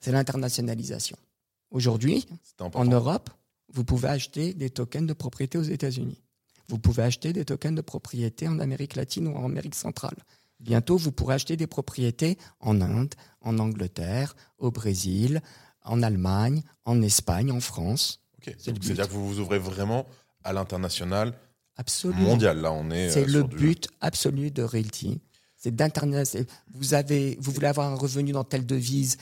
c'est 0.01 0.13
l'internationalisation. 0.13 1.19
Aujourd'hui, 1.77 2.27
en. 2.75 2.85
Europe, 2.87 3.29
vous 3.71 3.85
pouvez 3.85 4.09
acheter 4.09 4.55
des 4.55 4.71
tokens 4.71 5.07
de 5.07 5.13
propriété 5.13 5.59
aux 5.59 5.63
États-Unis. 5.63 6.23
Vous 6.69 6.79
pouvez 6.79 7.03
acheter 7.03 7.35
des 7.35 7.45
tokens 7.45 7.77
de 7.77 7.83
propriété 7.83 8.49
en 8.49 8.59
Amérique 8.61 8.97
latine 8.97 9.29
ou 9.29 9.37
en 9.37 9.45
Amérique 9.45 9.75
centrale. 9.75 10.17
Bientôt, 10.59 10.97
vous 10.97 11.13
pourrez 11.13 11.35
acheter 11.35 11.59
des 11.59 11.67
propriétés 11.67 12.39
en 12.61 12.81
Inde, 12.81 13.15
en 13.43 13.59
Angleterre, 13.59 14.35
au 14.57 14.71
Brésil, 14.71 15.43
en 15.85 16.03
Allemagne, 16.03 16.63
en 16.87 17.03
Espagne, 17.03 17.53
en 17.53 17.61
France. 17.61 18.23
C'est 18.57 18.73
le. 18.73 18.79
C'est-à-dire 18.81 19.09
que 19.09 19.13
vous 19.13 19.29
vous 19.29 19.41
ouvrez 19.41 19.59
vraiment 19.59 20.07
à 20.45 20.55
l'international 20.55 21.35
mondial. 22.05 22.63
Là, 22.63 22.73
on 22.73 22.91
est. 22.91 23.11
C'est 23.11 23.25
euh, 23.25 23.27
le 23.27 23.33
sur 23.41 23.49
du- 23.49 23.57
but 23.57 23.89
absolu 24.01 24.51
de 24.51 24.63
Realty. 24.63 25.21
C'est 25.59 25.75
d'internet. 25.75 26.27
c'est- 26.27 26.49
Vous 26.73 26.95
avez, 26.95 27.37
vous 27.41 27.53
voulez 27.53 27.67
avoir 27.67 27.91
un 27.93 27.97
revenu 27.97 28.33
dans 28.33 28.45
telle 28.45 28.65
devise, 28.65 29.19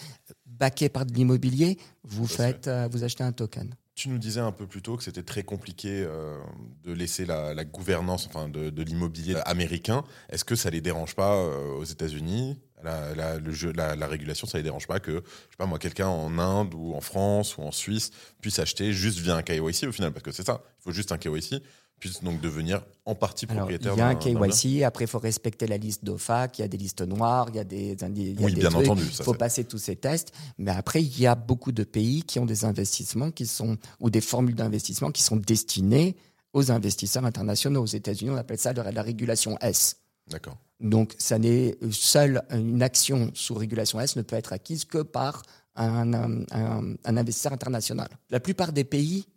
baqué 0.59 0.88
par 0.88 1.07
de 1.07 1.12
l'immobilier, 1.12 1.79
vous 2.03 2.27
faites, 2.27 2.69
euh, 2.69 2.88
vous 2.90 3.05
achetez 3.05 3.25
un 3.25 3.33
token. 3.33 3.75
Tu 3.95 4.09
nous 4.09 4.19
disais 4.19 4.40
un 4.40 4.51
peu 4.51 4.67
plus 4.67 4.83
tôt 4.83 4.97
que 4.97 5.05
c'était 5.05 5.23
très 5.23 5.45
compliqué 5.45 6.03
euh, 6.05 6.37
de 6.83 6.93
laisser 6.93 7.27
la, 7.27 7.55
la 7.55 7.64
gouvernance 7.64 8.27
enfin, 8.27 8.49
de, 8.49 8.71
de 8.71 8.83
l'immobilier 8.83 9.37
américain. 9.47 10.03
Est-ce 10.31 10.45
que 10.45 10.57
ça 10.57 10.69
les 10.69 10.81
dérange 10.81 11.14
pas 11.14 11.37
euh, 11.37 11.75
aux 11.75 11.85
États-Unis? 11.85 12.59
La, 12.83 13.14
la, 13.14 13.38
le 13.38 13.51
jeu, 13.53 13.73
la, 13.73 13.97
la 13.97 14.07
régulation, 14.07 14.47
ça 14.47 14.59
les 14.59 14.64
dérange 14.64 14.87
pas 14.87 15.01
que, 15.01 15.12
je 15.12 15.17
sais 15.17 15.57
pas 15.57 15.64
moi, 15.64 15.79
quelqu'un 15.79 16.09
en 16.09 16.38
Inde 16.38 16.75
ou 16.75 16.93
en 16.95 17.01
France 17.01 17.57
ou 17.57 17.62
en 17.62 17.73
Suisse 17.73 18.11
puisse 18.43 18.59
acheter 18.59 18.93
juste 18.93 19.21
via 19.21 19.37
un 19.37 19.43
KYC 19.43 19.85
au 19.88 19.93
final? 19.93 20.12
Parce 20.12 20.23
que 20.23 20.33
c'est 20.33 20.45
ça, 20.45 20.62
il 20.81 20.83
faut 20.83 20.93
juste 20.93 21.11
un 21.11 21.17
KYC, 21.17 21.62
puisse 22.00 22.22
donc 22.22 22.40
devenir 22.40 22.85
en 23.07 23.14
partie 23.14 23.46
Alors, 23.48 23.70
il 23.70 23.83
y 23.83 24.00
a 24.00 24.07
un. 24.09 24.14
KYC, 24.14 24.83
après 24.83 25.04
il 25.04 25.09
faut 25.09 25.18
respecter 25.18 25.66
la 25.66 25.76
liste 25.76 26.04
d'OFAC, 26.04 26.59
il 26.59 26.62
y 26.62 26.64
a 26.64 26.68
des 26.68 26.76
listes 26.76 27.02
noires, 27.02 27.46
il 27.50 27.57
y 27.57 27.59
a 27.59 27.64
des, 27.64 27.92
il 27.92 28.40
y 28.40 28.42
a 28.42 28.46
Oui, 28.46 28.52
des 28.54 28.61
bien 28.61 28.70
trucs. 28.70 28.85
entendu. 28.87 29.04
Il 29.07 29.24
faut 29.24 29.35
passer 29.35 29.64
tous 29.64 29.78
ces 29.78 29.96
tests, 29.96 30.33
mais 30.59 30.70
après 30.70 31.02
il 31.02 31.18
y 31.20 31.26
a 31.26 31.35
beaucoup 31.35 31.72
de 31.72 31.85
pays 31.85 32.22
qui 32.22 32.38
ont 32.38 32.46
des 32.46 32.64
investissements 32.64 33.30
qui 33.30 33.46
sont 33.46 33.76
ou 34.00 34.11
des 34.11 34.20
formules 34.20 34.54
d'investissement 34.54 35.11
qui 35.11 35.22
sont 35.22 35.37
destinées 35.37 36.16
aux 36.52 36.70
investisseurs 36.70 37.24
internationaux. 37.24 37.83
Aux 37.83 37.87
États-Unis, 37.87 38.30
on 38.30 38.37
appelle 38.37 38.59
ça 38.59 38.72
la 38.72 39.02
régulation 39.02 39.59
S. 39.61 39.96
D'accord. 40.30 40.57
Donc, 40.80 41.14
ça 41.18 41.38
n'est 41.38 41.76
seule 41.90 42.42
une 42.50 42.83
action 42.83 43.30
sous 43.35 43.54
régulation 43.54 44.00
S 44.00 44.16
ne 44.16 44.22
peut 44.22 44.37
être 44.37 44.52
acquise 44.52 44.85
que 44.85 44.98
par 45.02 45.42
un, 45.76 46.12
un- 46.14 46.44
un- 46.52 46.94
un 47.04 47.16
investisseur 47.16 47.52
international. 47.52 48.09
La 48.30 48.40
plupart 48.40 48.72
des 48.72 48.85
pays 48.85 49.26
euh, 49.26 49.30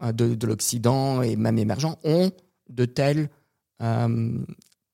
de, 0.00 0.34
de 0.34 0.46
l'Occident 0.46 1.22
et 1.22 1.36
même 1.36 1.58
émergents 1.58 1.98
ont 2.04 2.30
de 2.68 2.84
telles, 2.84 3.30
euh, 3.82 4.38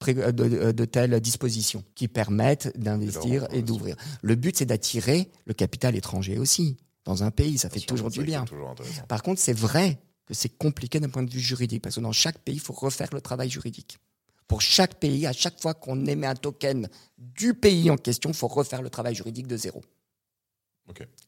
euh, 0.08 0.32
de, 0.32 0.72
de 0.72 0.84
telles 0.84 1.20
dispositions 1.20 1.84
qui 1.94 2.08
permettent 2.08 2.76
d'investir 2.78 3.46
et 3.52 3.62
d'ouvrir. 3.62 3.96
Le 4.22 4.34
but, 4.34 4.56
c'est 4.56 4.66
d'attirer 4.66 5.30
le 5.46 5.54
capital 5.54 5.96
étranger 5.96 6.38
aussi 6.38 6.76
dans 7.04 7.24
un 7.24 7.30
pays. 7.30 7.58
Ça 7.58 7.70
fait 7.70 7.80
toujours 7.80 8.10
du 8.10 8.22
bien. 8.22 8.44
toujours. 8.44 8.74
Par 9.08 9.22
contre, 9.22 9.40
c'est 9.40 9.56
vrai 9.56 9.98
que 10.26 10.34
c'est 10.34 10.56
compliqué 10.56 11.00
d'un 11.00 11.08
point 11.08 11.22
de 11.22 11.30
vue 11.30 11.40
juridique, 11.40 11.82
parce 11.82 11.96
que 11.96 12.00
dans 12.00 12.12
chaque 12.12 12.38
pays, 12.38 12.56
il 12.56 12.60
faut 12.60 12.72
refaire 12.72 13.08
le 13.12 13.20
travail 13.20 13.50
juridique. 13.50 13.98
Pour 14.46 14.60
chaque 14.60 14.96
pays, 14.96 15.26
à 15.26 15.32
chaque 15.32 15.60
fois 15.60 15.74
qu'on 15.74 16.04
émet 16.06 16.26
un 16.26 16.34
token 16.34 16.88
du 17.16 17.54
pays 17.54 17.90
en 17.90 17.96
question, 17.96 18.30
il 18.30 18.36
faut 18.36 18.48
refaire 18.48 18.82
le 18.82 18.90
travail 18.90 19.14
juridique 19.14 19.46
de 19.46 19.56
zéro. 19.56 19.80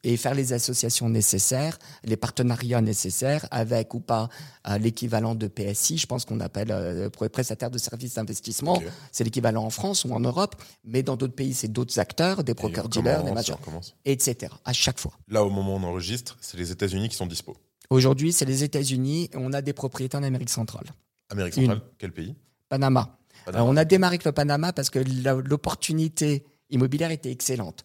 Et 0.03 0.17
faire 0.17 0.33
les 0.33 0.53
associations 0.53 1.09
nécessaires, 1.09 1.77
les 2.03 2.17
partenariats 2.17 2.81
nécessaires 2.81 3.47
avec 3.51 3.93
ou 3.93 3.99
pas 3.99 4.29
euh, 4.67 4.77
l'équivalent 4.77 5.35
de 5.35 5.47
PSI, 5.47 5.97
je 5.97 6.05
pense 6.05 6.25
qu'on 6.25 6.39
appelle 6.39 6.71
euh, 6.71 7.09
prestataire 7.09 7.71
de 7.71 7.77
services 7.77 8.15
d'investissement, 8.15 8.81
c'est 9.11 9.23
l'équivalent 9.23 9.63
en 9.63 9.69
France 9.69 10.05
ou 10.05 10.13
en 10.13 10.19
Europe, 10.19 10.55
mais 10.83 11.03
dans 11.03 11.15
d'autres 11.15 11.35
pays, 11.35 11.53
c'est 11.53 11.67
d'autres 11.67 11.99
acteurs, 11.99 12.43
des 12.43 12.53
brokers 12.53 12.89
dealers, 12.89 13.23
des 13.23 13.33
commence. 13.63 13.95
etc. 14.05 14.53
À 14.63 14.73
chaque 14.73 14.99
fois. 14.99 15.13
Là, 15.27 15.43
au 15.43 15.49
moment 15.49 15.75
où 15.75 15.79
on 15.79 15.83
enregistre, 15.83 16.37
c'est 16.41 16.57
les 16.57 16.71
États-Unis 16.71 17.09
qui 17.09 17.15
sont 17.15 17.27
dispo. 17.27 17.55
Aujourd'hui, 17.89 18.33
c'est 18.33 18.45
les 18.45 18.63
États-Unis 18.63 19.29
et 19.33 19.37
on 19.37 19.53
a 19.53 19.61
des 19.61 19.73
propriétés 19.73 20.17
en 20.17 20.23
Amérique 20.23 20.49
centrale. 20.49 20.85
Amérique 21.29 21.57
Une. 21.57 21.67
centrale, 21.67 21.81
quel 21.97 22.11
pays? 22.11 22.35
Panama. 22.69 23.17
Panama. 23.45 23.59
Alors, 23.59 23.67
on 23.67 23.77
a 23.77 23.85
démarré 23.85 24.15
avec 24.15 24.25
le 24.25 24.31
Panama 24.31 24.73
parce 24.73 24.89
que 24.89 24.99
l'opportunité 24.99 26.45
immobilière 26.69 27.11
était 27.11 27.31
excellente. 27.31 27.83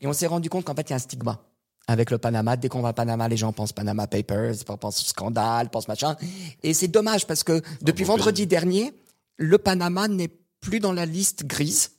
Et 0.00 0.06
on 0.06 0.12
s'est 0.12 0.26
rendu 0.26 0.48
compte 0.50 0.64
qu'en 0.64 0.74
fait, 0.74 0.88
il 0.88 0.90
y 0.90 0.92
a 0.92 0.96
un 0.96 1.00
stigma 1.00 1.40
avec 1.86 2.10
le 2.10 2.18
Panama. 2.18 2.56
Dès 2.56 2.68
qu'on 2.68 2.82
va 2.82 2.88
à 2.88 2.92
Panama, 2.92 3.28
les 3.28 3.36
gens 3.36 3.52
pensent 3.52 3.72
Panama 3.72 4.06
Papers, 4.06 4.56
pensent 4.80 5.04
scandale, 5.04 5.70
pensent 5.70 5.88
machin. 5.88 6.16
Et 6.62 6.74
c'est 6.74 6.88
dommage 6.88 7.26
parce 7.26 7.42
que 7.42 7.62
depuis 7.82 8.04
vendredi 8.04 8.46
dernier, 8.46 8.92
le 9.36 9.58
Panama 9.58 10.06
n'est 10.08 10.30
plus 10.60 10.80
dans 10.80 10.92
la 10.92 11.06
liste 11.06 11.46
grise 11.46 11.92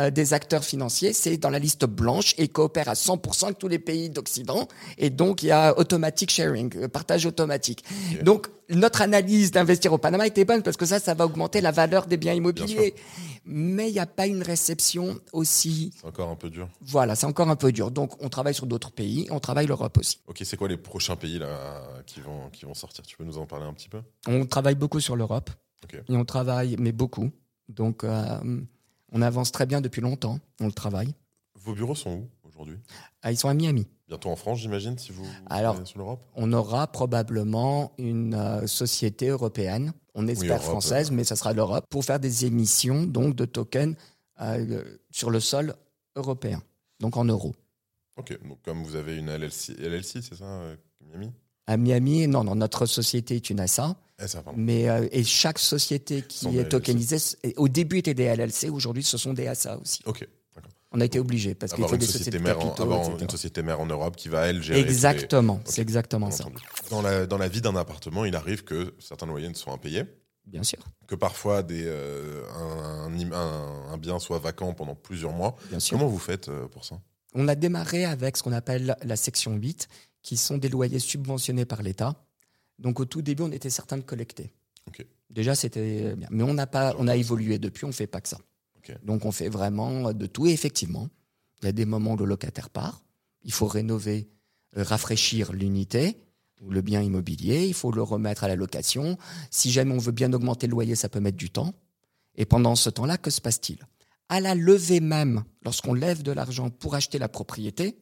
euh, 0.00 0.10
des 0.10 0.32
acteurs 0.32 0.64
financiers, 0.64 1.12
c'est 1.12 1.36
dans 1.36 1.50
la 1.50 1.58
liste 1.58 1.84
blanche 1.84 2.34
et 2.38 2.48
coopère 2.48 2.88
à 2.88 2.94
100% 2.94 3.44
avec 3.44 3.58
tous 3.58 3.68
les 3.68 3.78
pays 3.78 4.08
d'Occident. 4.08 4.66
Et 4.98 5.10
donc, 5.10 5.42
il 5.42 5.46
y 5.46 5.50
a 5.50 5.78
automatic 5.78 6.30
sharing, 6.30 6.74
euh, 6.76 6.88
partage 6.88 7.26
automatique. 7.26 7.84
Donc, 8.22 8.48
notre 8.70 9.02
analyse 9.02 9.50
d'investir 9.50 9.92
au 9.92 9.98
Panama 9.98 10.26
était 10.26 10.44
bonne 10.44 10.62
parce 10.62 10.76
que 10.76 10.86
ça, 10.86 11.00
ça 11.00 11.14
va 11.14 11.26
augmenter 11.26 11.60
la 11.60 11.70
valeur 11.70 12.06
des 12.06 12.16
biens 12.16 12.32
immobiliers. 12.32 12.94
Mais 13.44 13.88
il 13.88 13.92
n'y 13.92 13.98
a 13.98 14.06
pas 14.06 14.26
une 14.26 14.42
réception 14.42 15.20
aussi. 15.32 15.92
C'est 16.00 16.06
encore 16.06 16.30
un 16.30 16.36
peu 16.36 16.50
dur. 16.50 16.68
Voilà, 16.80 17.14
c'est 17.14 17.26
encore 17.26 17.50
un 17.50 17.56
peu 17.56 17.72
dur. 17.72 17.90
Donc, 17.90 18.22
on 18.22 18.28
travaille 18.28 18.54
sur 18.54 18.66
d'autres 18.66 18.92
pays, 18.92 19.26
on 19.30 19.40
travaille 19.40 19.66
l'Europe 19.66 19.98
aussi. 19.98 20.20
Ok, 20.28 20.40
c'est 20.44 20.56
quoi 20.56 20.68
les 20.68 20.76
prochains 20.76 21.16
pays 21.16 21.38
là 21.38 21.82
qui 22.06 22.20
vont, 22.20 22.48
qui 22.52 22.64
vont 22.64 22.74
sortir? 22.74 23.04
Tu 23.04 23.16
peux 23.16 23.24
nous 23.24 23.38
en 23.38 23.46
parler 23.46 23.66
un 23.66 23.72
petit 23.74 23.88
peu? 23.88 24.00
On 24.28 24.46
travaille 24.46 24.76
beaucoup 24.76 25.00
sur 25.00 25.16
l'Europe. 25.16 25.50
Ok. 25.84 26.00
Et 26.08 26.16
on 26.16 26.24
travaille, 26.24 26.76
mais 26.78 26.92
beaucoup. 26.92 27.30
Donc, 27.68 28.04
euh, 28.04 28.38
on 29.12 29.22
avance 29.22 29.52
très 29.52 29.66
bien 29.66 29.80
depuis 29.80 30.00
longtemps. 30.00 30.38
On 30.60 30.66
le 30.66 30.72
travaille. 30.72 31.14
Vos 31.56 31.74
bureaux 31.74 31.94
sont 31.94 32.10
où 32.10 32.28
aujourd'hui? 32.48 32.78
Ah, 33.22 33.32
ils 33.32 33.36
sont 33.36 33.48
à 33.48 33.54
Miami. 33.54 33.86
Bientôt 34.08 34.30
en 34.30 34.36
France, 34.36 34.58
j'imagine, 34.60 34.98
si 34.98 35.12
vous 35.12 35.24
Alors, 35.48 35.86
sur 35.86 35.98
l'Europe? 35.98 36.20
on 36.34 36.52
aura 36.52 36.86
probablement 36.88 37.92
une 37.98 38.34
euh, 38.34 38.66
société 38.66 39.28
européenne, 39.28 39.92
on 40.14 40.26
espère 40.26 40.62
française, 40.62 41.10
mais 41.12 41.22
ça 41.22 41.36
sera 41.36 41.52
l'Europe, 41.52 41.84
pour 41.88 42.04
faire 42.04 42.18
des 42.18 42.44
émissions 42.44 43.04
donc 43.04 43.36
de 43.36 43.44
tokens 43.44 43.94
euh, 44.40 44.82
sur 45.12 45.30
le 45.30 45.38
sol 45.38 45.74
européen, 46.16 46.60
donc 46.98 47.16
en 47.16 47.24
euros. 47.24 47.54
Ok, 48.16 48.36
donc 48.48 48.60
comme 48.62 48.82
vous 48.82 48.96
avez 48.96 49.16
une 49.16 49.28
LLC, 49.30 49.74
LLC 49.78 50.22
c'est 50.22 50.34
ça, 50.34 50.44
euh, 50.44 50.76
Miami? 51.06 51.30
À 51.68 51.76
Miami, 51.76 52.26
non, 52.26 52.42
non, 52.42 52.56
notre 52.56 52.86
société 52.86 53.36
est 53.36 53.48
une 53.50 53.64
SA. 53.66 53.94
Eh. 54.22 54.26
Mais 54.56 54.88
euh, 54.88 55.08
et 55.12 55.24
chaque 55.24 55.58
société 55.58 56.22
qui 56.22 56.58
est 56.58 56.68
tokenisée, 56.68 57.18
au 57.56 57.68
début 57.68 57.98
étaient 57.98 58.14
des 58.14 58.24
LLC, 58.34 58.68
aujourd'hui 58.70 59.02
ce 59.02 59.16
sont 59.18 59.32
des 59.32 59.52
SA 59.54 59.78
aussi. 59.78 60.00
Ok. 60.06 60.26
On 60.92 61.00
a 61.00 61.04
été 61.04 61.20
obligé 61.20 61.54
parce 61.54 61.72
qu'il 61.72 61.84
faut 61.86 61.92
une 61.94 62.00
des 62.00 62.06
société, 62.06 62.36
sociétés 62.38 62.44
de 62.44 62.50
en, 62.52 62.72
avoir 62.82 63.20
une 63.20 63.30
société 63.30 63.62
mère 63.62 63.78
en 63.80 63.86
Europe 63.86 64.16
qui 64.16 64.28
va, 64.28 64.48
elle, 64.48 64.60
gérer. 64.60 64.80
tous 64.80 64.86
les- 64.88 64.92
Exactement, 64.92 65.54
Ok, 65.54 65.60
c'est 65.66 65.82
exactement 65.82 66.32
ça. 66.32 66.44
Dans 66.90 67.00
la, 67.00 67.26
dans 67.26 67.38
la 67.38 67.46
vie 67.46 67.60
d'un 67.60 67.76
appartement, 67.76 68.24
il 68.24 68.34
arrive 68.34 68.64
que 68.64 68.94
certains 68.98 69.26
loyers 69.26 69.48
ne 69.48 69.54
soient 69.54 69.72
impayés, 69.72 70.02
Bien 70.46 70.64
sûr, 70.64 70.80
que 71.06 71.14
parfois 71.14 71.62
des, 71.62 71.84
euh, 71.86 72.42
un, 72.56 73.06
un 73.06 73.20
im- 73.20 73.32
un- 73.32 73.92
un 73.92 73.98
bien 73.98 74.18
soit 74.18 74.40
vacant 74.40 74.74
pendant 74.74 74.96
plusieurs 74.96 75.30
mois. 75.32 75.54
bien 75.68 75.78
sûr. 75.78 75.96
Comment 75.96 76.10
vous 76.10 76.18
faites 76.18 76.48
euh, 76.48 76.66
pour 76.66 76.84
ça? 76.84 77.00
On 77.34 77.46
a 77.46 77.54
démarré 77.54 78.04
avec 78.04 78.36
ce 78.36 78.42
qu'on 78.42 78.52
appelle 78.52 78.96
la 79.04 79.14
section 79.16 79.54
8, 79.54 79.86
qui 80.22 80.36
sont 80.36 80.58
des 80.58 80.68
loyers 80.68 80.98
subventionnés 80.98 81.66
par 81.66 81.82
l'État. 81.84 82.16
Donc 82.80 82.98
au 82.98 83.04
tout 83.04 83.22
début, 83.22 83.42
on 83.42 83.52
était 83.52 83.70
certain 83.70 83.98
de 83.98 84.02
collecter. 84.02 84.52
Déjà, 85.28 85.54
c'était 85.54 86.16
bien. 86.16 86.26
Mais 86.32 86.42
on 86.42 86.54
n'a 86.54 86.66
pas, 86.66 86.94
on 86.98 87.06
a 87.06 87.14
évolué 87.16 87.58
depuis, 87.58 87.84
on 87.84 87.88
ne 87.88 87.92
fait 87.92 88.08
pas 88.08 88.20
que 88.20 88.28
ça. 88.28 88.38
Donc 89.04 89.24
on 89.24 89.30
fait 89.30 89.48
vraiment 89.48 90.12
de 90.12 90.26
tout. 90.26 90.46
Et 90.46 90.50
effectivement, 90.50 91.08
il 91.62 91.66
y 91.66 91.68
a 91.68 91.72
des 91.72 91.84
moments 91.84 92.14
où 92.14 92.16
le 92.16 92.24
locataire 92.24 92.70
part. 92.70 93.04
Il 93.44 93.52
faut 93.52 93.66
rénover, 93.66 94.28
euh, 94.76 94.82
rafraîchir 94.82 95.52
l'unité 95.52 96.16
ou 96.60 96.70
le 96.70 96.80
bien 96.80 97.00
immobilier. 97.00 97.66
Il 97.66 97.74
faut 97.74 97.92
le 97.92 98.02
remettre 98.02 98.44
à 98.44 98.48
la 98.48 98.56
location. 98.56 99.16
Si 99.50 99.70
jamais 99.70 99.94
on 99.94 99.98
veut 99.98 100.12
bien 100.12 100.32
augmenter 100.32 100.66
le 100.66 100.72
loyer, 100.72 100.96
ça 100.96 101.08
peut 101.08 101.20
mettre 101.20 101.36
du 101.36 101.50
temps. 101.50 101.72
Et 102.34 102.44
pendant 102.44 102.74
ce 102.74 102.90
temps-là, 102.90 103.16
que 103.16 103.30
se 103.30 103.40
passe-t-il? 103.40 103.78
À 104.28 104.40
la 104.40 104.54
levée 104.54 105.00
même, 105.00 105.44
lorsqu'on 105.62 105.94
lève 105.94 106.22
de 106.22 106.32
l'argent 106.32 106.70
pour 106.70 106.94
acheter 106.94 107.18
la 107.18 107.28
propriété, 107.28 107.98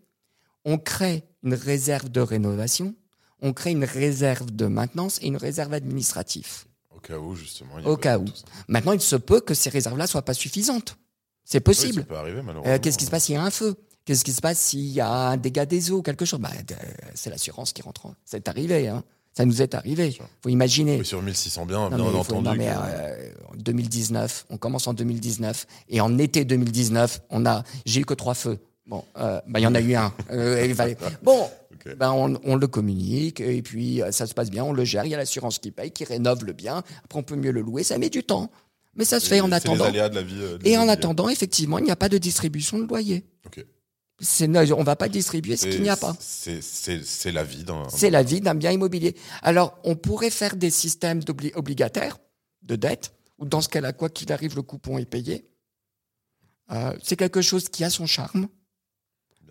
on 0.64 0.78
crée 0.78 1.24
une 1.42 1.54
réserve 1.54 2.08
de 2.10 2.20
rénovation, 2.20 2.94
on 3.42 3.52
crée 3.52 3.70
une 3.70 3.84
réserve 3.84 4.50
de 4.50 4.66
maintenance 4.66 5.18
et 5.22 5.26
une 5.26 5.36
réserve 5.36 5.72
administrative. 5.74 6.64
Au 6.94 7.00
cas 7.00 7.18
où, 7.18 7.34
justement. 7.36 7.70
il 7.78 7.84
y 7.84 7.86
a 7.86 7.90
Au 7.90 7.96
cas 7.96 8.18
où. 8.18 8.24
Maintenant, 8.66 8.92
il 8.92 9.00
se 9.00 9.16
peut 9.16 9.40
que 9.40 9.54
ces 9.54 9.70
réserves-là 9.70 10.06
soient 10.06 10.22
pas 10.24 10.34
suffisantes. 10.34 10.96
C'est 11.44 11.58
Oui, 11.58 11.62
possible. 11.62 12.00
ça 12.02 12.02
peut 12.06 12.16
arriver, 12.16 12.42
malheureusement. 12.42 12.74
Euh, 12.74 12.78
Qu'est-ce 12.78 12.98
qui 12.98 13.04
se 13.06 13.10
passe 13.10 13.24
s'il 13.24 13.34
y 13.36 13.38
a 13.38 13.42
un 13.42 13.50
feu? 13.50 13.74
Qu'est-ce 14.04 14.24
qui 14.24 14.32
se 14.32 14.40
passe 14.40 14.58
s'il 14.58 14.86
y 14.90 15.00
a 15.00 15.10
un 15.10 15.36
dégât 15.36 15.66
des 15.66 15.90
eaux, 15.90 16.02
quelque 16.02 16.24
chose? 16.24 16.40
Bah, 16.40 16.50
euh, 16.70 16.74
C'est 17.14 17.30
l'assurance 17.30 17.72
qui 17.72 17.82
rentre. 17.82 18.06
en- 18.06 18.14
C'est 18.24 18.48
arrivé. 18.48 18.88
Hein. 18.88 19.04
Ça 19.34 19.44
nous 19.44 19.62
est 19.62 19.74
arrivé. 19.74 20.10
sûr. 20.10 20.26
faut 20.42 20.48
imaginer. 20.48 20.98
Oui, 20.98 21.06
sur 21.06 21.22
1600 21.22 21.64
biens, 21.66 21.88
Non, 21.90 21.96
bien 21.96 21.98
mais 21.98 22.04
il 22.06 22.12
faut- 22.12 22.18
entendu. 22.34 22.44
non, 22.48 22.54
mais, 22.56 22.66
que- 22.66 22.70
euh, 22.72 23.30
en 23.52 23.56
2019, 23.56 24.46
on 24.50 24.56
commence 24.56 24.88
en 24.88 24.94
2019 24.94 25.66
et 25.88 26.00
en 26.00 26.18
été 26.18 26.44
2019, 26.44 27.20
on 27.30 27.46
a, 27.46 27.62
j'ai 27.86 28.00
eu 28.00 28.04
que 28.04 28.14
trois 28.14 28.34
feux. 28.34 28.58
Bon, 28.86 29.04
euh, 29.18 29.40
bah, 29.46 29.60
il 29.60 29.62
y 29.62 29.66
en 29.66 29.74
a 29.74 29.80
eu 29.80 29.94
un. 29.94 30.12
Euh, 30.32 30.64
il 30.66 30.74
fallait- 30.74 30.96
bon, 31.22 31.48
Ben 31.98 32.12
on, 32.12 32.38
on 32.44 32.56
le 32.56 32.66
communique 32.66 33.40
et 33.40 33.62
puis 33.62 34.02
euh, 34.02 34.12
ça 34.12 34.26
se 34.26 34.34
passe 34.34 34.50
bien, 34.50 34.64
on 34.64 34.72
le 34.72 34.84
gère. 34.84 35.04
Il 35.04 35.10
y 35.10 35.14
a 35.14 35.18
l'assurance 35.18 35.58
qui 35.58 35.70
paye, 35.70 35.90
qui 35.90 36.04
rénove 36.04 36.44
le 36.44 36.52
bien. 36.52 36.82
Après, 37.04 37.18
on 37.18 37.22
peut 37.22 37.36
mieux 37.36 37.50
le 37.52 37.60
louer. 37.60 37.82
Ça 37.84 37.98
met 37.98 38.10
du 38.10 38.22
temps, 38.22 38.50
mais 38.94 39.04
ça 39.04 39.20
se 39.20 39.26
fait 39.28 39.40
en 39.40 39.48
les 39.48 39.54
attendant. 39.54 39.84
aléas 39.84 40.08
de 40.08 40.14
la 40.16 40.22
vie. 40.22 40.40
euh, 40.40 40.58
Et 40.64 40.76
en 40.76 40.88
attendant, 40.88 41.28
effectivement, 41.28 41.78
il 41.78 41.84
n'y 41.84 41.90
a 41.90 41.96
pas 41.96 42.08
de 42.08 42.18
distribution 42.18 42.78
de 42.78 42.86
loyer. 42.86 43.24
On 44.76 44.82
va 44.82 44.96
pas 44.96 45.08
distribuer 45.08 45.56
ce 45.56 45.66
qu'il 45.68 45.82
n'y 45.82 45.88
a 45.90 45.96
pas. 45.96 46.16
C'est 46.18 47.32
la 47.32 47.44
vie 47.44 47.62
d'un. 47.64 47.84
C'est 47.88 48.10
la 48.10 48.22
vie 48.22 48.40
d'un 48.40 48.54
bien 48.56 48.72
immobilier. 48.72 49.14
Alors, 49.42 49.78
on 49.84 49.94
pourrait 49.94 50.30
faire 50.30 50.56
des 50.56 50.70
systèmes 50.70 51.20
obligataires 51.54 52.18
de 52.62 52.74
dette, 52.76 53.12
ou 53.38 53.46
dans 53.46 53.60
ce 53.60 53.68
cas-là, 53.68 53.92
quoi 53.92 54.08
qu'il 54.08 54.32
arrive, 54.32 54.56
le 54.56 54.62
coupon 54.62 54.98
est 54.98 55.06
payé. 55.06 55.46
Euh, 56.70 56.92
c'est 57.02 57.16
quelque 57.16 57.40
chose 57.40 57.68
qui 57.68 57.84
a 57.84 57.90
son 57.90 58.06
charme 58.06 58.48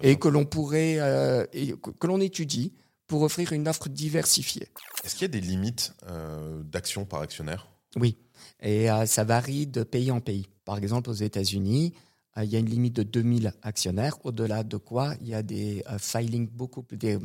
et 0.02 0.18
que 0.18 0.28
l'on 0.28 0.46
pourrait, 0.46 0.98
euh, 1.00 1.46
et 1.54 1.74
que, 1.74 2.08
l'on 2.08 2.20
étudie 2.20 2.74
pour 3.08 3.22
offrir 3.22 3.54
une 3.54 3.68
offre 3.68 3.90
diversifiée. 3.90 4.68
Est-ce 5.04 5.16
qu'il 5.16 5.24
y 5.24 5.26
a 5.26 5.40
des 5.40 5.42
limites 5.42 5.94
euh, 6.08 6.62
d'action 6.64 7.06
par 7.06 7.22
actionnaire? 7.22 7.70
Oui, 7.96 8.18
et 8.62 8.92
euh, 8.92 9.06
ça 9.06 9.24
varie 9.24 9.66
de 9.66 9.84
pays 9.84 10.12
en 10.12 10.20
pays. 10.20 10.48
Par 10.66 10.78
exemple, 10.78 11.10
aux 11.10 11.14
États-Unis, 11.14 11.94
euh, 12.38 12.44
il 12.44 12.52
y 12.52 12.56
a 12.56 12.60
une 12.60 12.70
limite 12.70 12.96
de 12.96 13.04
2000 13.04 13.54
actionnaires, 13.62 14.18
au-delà 14.26 14.64
de 14.64 14.78
quoi 14.78 15.14
il 15.22 15.30
y 15.30 15.34
a 15.34 15.42
des 15.42 15.84
filings 16.00 16.48
beaucoup 16.48 16.84
plus... 16.84 16.98
Des, 16.98 17.18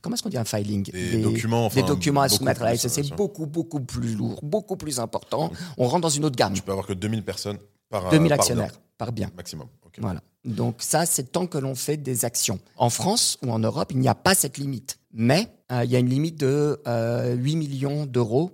comment 0.00 0.14
est-ce 0.14 0.22
qu'on 0.22 0.28
dit 0.28 0.38
un 0.38 0.44
filing? 0.44 0.90
Des 0.90 1.20
documents, 1.20 1.66
enfin, 1.66 1.80
des 1.80 1.86
documents 1.86 2.22
à 2.22 2.28
soumettre. 2.28 2.60
ça, 2.60 2.72
bien 2.72 2.76
c'est 2.76 3.14
beaucoup, 3.14 3.46
beaucoup 3.46 3.80
plus 3.80 4.14
lourd, 4.14 4.40
beaucoup 4.42 4.76
plus 4.76 4.98
important. 4.98 5.52
On 5.76 5.88
rentre 5.88 6.02
dans 6.02 6.08
une 6.08 6.24
autre 6.24 6.36
gamme. 6.36 6.54
Tu 6.54 6.62
peux 6.62 6.72
avoir 6.72 6.86
que 6.86 6.94
2000 6.94 7.22
personnes 7.22 7.58
par 7.90 8.08
2000 8.08 8.30
par 8.30 8.38
actionnaires 8.38 8.70
bien, 8.70 8.80
par 8.96 9.12
bien. 9.12 9.30
maximum. 9.36 9.68
Voilà. 9.98 10.22
Donc 10.44 10.76
ça, 10.78 11.06
c'est 11.06 11.32
tant 11.32 11.46
que 11.46 11.58
l'on 11.58 11.74
fait 11.74 11.96
des 11.96 12.24
actions. 12.24 12.58
En 12.76 12.90
France 12.90 13.38
ou 13.42 13.52
en 13.52 13.58
Europe, 13.58 13.92
il 13.92 13.98
n'y 13.98 14.08
a 14.08 14.14
pas 14.14 14.34
cette 14.34 14.58
limite. 14.58 14.98
Mais 15.12 15.48
euh, 15.70 15.84
il 15.84 15.90
y 15.90 15.96
a 15.96 15.98
une 15.98 16.08
limite 16.08 16.38
de 16.38 16.80
euh, 16.86 17.34
8 17.34 17.56
millions 17.56 18.06
d'euros 18.06 18.50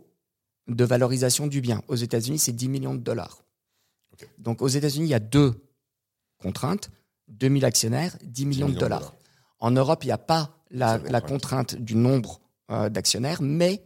de 0.68 0.84
valorisation 0.84 1.46
du 1.46 1.60
bien. 1.60 1.82
Aux 1.88 1.96
États-Unis, 1.96 2.38
c'est 2.38 2.52
10 2.52 2.68
millions 2.68 2.94
de 2.94 3.00
dollars. 3.00 3.42
Donc 4.38 4.62
aux 4.62 4.68
États-Unis, 4.68 5.06
il 5.06 5.10
y 5.10 5.14
a 5.14 5.20
deux 5.20 5.54
contraintes. 6.38 6.90
2000 7.28 7.64
actionnaires, 7.64 8.16
10 8.22 8.46
millions, 8.46 8.66
millions 8.66 8.68
de 8.68 8.74
de 8.74 8.80
dollars. 8.80 9.14
En 9.60 9.70
Europe, 9.70 10.04
il 10.04 10.06
n'y 10.06 10.12
a 10.12 10.18
pas 10.18 10.50
la, 10.70 10.98
contrainte. 11.20 11.76
du 11.76 11.94
nombre 11.94 12.40
euh, 12.70 12.88
d'actionnaires, 12.88 13.42
mais 13.42 13.82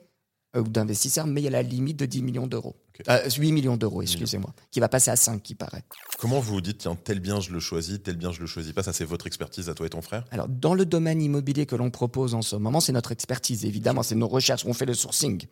euh, 0.57 0.61
ou 0.61 0.69
d'investisseurs, 0.69 1.27
mais 1.27 1.41
il 1.41 1.45
y 1.45 1.49
a 1.49 1.51
la 1.51 1.63
limite 1.63 1.99
de 1.99 2.07
10 2.07 2.23
millions 2.23 2.47
d'euros. 2.47 2.77
Ok. 2.99 3.09
Euh, 3.09 3.29
8 3.31 3.53
millions 3.53 3.77
d'euros, 3.77 4.03
excusez-moi, 4.03 4.53
qui 4.71 4.81
va 4.81 4.89
passer 4.89 5.11
à 5.11 5.17
5, 5.17 5.43
qui 5.43 5.55
paraît. 5.55 5.83
Comment 6.19 6.41
vous 6.41 6.55
vous 6.55 6.61
dites, 6.61 6.79
tiens, 6.79 6.97
tel 6.97 7.21
bien 7.21 7.41
je 7.41 7.51
le 7.51 7.61
choisis, 7.61 8.03
tel 8.03 8.17
bien 8.17 8.33
je 8.33 8.41
le 8.41 8.47
choisis 8.47 8.73
pas 8.73 8.83
Ça, 8.83 8.93
c'est 8.93 9.05
votre 9.05 9.27
expertise 9.27 9.69
à 9.69 9.75
toi 9.75 9.87
et 9.87 9.91
ton 9.91 10.03
frère? 10.03 10.25
Alors, 10.31 10.49
dans 10.49 10.75
le 10.75 10.85
domaine 10.85 11.23
immobilier 11.23 11.67
que 11.67 11.77
l'on 11.77 11.91
propose 11.91 12.35
en 12.35 12.43
ce 12.43 12.57
moment, 12.57 12.81
c'est 12.81 12.93
notre 12.93 13.13
expertise, 13.13 13.65
évidemment, 13.65 14.03
c'est 14.03 14.15
nos 14.15 14.29
recherches, 14.29 14.65
on 14.67 14.75
fait 14.75 14.87
le 14.87 14.95
sourcing. 14.95 15.47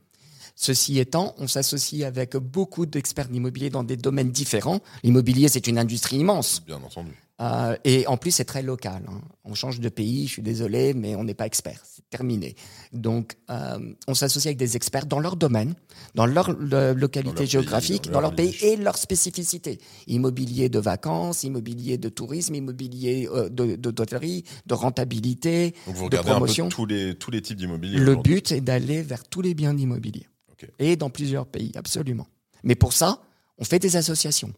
Ceci 0.56 0.98
étant, 0.98 1.34
on 1.38 1.46
s'associe 1.46 2.02
avec 2.02 2.36
beaucoup 2.36 2.84
d'experts 2.84 3.28
d'immobilier 3.28 3.70
dans 3.70 3.84
des 3.84 3.96
domaines 3.96 4.30
différents. 4.30 4.80
L'immobilier, 5.02 5.48
c'est 5.48 5.66
une 5.66 5.78
industrie 5.78 6.18
immense. 6.18 6.62
Bien 6.66 6.76
entendu. 6.76 7.12
Euh, 7.40 7.74
et 7.84 8.06
en 8.06 8.16
plus, 8.18 8.32
c'est 8.32 8.44
très 8.44 8.62
local. 8.62 9.02
hein. 9.08 9.20
On 9.44 9.54
change 9.54 9.80
de 9.80 9.88
pays, 9.88 10.26
je 10.26 10.32
suis 10.34 10.42
désolé, 10.42 10.92
mais 10.92 11.14
on 11.16 11.24
n'est 11.24 11.34
pas 11.34 11.46
expert. 11.46 11.80
C'est 11.84 12.08
terminé. 12.10 12.54
Donc, 12.92 13.36
euh, 13.50 13.78
on 14.06 14.14
s'associe 14.14 14.46
avec 14.46 14.58
des 14.58 14.76
experts 14.76 15.06
dans 15.06 15.20
leur 15.20 15.36
domaine, 15.36 15.74
dans 16.14 16.26
leur 16.26 16.52
le- 16.52 16.92
localité 16.92 17.34
Dans 17.34 17.40
leur 17.40 17.50
géographique, 17.50 18.02
pays, 18.02 18.12
dans 18.12 18.20
leur 18.20 18.30
leur 18.32 18.36
pays 18.36 18.54
et 18.62 18.76
leur 18.76 18.98
spécificité. 18.98 19.78
Immobilier 20.06 20.68
de 20.68 20.78
vacances, 20.78 21.42
immobilier 21.44 21.96
de 21.96 22.08
tourisme, 22.10 22.54
immobilier 22.54 23.26
euh, 23.32 23.48
de 23.48 23.76
de- 23.76 23.90
d'hôtellerie, 23.90 24.44
de 24.66 24.74
rentabilité, 24.74 25.74
Donc 25.86 25.94
vous 25.96 26.08
de 26.10 26.16
regardez 26.16 26.30
un 26.30 26.34
peu 26.34 26.38
promotion. 26.40 26.68
tous 26.68 26.84
les, 26.86 27.14
tous 27.14 27.30
les 27.30 27.40
types 27.42 27.56
d'immobilier. 27.56 27.98
Le 27.98 28.16
but 28.16 28.52
est 28.52 28.60
d'aller 28.60 29.02
vers 29.02 29.24
tous 29.26 29.40
les 29.40 29.54
biens 29.54 29.72
d'immobilier. 29.74 30.26
Ok. 30.52 30.68
Et 30.78 30.96
dans 30.96 31.08
plusieurs 31.10 31.46
pays, 31.46 31.72
absolument. 31.74 32.26
Mais 32.64 32.74
pour 32.74 32.92
ça, 32.92 33.22
on 33.58 33.64
fait 33.64 33.78
des 33.78 33.96
associations 33.96 34.52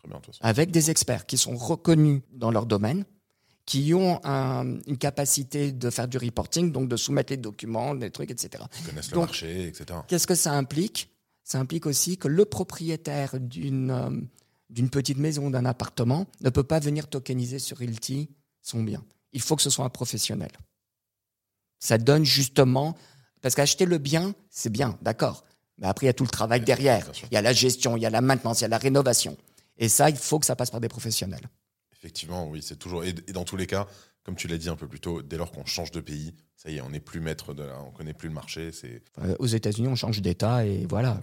Très 0.00 0.08
bien, 0.08 0.18
de 0.18 0.24
toute 0.24 0.34
façon. 0.36 0.44
avec 0.44 0.70
des 0.70 0.90
experts 0.90 1.26
qui 1.26 1.36
sont 1.38 1.56
reconnus 1.56 2.22
dans 2.32 2.50
leur 2.50 2.66
domaine, 2.66 3.04
qui 3.66 3.94
ont 3.94 4.20
un- 4.24 4.80
une 4.86 4.98
capacité 4.98 5.70
de 5.72 5.90
faire 5.90 6.08
du 6.08 6.18
reporting, 6.18 6.72
donc 6.72 6.88
de 6.88 6.96
soumettre 6.96 7.32
les 7.32 7.36
documents, 7.36 7.92
les 7.94 8.10
trucs, 8.10 8.30
etc. 8.30 8.64
Ils 8.80 8.86
connaissent 8.86 9.10
le 9.12 9.18
marché, 9.18 9.66
etc. 9.68 10.00
Qu'est-ce 10.08 10.26
que 10.26 10.34
ça 10.34 10.52
implique? 10.52 11.10
Ça 11.44 11.58
implique 11.58 11.86
aussi 11.86 12.16
que 12.16 12.28
le 12.28 12.44
propriétaire 12.44 13.38
d'une 13.38 13.90
euh, 13.90 14.10
d'une 14.70 14.88
petite 14.88 15.18
maison, 15.18 15.50
d'un 15.50 15.64
appartement, 15.64 16.26
ne 16.42 16.50
peut 16.50 16.62
pas 16.62 16.78
venir 16.78 17.08
tokeniser 17.08 17.58
sur 17.58 17.78
Realty 17.78 18.28
son 18.62 18.84
bien. 18.84 19.02
Il 19.32 19.40
faut 19.40 19.56
que 19.56 19.62
ce 19.62 19.70
soit 19.70 19.84
un 19.84 19.88
professionnel. 19.90 20.50
Ça 21.80 21.98
donne 21.98 22.24
justement... 22.24 22.96
Parce 23.42 23.54
qu'acheter 23.56 23.84
le 23.86 23.98
bien, 23.98 24.32
c'est 24.50 24.70
bien, 24.70 24.96
d'accord. 25.02 25.44
Mais 25.78 25.86
après, 25.88 26.06
il 26.06 26.08
y 26.08 26.10
a 26.10 26.12
tout 26.12 26.22
le 26.24 26.30
travail 26.30 26.60
derrière. 26.60 27.10
Il 27.32 27.34
y 27.34 27.36
a 27.36 27.42
la 27.42 27.52
gestion, 27.54 27.96
il 27.96 28.02
y 28.02 28.06
a 28.06 28.10
la 28.10 28.20
maintenance, 28.20 28.60
il 28.60 28.62
y 28.62 28.64
a 28.66 28.68
la 28.68 28.78
rénovation. 28.78 29.36
Et 29.80 29.88
ça, 29.88 30.10
il 30.10 30.16
faut 30.16 30.38
que 30.38 30.46
ça 30.46 30.54
passe 30.54 30.70
par 30.70 30.80
des 30.80 30.88
professionnels. 30.88 31.48
Effectivement, 31.92 32.48
oui, 32.48 32.62
c'est 32.62 32.76
toujours. 32.76 33.04
Et, 33.04 33.12
dans 33.12 33.44
tous 33.44 33.56
les 33.56 33.66
cas, 33.66 33.86
comme 34.22 34.36
tu 34.36 34.46
l'as 34.46 34.58
dit 34.58 34.68
un 34.68 34.76
peu 34.76 34.86
plus 34.86 35.00
tôt, 35.00 35.22
dès 35.22 35.36
lors 35.36 35.50
qu'on 35.50 35.64
change 35.64 35.90
de 35.90 36.00
pays, 36.00 36.34
ça 36.56 36.70
y 36.70 36.76
est, 36.76 36.80
on 36.82 36.90
n'est 36.90 37.00
plus 37.00 37.20
maître 37.20 37.54
de 37.54 37.62
la, 37.62 37.80
on 37.82 37.90
connaît 37.90 38.12
plus 38.12 38.28
le 38.28 38.34
marché. 38.34 38.70
C'est 38.72 39.02
aux 39.38 39.46
États-Unis, 39.46 39.88
on 39.88 39.96
change 39.96 40.20
d'État 40.20 40.64
et 40.66 40.86
voilà. 40.88 41.20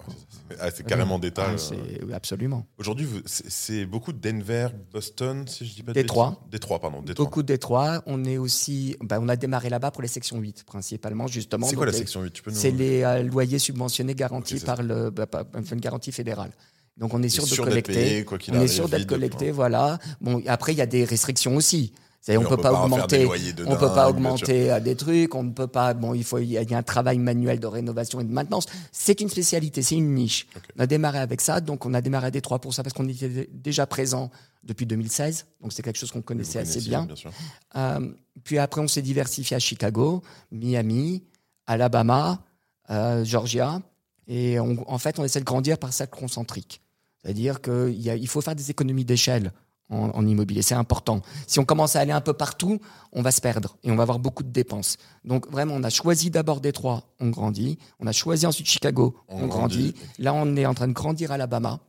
ah, 0.59 0.71
c'est 0.71 0.85
carrément 0.85 1.19
d'état. 1.19 1.49
Ah, 1.49 1.73
euh. 1.73 2.11
absolument. 2.13 2.65
Aujourd'hui, 2.77 3.07
c'est 3.25 3.85
beaucoup 3.85 4.13
de 4.13 4.19
Denver, 4.19 4.69
Boston, 4.91 5.47
si 5.47 5.65
je 5.65 5.75
dis 5.75 5.83
pas 5.83 5.93
de 5.93 6.01
Détroit. 6.01 6.43
Détroit, 6.49 6.79
pardon. 6.79 7.01
Détroit. 7.01 7.25
Beaucoup 7.25 7.43
de 7.43 7.47
Détroit. 7.47 8.01
On 8.07 8.25
est 8.25 8.37
aussi, 8.37 8.95
ben, 9.01 9.19
on 9.21 9.29
a 9.29 9.35
démarré 9.35 9.69
là-bas 9.69 9.91
pour 9.91 10.01
les 10.01 10.07
sections 10.07 10.39
8 10.39 10.63
principalement 10.63 11.27
justement. 11.27 11.67
C'est 11.67 11.75
quoi 11.75 11.85
la 11.85 11.91
les- 11.91 11.97
section 11.99 12.23
8 12.23 12.33
Tu 12.33 12.41
peux 12.41 12.51
nous. 12.51 12.57
C'est 12.57 12.71
les 12.71 13.03
euh, 13.03 13.21
loyers 13.21 13.59
subventionnés 13.59 14.15
garantis 14.15 14.59
par 14.59 14.81
le, 14.81 15.11
bah, 15.11 15.27
par 15.27 15.45
une 15.53 15.79
garantie 15.79 16.11
fédérale. 16.11 16.51
Donc 16.97 17.13
on 17.13 17.21
est 17.23 17.29
sûr 17.29 17.43
de 17.43 17.49
sûr 17.49 17.63
collecter. 17.65 17.93
payé, 17.93 18.25
quoi 18.25 18.37
qu'il 18.37 18.53
On 18.55 18.61
est 18.61 18.67
sûr 18.67 18.89
d'être 18.89 19.05
collecté, 19.07 19.51
voilà. 19.51 19.99
Bon, 20.21 20.41
après 20.47 20.73
il 20.73 20.77
y 20.77 20.81
a 20.81 20.85
des 20.87 21.03
restrictions 21.05 21.55
aussi. 21.55 21.93
Oui, 22.29 22.35
on 22.37 22.49
peut 22.49 22.57
pas 22.57 22.71
refaire 22.71 23.07
des 23.07 23.23
augmenter, 23.25 23.61
on 23.67 23.75
peut 23.77 23.93
pas 23.93 24.09
augmenter 24.09 24.71
euh, 24.71 24.79
des 24.81 24.95
trucs, 24.95 25.33
on 25.33 25.43
ne 25.43 25.51
peut 25.51 25.67
pas. 25.67 25.93
Bon, 25.93 26.13
il 26.13 26.25
faut, 26.25 26.39
il 26.39 26.49
y 26.51 26.57
a 26.73 26.77
un 26.77 26.83
travail 26.83 27.19
manuel 27.19 27.57
de 27.61 27.67
rénovation 27.67 28.19
et 28.19 28.25
de 28.25 28.31
maintenance. 28.33 28.65
C'est 28.91 29.21
une 29.21 29.29
spécialité, 29.29 29.81
c'est 29.81 29.95
une 29.95 30.13
niche. 30.13 30.45
On 30.75 30.81
a 30.81 30.87
démarré 30.87 31.19
avec 31.19 31.39
ça, 31.39 31.61
donc 31.61 31.85
on 31.85 31.93
a 31.93 32.01
démarré 32.01 32.27
à 32.27 32.31
Détroit 32.31 32.59
pour 32.59 32.73
ça 32.73 32.83
parce 32.83 32.93
qu'on 32.93 33.07
était 33.07 33.47
déjà 33.53 33.85
présent 33.85 34.29
depuis 34.63 34.85
2016, 34.85 35.45
donc 35.61 35.71
c'est 35.71 35.83
quelque 35.83 35.97
chose 35.99 36.11
qu'on 36.11 36.21
connaissait 36.21 36.59
assez 36.59 36.81
bien. 36.81 37.03
bien 37.05 37.15
sûr. 37.15 37.31
Euh, 37.77 38.09
puis 38.43 38.57
après, 38.57 38.81
on 38.81 38.89
s'est 38.89 39.01
diversifié 39.03 39.55
à 39.55 39.59
Chicago, 39.59 40.21
Miami, 40.51 41.23
Alabama, 41.65 42.41
euh, 42.89 43.23
Georgia. 43.23 43.81
Et 44.27 44.59
on- 44.59 44.83
en 44.91 44.97
fait, 44.97 45.19
on 45.19 45.23
essaie 45.23 45.39
de 45.39 45.45
grandir 45.45 45.77
par 45.77 45.93
cercle 45.93 46.19
concentrique. 46.19 46.81
C'est-à-dire 47.27 47.59
qu'il 47.61 48.27
faut 48.29 48.39
faire 48.39 48.55
des 48.55 48.71
économies 48.71 49.03
d'échelle 49.03 49.51
en, 49.89 50.11
en 50.11 50.25
immobilier. 50.25 50.61
C'est 50.61 50.75
important. 50.75 51.21
Si 51.45 51.59
on 51.59 51.65
commence 51.65 51.97
à 51.97 51.99
aller 51.99 52.13
un 52.13 52.21
peu 52.21 52.31
partout, 52.31 52.79
on 53.11 53.21
va 53.21 53.31
se 53.31 53.41
perdre 53.41 53.75
et 53.83 53.91
on 53.91 53.97
va 53.97 54.03
avoir 54.03 54.19
beaucoup 54.19 54.43
de 54.43 54.49
dépenses. 54.49 54.95
Donc 55.25 55.51
vraiment, 55.51 55.73
on 55.75 55.83
a 55.83 55.89
choisi 55.89 56.29
d'abord 56.31 56.61
Détroit, 56.61 57.03
on 57.19 57.29
grandit. 57.29 57.77
On 57.99 58.07
a 58.07 58.13
choisi 58.13 58.45
ensuite 58.45 58.67
Chicago, 58.67 59.17
On 59.27 59.43
on, 59.43 59.47
grandit. 59.47 59.91
grandit. 59.91 59.95
Là, 60.19 60.33
on 60.33 60.55
est 60.55 60.65
en 60.65 60.73
train 60.73 60.87
de 60.87 60.93
grandir 60.93 61.33
Alabama. 61.33 61.81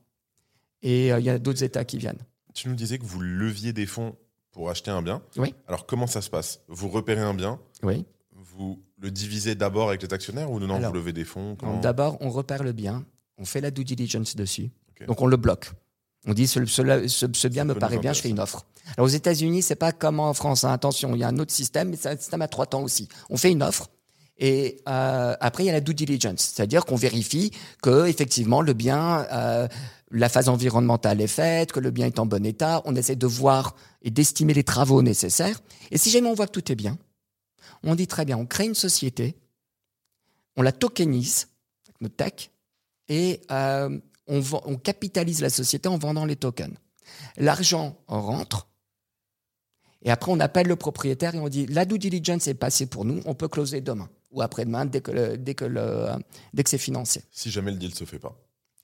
Et 0.82 1.12
euh, 1.12 1.20
il 1.20 1.24
y 1.26 1.30
a 1.30 1.38
d'autres 1.38 1.62
États 1.62 1.84
qui 1.84 1.98
viennent. 1.98 2.18
Tu 2.52 2.68
nous 2.68 2.74
disais 2.74 2.98
que 2.98 3.04
vous 3.04 3.20
leviez 3.20 3.72
des 3.72 3.86
fonds 3.86 4.16
pour 4.50 4.70
acheter 4.70 4.90
un 4.90 5.02
bien. 5.02 5.22
Oui. 5.36 5.54
Alors 5.68 5.86
comment 5.86 6.08
ça 6.08 6.20
se 6.20 6.30
passe? 6.30 6.62
Vous 6.66 6.88
repérez 6.88 7.20
un 7.20 7.34
bien, 7.34 7.60
Oui. 7.84 8.04
vous 8.32 8.82
le 8.98 9.12
divisez 9.12 9.54
d'abord 9.54 9.88
avec 9.88 10.02
les 10.02 10.12
actionnaires 10.12 10.50
ou 10.50 10.58
non 10.58 10.74
Alors, 10.74 10.90
vous 10.90 10.96
levez 10.96 11.12
des 11.12 11.24
fonds? 11.24 11.56
D'abord, 11.80 12.16
on 12.20 12.30
repère 12.30 12.64
le 12.64 12.72
bien, 12.72 13.04
on 13.38 13.44
fait 13.44 13.60
la 13.60 13.70
due 13.70 13.84
diligence 13.84 14.34
dessus, 14.34 14.70
Donc 15.06 15.20
on 15.22 15.26
le 15.26 15.36
bloque. 15.36 15.70
On 16.26 16.34
dit 16.34 16.46
ce, 16.46 16.64
ce- 16.66 17.06
ce- 17.08 17.26
ce 17.32 17.48
bien 17.48 17.64
me 17.64 17.74
paraît 17.74 17.96
bien, 18.02 18.12
je 18.12 18.20
fais 18.22 18.28
une 18.30 18.40
offre. 18.40 18.66
Alors 18.96 19.06
aux 19.06 19.10
États-Unis, 19.12 19.62
c'est 19.62 19.76
pas 19.76 19.92
comme 19.92 20.18
en 20.20 20.34
France. 20.34 20.64
hein. 20.64 20.72
Attention, 20.72 21.14
il 21.14 21.20
y 21.20 21.24
a 21.24 21.28
un 21.28 21.38
autre 21.38 21.52
système, 21.52 21.90
mais 21.90 21.96
c'est 21.96 22.08
un 22.08 22.16
système 22.16 22.42
à 22.42 22.48
trois 22.48 22.66
temps 22.66 22.82
aussi. 22.82 23.08
On 23.30 23.36
fait 23.36 23.50
une 23.52 23.62
offre. 23.62 23.88
Et 24.38 24.80
euh, 24.88 25.34
après, 25.40 25.64
il 25.64 25.66
y 25.66 25.70
a 25.70 25.72
la 25.72 25.80
due 25.80 25.94
diligence, 25.94 26.40
c'est-à-dire 26.54 26.84
qu'on 26.84 26.94
vérifie 26.96 27.50
que 27.82 28.06
effectivement 28.06 28.62
le 28.62 28.72
bien, 28.72 29.26
euh, 29.32 29.66
la 30.10 30.28
phase 30.28 30.48
environnementale 30.48 31.20
est 31.20 31.26
faite, 31.26 31.72
que 31.72 31.80
le 31.80 31.90
bien 31.90 32.06
est 32.06 32.18
en 32.20 32.26
bon 32.26 32.44
état. 32.46 32.80
On 32.84 32.94
essaie 32.94 33.16
de 33.16 33.26
voir 33.26 33.74
et 34.02 34.10
d'estimer 34.10 34.54
les 34.54 34.62
travaux 34.64 35.02
nécessaires. 35.02 35.60
Et 35.90 35.98
si 35.98 36.10
jamais 36.10 36.28
on 36.28 36.34
voit 36.34 36.46
que 36.46 36.52
tout 36.52 36.70
est 36.70 36.76
bien, 36.76 36.96
on 37.82 37.94
dit 37.96 38.06
très 38.06 38.24
bien, 38.24 38.36
on 38.38 38.46
crée 38.46 38.66
une 38.66 38.74
société, 38.76 39.36
on 40.56 40.62
la 40.62 40.72
tokenise, 40.72 41.48
notre 42.00 42.16
tech, 42.16 42.50
et 43.08 43.40
euh, 43.50 43.98
on, 44.28 44.40
vend- 44.40 44.62
on 44.66 44.76
capitalise 44.76 45.40
la 45.40 45.50
société 45.50 45.88
en 45.88 45.98
vendant 45.98 46.24
les 46.24 46.36
tokens. 46.36 46.74
L'argent 47.36 47.96
rentre, 48.06 48.68
et 50.02 50.10
après 50.10 50.30
on 50.30 50.38
appelle 50.40 50.66
le 50.68 50.76
propriétaire 50.76 51.34
et 51.34 51.38
on 51.40 51.48
dit 51.48 51.66
la 51.66 51.84
due 51.84 51.98
diligence 51.98 52.46
est 52.46 52.54
passée 52.54 52.86
pour 52.86 53.04
nous, 53.04 53.20
on 53.24 53.34
peut 53.34 53.48
closer 53.48 53.80
demain 53.80 54.08
ou 54.30 54.42
après-demain 54.42 54.84
dès 54.86 55.00
que, 55.00 55.10
le- 55.10 55.38
dès 55.38 55.54
que, 55.54 55.64
le- 55.64 56.08
dès 56.52 56.62
que 56.62 56.70
c'est 56.70 56.78
financé. 56.78 57.22
Si 57.32 57.50
jamais 57.50 57.70
le 57.72 57.78
deal 57.78 57.94
se 57.94 58.04
fait 58.04 58.18
pas. 58.18 58.36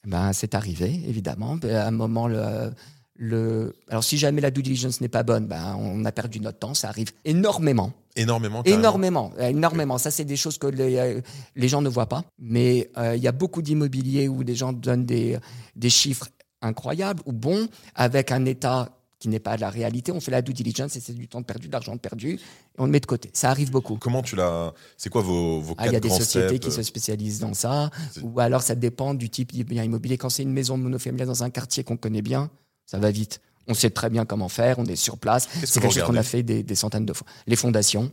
Ben, 0.06 0.32
c'est 0.32 0.54
arrivé, 0.54 1.02
évidemment. 1.06 1.56
Ben, 1.56 1.76
À 1.76 1.86
un 1.86 1.90
moment, 1.90 2.26
le, 2.28 2.72
le... 3.16 3.74
alors 3.88 4.02
si 4.02 4.18
jamais 4.18 4.40
la 4.40 4.50
due 4.50 4.62
diligence 4.62 5.00
n'est 5.00 5.08
pas 5.08 5.22
bonne, 5.22 5.46
ben, 5.46 5.76
on 5.78 6.04
a 6.04 6.12
perdu 6.12 6.40
notre 6.40 6.58
temps, 6.58 6.74
ça 6.74 6.88
arrive 6.88 7.12
énormément. 7.24 7.92
Énormément. 8.16 8.62
carrément. 8.62 8.80
Énormément, 8.80 9.32
euh, 9.38 9.48
énormément. 9.48 9.98
Ça, 9.98 10.10
c'est 10.10 10.24
des 10.24 10.36
choses 10.36 10.58
que 10.58 10.68
les, 10.68 10.98
euh, 10.98 11.20
les 11.56 11.68
gens 11.68 11.82
ne 11.82 11.88
voient 11.88 12.08
pas. 12.08 12.24
Mais 12.38 12.90
euh, 12.96 13.16
il 13.16 13.22
y 13.22 13.28
a 13.28 13.32
beaucoup 13.32 13.62
d'immobiliers 13.62 14.28
où 14.28 14.44
des 14.44 14.54
gens 14.54 14.72
donnent 14.72 15.06
des, 15.06 15.38
des 15.74 15.90
chiffres 15.90 16.28
incroyables 16.62 17.22
ou 17.26 17.32
bons 17.32 17.68
avec 17.94 18.30
un 18.30 18.44
état 18.44 18.90
qui 19.18 19.28
n'est 19.28 19.40
pas 19.40 19.56
de 19.56 19.62
la 19.62 19.70
réalité. 19.70 20.12
On 20.12 20.20
fait 20.20 20.30
la 20.30 20.42
due 20.42 20.52
diligence 20.52 20.96
et 20.96 21.00
c'est 21.00 21.14
du 21.14 21.28
temps 21.28 21.42
perdu, 21.42 21.68
de 21.68 21.72
l'argent 21.72 21.96
perdu, 21.96 22.34
et 22.34 22.38
on 22.78 22.84
le 22.84 22.90
met 22.90 23.00
de 23.00 23.06
côté. 23.06 23.30
Ça 23.32 23.50
arrive 23.50 23.70
beaucoup. 23.70 23.96
Comment 23.96 24.22
tu 24.22 24.36
l'as 24.36 24.74
C'est 24.98 25.08
quoi 25.08 25.22
vos, 25.22 25.60
vos 25.60 25.74
Ah, 25.78 25.84
quatre 25.84 25.92
il 25.92 25.94
y 25.94 25.96
a 25.96 26.00
des 26.00 26.10
sociétés 26.10 26.58
qui 26.58 26.70
se 26.70 26.82
spécialisent 26.82 27.40
dans 27.40 27.54
ça, 27.54 27.90
ou 28.22 28.38
alors 28.38 28.62
ça 28.62 28.74
dépend 28.74 29.14
du 29.14 29.30
type 29.30 29.52
immobilier. 29.54 30.18
Quand 30.18 30.28
c'est 30.28 30.42
une 30.42 30.52
maison 30.52 30.76
monofamiliale 30.76 31.26
dans 31.28 31.42
un 31.42 31.50
quartier 31.50 31.84
qu'on 31.84 31.96
connaît 31.96 32.22
bien, 32.22 32.50
ça 32.86 32.98
va 32.98 33.10
vite. 33.10 33.40
On 33.66 33.74
sait 33.74 33.90
très 33.90 34.10
bien 34.10 34.24
comment 34.26 34.48
faire, 34.48 34.78
on 34.78 34.84
est 34.84 34.96
sur 34.96 35.16
place. 35.18 35.48
C'est 35.50 35.60
que 35.60 35.66
vous 35.66 35.80
quelque 35.80 35.92
chose 35.94 36.02
qu'on 36.04 36.16
a 36.16 36.22
fait 36.22 36.42
des, 36.42 36.62
des 36.62 36.74
centaines 36.74 37.06
de 37.06 37.12
fois. 37.12 37.26
Les 37.46 37.56
fondations, 37.56 38.12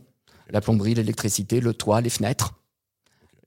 la 0.50 0.60
plomberie, 0.60 0.94
l'électricité, 0.94 1.60
le 1.60 1.74
toit, 1.74 2.00
les 2.00 2.08
fenêtres, 2.10 2.54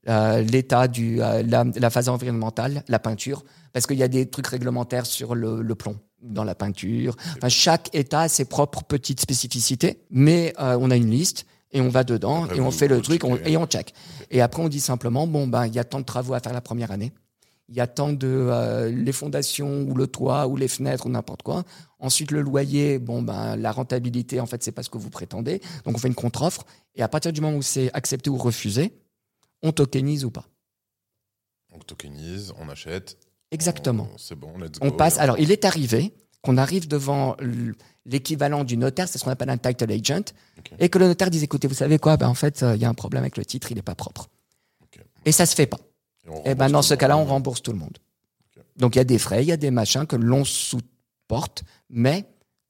euh, 0.08 0.40
l'état 0.42 0.86
du, 0.86 1.20
euh, 1.20 1.42
la, 1.42 1.64
la 1.74 1.90
phase 1.90 2.08
environnementale, 2.08 2.84
la 2.88 2.98
peinture, 3.00 3.44
parce 3.72 3.86
qu'il 3.86 3.96
y 3.98 4.04
a 4.04 4.08
des 4.08 4.26
trucs 4.30 4.46
réglementaires 4.46 5.04
sur 5.06 5.34
le, 5.34 5.62
le 5.62 5.74
plomb 5.74 5.98
dans 6.22 6.44
la 6.44 6.54
peinture. 6.54 7.16
Enfin, 7.36 7.48
chaque 7.48 7.92
état 7.94 8.20
a 8.22 8.28
ses 8.28 8.44
propres 8.44 8.84
petites 8.84 9.20
spécificités, 9.20 10.00
mais 10.10 10.52
euh, 10.60 10.78
on 10.80 10.90
a 10.92 10.96
une 10.96 11.10
liste 11.10 11.44
et 11.72 11.80
on 11.80 11.88
va 11.88 12.04
dedans 12.04 12.44
Après, 12.44 12.56
et 12.58 12.60
on 12.60 12.70
fait 12.70 12.86
le 12.88 13.00
truc 13.02 13.24
on- 13.24 13.36
et 13.44 13.56
on 13.56 13.66
check. 13.66 13.92
Et 14.30 14.40
après, 14.40 14.62
on 14.62 14.68
dit 14.68 14.80
simplement, 14.80 15.26
bon, 15.26 15.48
ben, 15.48 15.66
il 15.66 15.74
y 15.74 15.78
a 15.80 15.84
tant 15.84 15.98
de 15.98 16.04
travaux 16.04 16.34
à 16.34 16.40
faire 16.40 16.52
la 16.52 16.60
première 16.60 16.92
année. 16.92 17.12
Il 17.68 17.74
y 17.74 17.80
a 17.80 17.86
tant 17.86 18.12
de 18.12 18.28
euh, 18.28 18.90
les 18.90 19.12
fondations 19.12 19.82
ou 19.82 19.94
le 19.94 20.06
toit 20.06 20.46
ou 20.46 20.56
les 20.56 20.68
fenêtres 20.68 21.06
ou 21.06 21.08
n'importe 21.08 21.42
quoi. 21.42 21.64
Ensuite, 21.98 22.30
le 22.30 22.40
loyer, 22.40 22.98
bon, 22.98 23.22
ben, 23.22 23.56
la 23.56 23.72
rentabilité, 23.72 24.38
en 24.38 24.46
fait, 24.46 24.62
c'est 24.62 24.72
pas 24.72 24.84
ce 24.84 24.90
que 24.90 24.98
vous 24.98 25.10
prétendez. 25.10 25.60
Donc, 25.84 25.96
on 25.96 25.98
fait 25.98 26.08
une 26.08 26.14
contre-offre. 26.14 26.64
Et 26.94 27.02
à 27.02 27.08
partir 27.08 27.32
du 27.32 27.40
moment 27.40 27.56
où 27.56 27.62
c'est 27.62 27.92
accepté 27.92 28.30
ou 28.30 28.36
refusé, 28.36 28.92
on 29.62 29.72
tokenise 29.72 30.24
ou 30.24 30.30
pas. 30.30 30.46
On 31.72 31.78
tokenise, 31.80 32.52
on 32.58 32.68
achète. 32.68 33.18
Exactement. 33.50 34.08
C'est 34.16 34.36
bon, 34.36 34.56
let's 34.58 34.78
On 34.80 34.92
passe. 34.92 35.18
Alors, 35.18 35.38
il 35.38 35.50
est 35.50 35.64
arrivé 35.64 36.14
qu'on 36.42 36.58
arrive 36.58 36.86
devant 36.86 37.36
l'équivalent 38.04 38.62
du 38.62 38.76
notaire, 38.76 39.08
c'est 39.08 39.18
ce 39.18 39.24
qu'on 39.24 39.30
appelle 39.30 39.50
un 39.50 39.58
title 39.58 39.90
agent, 39.90 40.32
et 40.78 40.88
que 40.88 40.98
le 40.98 41.08
notaire 41.08 41.28
dise 41.28 41.42
écoutez, 41.42 41.66
vous 41.66 41.74
savez 41.74 41.98
quoi? 41.98 42.16
Ben, 42.16 42.28
En 42.28 42.34
fait, 42.34 42.62
euh, 42.62 42.76
il 42.76 42.82
y 42.82 42.84
a 42.84 42.88
un 42.88 42.94
problème 42.94 43.24
avec 43.24 43.36
le 43.36 43.44
titre, 43.44 43.72
il 43.72 43.74
n'est 43.74 43.82
pas 43.82 43.96
propre. 43.96 44.28
Et 45.24 45.32
ça 45.32 45.44
se 45.44 45.56
fait 45.56 45.66
pas. 45.66 45.78
Et 46.44 46.50
Et 46.50 46.54
ben 46.54 46.68
dans 46.68 46.82
ce 46.82 46.94
cas-là, 46.94 47.16
on 47.16 47.24
rembourse 47.24 47.62
tout 47.62 47.72
le 47.72 47.78
monde. 47.78 47.98
Donc 48.76 48.94
il 48.94 48.98
y 48.98 49.00
a 49.00 49.04
des 49.04 49.18
frais, 49.18 49.42
il 49.42 49.48
y 49.48 49.52
a 49.52 49.56
des 49.56 49.70
machins 49.70 50.06
que 50.06 50.16
l'on 50.16 50.44
supporte, 50.44 51.64
mais 51.88 52.26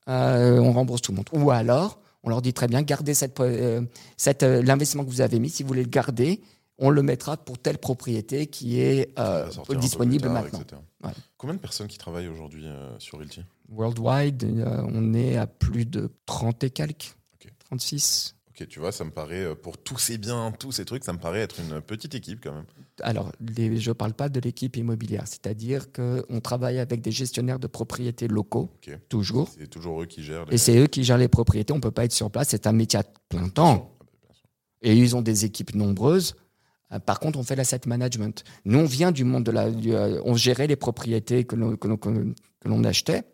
euh, 0.09 0.59
on 0.59 0.73
rembourse 0.73 1.03
tout 1.03 1.13
le 1.13 1.17
monde. 1.17 1.29
Ou 1.33 1.51
alors, 1.51 1.99
on 2.23 2.29
leur 2.29 2.43
dit 2.43 2.53
très 2.53 2.67
bien, 2.69 2.83
gardez 2.83 3.15
cette, 3.15 3.39
euh, 3.41 3.83
cette, 4.17 4.43
euh, 4.43 4.63
l'investissement 4.63 5.05
que 5.05 5.11
vous 5.11 5.21
avez 5.21 5.39
mis, 5.39 5.49
si 5.49 5.63
vous 5.63 5.69
voulez 5.69 5.85
le 5.85 5.89
garder, 5.89 6.43
on 6.79 6.91
le 6.91 7.03
mettra 7.03 7.37
pour 7.37 7.59
telle 7.59 7.79
propriété 7.79 8.49
qui 8.49 8.81
est 8.81 9.19
euh, 9.19 9.49
disponible 9.81 10.25
tard, 10.25 10.33
maintenant. 10.33 10.61
Ouais. 11.03 11.11
Combien 11.39 11.55
de 11.55 11.61
personnes 11.61 11.87
qui 11.87 11.99
travaillent 11.99 12.29
aujourd'hui 12.29 12.67
sur 12.99 13.19
Realty? 13.19 13.43
Worldwide, 13.71 14.45
on 14.93 15.15
est 15.15 15.37
à 15.37 15.47
plus 15.47 15.87
de 15.87 16.11
30 16.27 16.65
et 16.65 16.71
quelques, 16.71 17.17
Ok. 17.35 17.51
36. 17.65 18.36
Ok, 18.59 18.67
tu 18.69 18.81
vois, 18.81 18.91
ça 18.91 19.05
me 19.05 19.11
paraît, 19.11 19.45
euh, 19.45 19.55
pour 19.55 19.77
tous 19.77 19.99
ces 19.99 20.17
biens, 20.17 20.51
tous 20.59 20.73
ces 20.73 20.87
trucs, 20.87 21.05
ça 21.05 21.13
me 21.13 21.19
paraît 21.19 21.41
être 21.41 21.57
une 21.61 21.83
petite 21.83 22.15
équipe 22.15 22.41
quand 22.43 22.55
même. 22.55 22.65
Alors, 23.03 23.31
les- 23.41 23.77
je 23.79 23.91
ne 23.91 23.93
parle 23.93 24.15
pas 24.15 24.31
de 24.31 24.41
l'équipe 24.41 24.77
immobilière, 24.77 25.25
c'est-à-dire 25.27 25.93
qu'on 25.93 26.41
travaille 26.41 26.79
avec 26.79 27.03
des 27.03 27.11
gestionnaires 27.11 27.59
de 27.59 27.67
propriétés 27.67 28.29
locaux, 28.29 28.71
toujours. 29.11 29.51
C'est 29.59 29.67
toujours 29.69 30.01
eux 30.03 30.07
qui 30.07 30.23
gèrent 30.23 30.47
les. 30.47 30.55
Et 30.55 30.59
c'est 30.59 30.79
eux 30.79 30.87
qui 30.87 31.05
gèrent 31.05 31.19
les 31.19 31.29
propriétés. 31.29 31.75
On 31.75 31.81
peut 31.81 31.91
pas 31.91 32.05
être 32.07 32.13
sur 32.13 32.31
place. 32.31 32.49
C'est 32.49 32.67
un 32.67 32.73
métier 32.73 32.99
à 33.01 33.05
plein 33.29 33.49
temps. 33.51 33.95
Ah 34.01 34.33
sûr. 34.33 34.45
Et 34.83 34.97
ils 34.97 35.15
ont 35.15 35.23
des 35.23 35.45
équipes 35.45 35.75
nombreuses. 35.75 36.35
Euh, 36.93 36.99
Par 36.99 37.21
contre, 37.21 37.39
on 37.39 37.43
fait 37.43 37.57
l'asset 37.57 37.81
management. 37.87 38.43
Nous, 38.65 38.79
on 38.79 38.85
vient 38.87 39.13
du 39.13 39.25
monde 39.25 39.45
de 39.45 39.51
la. 39.51 39.71
du, 39.71 39.93
euh, 39.95 40.23
on 40.25 40.35
gérait 40.35 40.67
les 40.67 40.77
propriétés 40.77 41.45
que 41.45 41.57
l'on 41.57 42.85
achetait. 42.85 43.25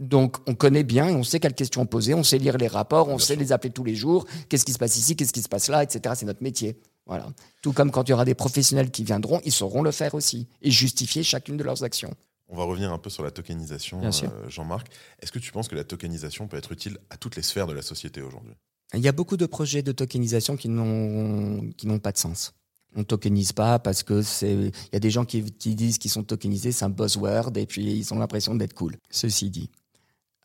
Donc, 0.00 0.36
on 0.46 0.54
connaît 0.54 0.84
bien 0.84 1.08
et 1.08 1.14
on 1.14 1.22
sait 1.24 1.40
quelles 1.40 1.54
questions 1.54 1.86
poser. 1.86 2.14
On 2.14 2.22
sait 2.22 2.38
lire 2.38 2.56
les 2.58 2.68
rapports. 2.68 3.08
On 3.08 3.16
Bien 3.16 3.18
sait 3.26 3.34
sûr. 3.34 3.40
les 3.40 3.52
appeler 3.52 3.72
tous 3.72 3.84
les 3.84 3.94
jours. 3.94 4.26
Qu'est-ce 4.48 4.64
qui 4.64 4.72
se 4.72 4.78
passe 4.78 4.96
ici 4.96 5.16
Qu'est-ce 5.16 5.32
qui 5.32 5.42
se 5.42 5.48
passe 5.48 5.68
là 5.68 5.82
Etc. 5.82 6.14
C'est 6.16 6.26
notre 6.26 6.42
métier. 6.42 6.76
Voilà. 7.06 7.28
Tout 7.62 7.72
comme 7.72 7.90
quand 7.90 8.08
il 8.08 8.10
y 8.10 8.14
aura 8.14 8.24
des 8.24 8.34
professionnels 8.34 8.90
qui 8.90 9.04
viendront, 9.04 9.40
ils 9.44 9.52
sauront 9.52 9.82
le 9.82 9.90
faire 9.90 10.14
aussi 10.14 10.46
et 10.62 10.70
justifier 10.70 11.22
chacune 11.22 11.56
de 11.56 11.64
leurs 11.64 11.84
actions. 11.84 12.14
On 12.48 12.56
va 12.56 12.64
revenir 12.64 12.92
un 12.92 12.98
peu 12.98 13.10
sur 13.10 13.22
la 13.22 13.30
tokenisation, 13.30 14.02
euh, 14.04 14.48
Jean-Marc. 14.48 14.88
Est-ce 15.20 15.32
que 15.32 15.38
tu 15.38 15.50
penses 15.50 15.68
que 15.68 15.74
la 15.76 15.84
tokenisation 15.84 16.46
peut 16.46 16.56
être 16.56 16.72
utile 16.72 16.98
à 17.10 17.16
toutes 17.16 17.36
les 17.36 17.42
sphères 17.42 17.66
de 17.66 17.72
la 17.72 17.82
société 17.82 18.20
aujourd'hui? 18.22 18.54
Il 18.92 19.00
y 19.00 19.08
a 19.08 19.12
beaucoup 19.12 19.36
de 19.36 19.46
projets 19.46 19.82
de 19.82 19.92
tokenisation 19.92 20.56
qui 20.56 20.68
n'ont 20.68 21.70
qui 21.76 21.86
n'ont 21.86 21.98
pas 21.98 22.12
de 22.12 22.18
sens. 22.18 22.54
On 22.94 23.04
tokenise 23.04 23.52
pas 23.52 23.78
parce 23.78 24.02
que 24.02 24.22
c'est. 24.22 24.52
Il 24.52 24.92
y 24.92 24.96
a 24.96 25.00
des 25.00 25.10
gens 25.10 25.24
qui, 25.24 25.42
disent 25.42 25.98
qu'ils 25.98 26.10
sont 26.10 26.22
tokenisés, 26.22 26.72
c'est 26.72 26.84
un 26.84 26.90
buzzword 26.90 27.56
et 27.56 27.66
puis 27.66 27.84
ils 27.84 28.14
ont 28.14 28.18
l'impression 28.18 28.54
d'être 28.54 28.74
cool. 28.74 28.96
Ceci 29.10 29.50
dit, 29.50 29.70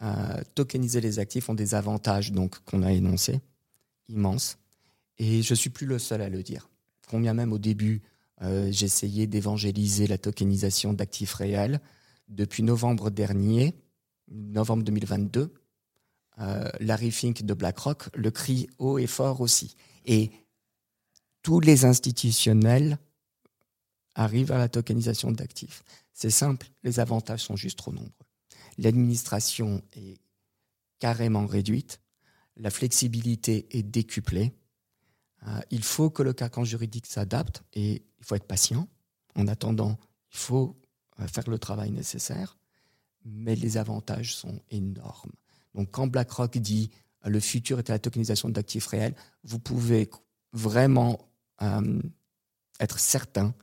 euh, 0.02 0.42
tokeniser 0.56 1.02
les 1.02 1.20
actifs 1.20 1.50
ont 1.50 1.54
des 1.54 1.76
avantages 1.76 2.32
donc 2.32 2.60
qu'on 2.66 2.84
a 2.84 2.92
énoncés 2.92 3.40
immenses 4.08 4.58
et 5.20 5.42
je 5.42 5.54
suis 5.54 5.70
plus 5.70 5.86
le 5.86 6.00
seul 6.00 6.22
à 6.22 6.30
le 6.30 6.42
dire. 6.42 6.70
Combien 7.08 7.34
même 7.34 7.54
au 7.54 7.60
début 7.60 8.02
euh, 8.42 8.72
j'essayais 8.72 9.28
d'évangéliser 9.28 10.08
la 10.08 10.18
tokenisation 10.18 10.94
d'actifs 10.94 11.34
réels 11.34 11.82
depuis 12.30 12.64
novembre 12.64 13.10
dernier, 13.10 13.76
novembre 14.32 14.84
2022 14.84 15.54
euh, 16.40 16.70
Larry 16.80 17.12
Fink 17.12 17.44
de 17.44 17.54
BlackRock 17.54 18.10
le 18.16 18.32
crie 18.32 18.70
haut 18.78 18.98
et 18.98 19.08
fort 19.08 19.42
aussi. 19.42 19.76
Et 20.06 20.32
tous 21.42 21.60
les 21.60 21.86
institutionnels 21.86 22.98
arrivent 24.16 24.52
à 24.52 24.58
la 24.58 24.70
tokenisation 24.70 25.32
d'actifs. 25.32 25.84
C'est 26.14 26.30
simple, 26.30 26.68
les 26.84 27.00
avantages 27.00 27.44
sont 27.44 27.56
juste 27.56 27.78
trop 27.78 27.94
nombreux. 27.94 28.12
L'administration 28.78 29.82
est 29.94 30.20
carrément 31.00 31.46
réduite. 31.46 32.02
la 32.58 32.70
flexibilité 32.70 33.68
est 33.78 33.84
décuplée. 33.84 34.52
Euh, 35.48 35.62
il 35.72 35.82
faut 35.82 36.10
que 36.10 36.24
le 36.24 36.34
carcan 36.34 36.66
juridique 36.66 37.06
s'adapte 37.06 37.64
et 37.72 38.04
il 38.20 38.26
faut 38.26 38.36
être 38.36 38.48
patient. 38.48 38.90
En 39.36 39.48
attendant, 39.48 39.98
il 40.34 40.38
faut 40.38 40.78
euh, 41.22 41.28
faire 41.28 41.50
le 41.50 41.58
travail 41.58 41.92
nécessaire, 41.92 42.58
mais 43.24 43.56
les 43.56 43.78
avantages 43.78 44.36
sont 44.36 44.62
énormes. 44.72 45.32
Donc 45.74 45.92
quand 45.92 46.08
BlackRock 46.08 46.58
dit 46.58 46.92
euh, 47.26 47.30
le 47.30 47.40
futur 47.40 47.80
est 47.80 47.90
à 47.90 47.94
la 47.94 48.00
tokenisation 48.00 48.50
d'actifs 48.50 48.88
réels, 48.88 49.16
vous 49.44 49.60
pouvez 49.60 50.10
vraiment 50.52 51.29
être 52.80 53.00
certain 53.00 53.54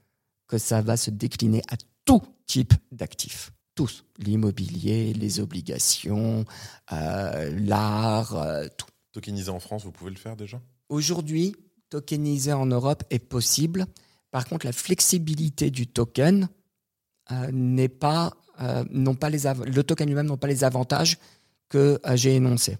que 0.46 0.58
ça 0.58 0.82
va 0.82 0.96
se 0.96 1.10
décliner 1.10 1.62
à 1.68 1.76
tout 2.04 2.22
type 2.46 2.74
d'actifs. 2.92 3.52
Tous. 3.74 4.04
L'immobilier, 4.18 5.12
les 5.12 5.40
obligations, 5.40 6.44
l'art, 6.90 8.36
tout. 8.76 8.86
Tokeniser 9.12 9.50
en 9.50 9.60
France, 9.60 9.84
vous 9.84 9.92
pouvez 9.92 10.10
le 10.10 10.16
faire 10.16 10.36
déjà? 10.36 10.60
Aujourd'hui, 10.88 11.56
tokeniser 11.88 12.52
en 12.52 12.66
Europe 12.66 13.04
est 13.10 13.18
possible. 13.18 13.86
Par 14.30 14.46
contre, 14.46 14.66
la 14.66 14.72
flexibilité 14.72 15.70
du 15.70 15.86
token 15.86 16.48
euh, 17.32 17.50
n'est 17.52 17.88
pas, 17.88 18.32
euh, 18.60 18.84
non 18.90 19.14
pas 19.14 19.30
les 19.30 19.44
le 19.44 19.82
token 19.82 20.06
lui-même 20.06 20.26
n'ont 20.26 20.36
pas 20.36 20.46
les 20.46 20.64
avantages 20.64 21.18
que 21.68 21.98
euh, 22.04 22.16
j'ai 22.16 22.34
énoncés. 22.34 22.76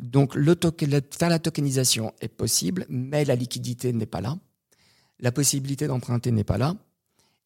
Donc, 0.00 0.34
la 0.34 1.38
tokenisation 1.38 2.12
est 2.20 2.28
possible, 2.28 2.86
mais 2.88 3.24
la 3.24 3.34
liquidité 3.34 3.92
n'est 3.92 4.06
pas 4.06 4.20
là. 4.20 4.38
La 5.20 5.32
possibilité 5.32 5.86
d'emprunter 5.86 6.32
n'est 6.32 6.44
pas 6.44 6.58
là. 6.58 6.74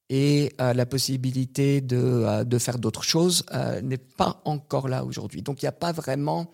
Et 0.08 0.52
la 0.58 0.86
possibilité 0.86 1.80
de, 1.80 2.44
de 2.44 2.58
faire 2.58 2.78
d'autres 2.78 3.02
choses 3.02 3.44
n'est 3.82 3.98
pas 3.98 4.40
encore 4.44 4.88
là 4.88 5.04
aujourd'hui. 5.04 5.42
Donc, 5.42 5.62
il 5.62 5.64
n'y 5.64 5.68
a 5.68 5.72
pas 5.72 5.92
vraiment 5.92 6.50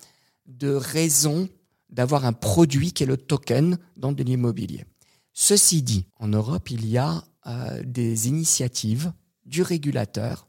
de 0.46 0.70
raison 0.70 1.48
d'avoir 1.90 2.24
un 2.24 2.32
produit 2.32 2.92
qui 2.92 3.02
est 3.02 3.06
le 3.06 3.18
token 3.18 3.78
dans 3.96 4.12
de 4.12 4.22
l'immobilier. 4.22 4.84
Ceci 5.32 5.82
dit, 5.82 6.06
en 6.18 6.28
Europe, 6.28 6.70
il 6.70 6.86
y 6.86 6.98
a 6.98 7.24
euh, 7.46 7.82
des 7.84 8.28
initiatives 8.28 9.12
du 9.44 9.62
régulateur 9.62 10.48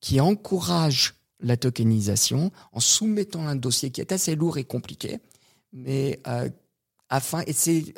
qui 0.00 0.20
encouragent 0.20 1.14
la 1.40 1.56
tokenisation 1.56 2.50
en 2.72 2.80
soumettant 2.80 3.46
un 3.46 3.56
dossier 3.56 3.90
qui 3.90 4.00
est 4.00 4.12
assez 4.12 4.34
lourd 4.34 4.58
et 4.58 4.64
compliqué, 4.64 5.18
mais 5.72 6.20
euh, 6.26 6.48
afin 7.08 7.42
et 7.46 7.52
c'est 7.52 7.94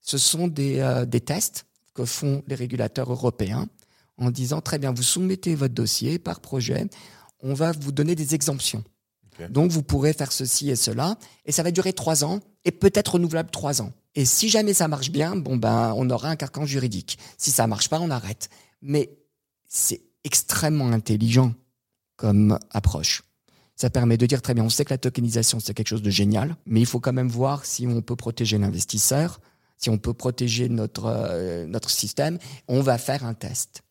ce 0.00 0.18
sont 0.18 0.48
des, 0.48 0.80
euh, 0.80 1.04
des 1.04 1.20
tests 1.20 1.66
que 1.94 2.04
font 2.04 2.42
les 2.48 2.54
régulateurs 2.54 3.10
européens 3.10 3.68
en 4.18 4.30
disant 4.30 4.60
très 4.60 4.78
bien, 4.78 4.92
vous 4.92 5.02
soumettez 5.02 5.54
votre 5.54 5.74
dossier 5.74 6.18
par 6.18 6.40
projet, 6.40 6.86
on 7.40 7.54
va 7.54 7.72
vous 7.72 7.92
donner 7.92 8.14
des 8.14 8.34
exemptions. 8.34 8.84
Donc 9.48 9.70
vous 9.70 9.82
pourrez 9.82 10.12
faire 10.12 10.30
ceci 10.30 10.70
et 10.70 10.76
cela, 10.76 11.16
et 11.46 11.52
ça 11.52 11.62
va 11.62 11.70
durer 11.70 11.92
trois 11.92 12.22
ans, 12.22 12.40
et 12.64 12.70
peut-être 12.70 13.14
renouvelable 13.14 13.50
trois 13.50 13.82
ans. 13.82 13.92
Et 14.14 14.24
si 14.24 14.48
jamais 14.48 14.74
ça 14.74 14.88
marche 14.88 15.10
bien, 15.10 15.36
bon 15.36 15.56
ben 15.56 15.94
on 15.96 16.08
aura 16.10 16.28
un 16.28 16.36
carcan 16.36 16.66
juridique. 16.66 17.18
Si 17.38 17.50
ça 17.50 17.66
marche 17.66 17.88
pas, 17.88 17.98
on 17.98 18.10
arrête. 18.10 18.50
Mais 18.82 19.16
c'est 19.66 20.02
extrêmement 20.22 20.88
intelligent 20.92 21.54
comme 22.16 22.58
approche. 22.70 23.22
Ça 23.74 23.90
permet 23.90 24.16
de 24.16 24.26
dire 24.26 24.42
très 24.42 24.54
bien, 24.54 24.64
on 24.64 24.70
sait 24.70 24.84
que 24.84 24.92
la 24.92 24.98
tokenisation 24.98 25.58
c'est 25.58 25.74
quelque 25.74 25.88
chose 25.88 26.02
de 26.02 26.10
génial, 26.10 26.56
mais 26.66 26.80
il 26.80 26.86
faut 26.86 27.00
quand 27.00 27.12
même 27.12 27.28
voir 27.28 27.64
si 27.64 27.86
on 27.86 28.02
peut 28.02 28.16
protéger 28.16 28.58
l'investisseur, 28.58 29.40
si 29.78 29.90
on 29.90 29.98
peut 29.98 30.14
protéger 30.14 30.68
notre 30.68 31.06
euh, 31.06 31.66
notre 31.66 31.90
système. 31.90 32.38
On 32.68 32.80
va 32.80 32.98
faire 32.98 33.24
un 33.24 33.34
test. 33.34 33.82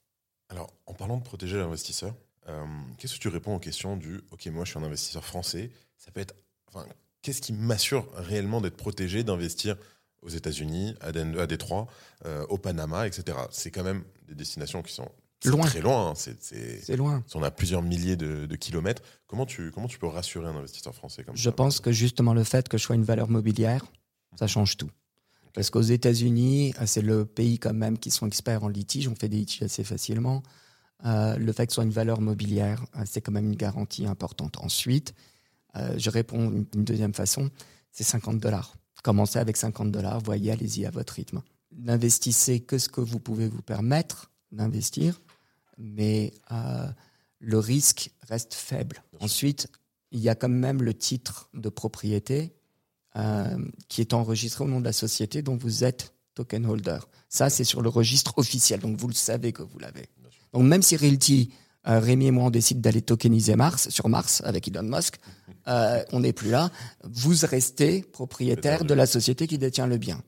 Alors, 0.49 0.71
en 0.85 0.93
parlant 0.93 1.17
de 1.17 1.23
protéger 1.23 1.57
l'investisseur, 1.57 2.13
euh, 2.47 2.65
qu'est-ce 2.97 3.15
que 3.15 3.19
tu 3.19 3.27
réponds 3.27 3.55
aux 3.55 3.59
questions 3.59 3.97
du 3.97 4.21
OK, 4.31 4.45
moi 4.47 4.65
je 4.65 4.71
suis 4.71 4.79
un 4.79 4.83
investisseur 4.83 5.25
français, 5.25 5.71
ça 5.97 6.11
peut 6.11 6.21
être. 6.21 6.35
Enfin, 6.67 6.85
qu'est-ce 7.21 7.41
qui 7.41 7.53
m'assure 7.53 8.07
réellement 8.15 8.61
d'être 8.61 8.77
protégé 8.77 9.23
d'investir 9.23 9.75
aux 10.21 10.29
États-Unis, 10.29 10.95
à, 11.01 11.11
Détroit, 11.47 11.87
euh, 12.25 12.45
au 12.47 12.57
Panama, 12.57 13.07
etc. 13.07 13.37
C'est 13.49 13.71
quand 13.71 13.83
même 13.83 14.03
des 14.27 14.35
destinations 14.35 14.83
qui 14.83 14.93
sont 14.93 15.09
loin. 15.49 15.65
très 15.65 15.81
loin. 15.81 16.09
Hein. 16.09 16.13
C'est 16.15 16.95
loin. 16.95 17.23
On 17.35 17.43
a 17.43 17.51
plusieurs 17.51 17.81
milliers 17.81 18.15
de, 18.15 18.55
kilomètres. 18.55 19.01
Comment 19.27 19.45
tu, 19.45 19.71
comment 19.71 19.87
tu 19.87 19.99
peux 19.99 20.07
rassurer 20.07 20.47
un 20.47 20.55
investisseur 20.55 20.93
français 20.93 21.23
comme 21.23 21.35
Je 21.35 21.49
pense 21.49 21.79
que 21.79 21.91
justement 21.91 22.33
le 22.33 22.43
fait 22.43 22.69
que 22.69 22.77
je 22.77 22.83
sois 22.83 22.95
une 22.95 23.03
valeur 23.03 23.29
mobilière, 23.29 23.85
ça 24.37 24.47
change 24.47 24.77
tout. 24.77 24.89
Parce 25.53 25.69
qu'aux 25.69 25.81
États-Unis, 25.81 26.73
c'est 26.85 27.01
le 27.01 27.25
pays 27.25 27.59
quand 27.59 27.73
même 27.73 27.97
qui 27.97 28.09
sont 28.11 28.25
experts 28.27 28.63
en 28.63 28.69
litige, 28.69 29.07
on 29.07 29.15
fait 29.15 29.27
des 29.27 29.37
litiges 29.37 29.63
assez 29.63 29.83
facilement. 29.83 30.43
Euh, 31.05 31.35
le 31.37 31.51
fait 31.51 31.65
que 31.65 31.71
ce 31.71 31.75
soit 31.75 31.83
une 31.83 31.91
valeur 31.91 32.21
mobilière, 32.21 32.85
euh, 32.95 33.03
c'est 33.05 33.21
quand 33.21 33.31
même 33.31 33.47
une 33.47 33.55
garantie 33.55 34.05
importante. 34.05 34.57
Ensuite, 34.59 35.13
euh, 35.75 35.95
je 35.97 36.09
réponds 36.09 36.65
d'une 36.71 36.83
deuxième 36.83 37.13
façon, 37.13 37.49
c'est 37.91 38.03
50 38.03 38.39
dollars. 38.39 38.75
Commencez 39.03 39.39
avec 39.39 39.57
50 39.57 39.91
dollars, 39.91 40.19
voyez, 40.19 40.51
allez-y 40.51 40.85
à 40.85 40.91
votre 40.91 41.13
rythme. 41.13 41.41
N'investissez 41.75 42.59
que 42.59 42.77
ce 42.77 42.87
que 42.87 43.01
vous 43.01 43.19
pouvez 43.19 43.47
vous 43.47 43.63
permettre 43.63 44.31
d'investir, 44.51 45.19
mais 45.77 46.33
le 47.39 47.59
risque 47.59 48.11
reste 48.27 48.53
faible. 48.53 49.03
Ensuite, 49.19 49.67
il 50.11 50.19
y 50.19 50.29
a 50.29 50.35
quand 50.35 50.49
même 50.49 50.81
le 50.83 50.93
titre 50.93 51.49
de 51.53 51.69
propriété 51.69 52.53
qui 53.87 54.01
est 54.01 54.13
enregistré 54.13 54.63
au 54.63 54.67
nom 54.67 54.79
de 54.79 54.85
la 54.85 54.93
société 54.93 55.41
dont 55.41 55.57
vous 55.57 55.83
êtes 55.83 56.13
token 56.33 56.65
holder. 56.65 56.99
Ça, 57.29 57.49
c'est 57.49 57.63
sur 57.63 57.81
le 57.81 57.89
registre 57.89 58.37
officiel, 58.37 58.79
donc 58.79 58.97
vous 58.97 59.07
le 59.07 59.13
savez 59.13 59.51
que 59.51 59.63
vous 59.63 59.79
l'avez. 59.79 60.07
Donc 60.53 60.63
même 60.63 60.81
si 60.81 60.97
Realty, 60.97 61.53
euh, 61.87 61.99
Rémi 61.99 62.27
et 62.27 62.31
moi, 62.31 62.45
on 62.45 62.49
décide 62.49 62.81
d'aller 62.81 63.01
tokeniser 63.01 63.55
Mars, 63.55 63.89
sur 63.89 64.09
Mars 64.09 64.41
avec 64.45 64.67
Elon 64.67 64.83
Musk, 64.83 65.19
euh, 65.67 66.03
on 66.11 66.19
n'est 66.19 66.33
plus 66.33 66.49
là. 66.49 66.69
Vous 67.03 67.33
restez 67.43 68.01
propriétaire 68.01 68.85
de 68.85 68.93
la 68.93 69.05
société 69.05 69.47
qui 69.47 69.57
détient 69.57 69.87
le 69.87 69.97
bien. 69.97 70.21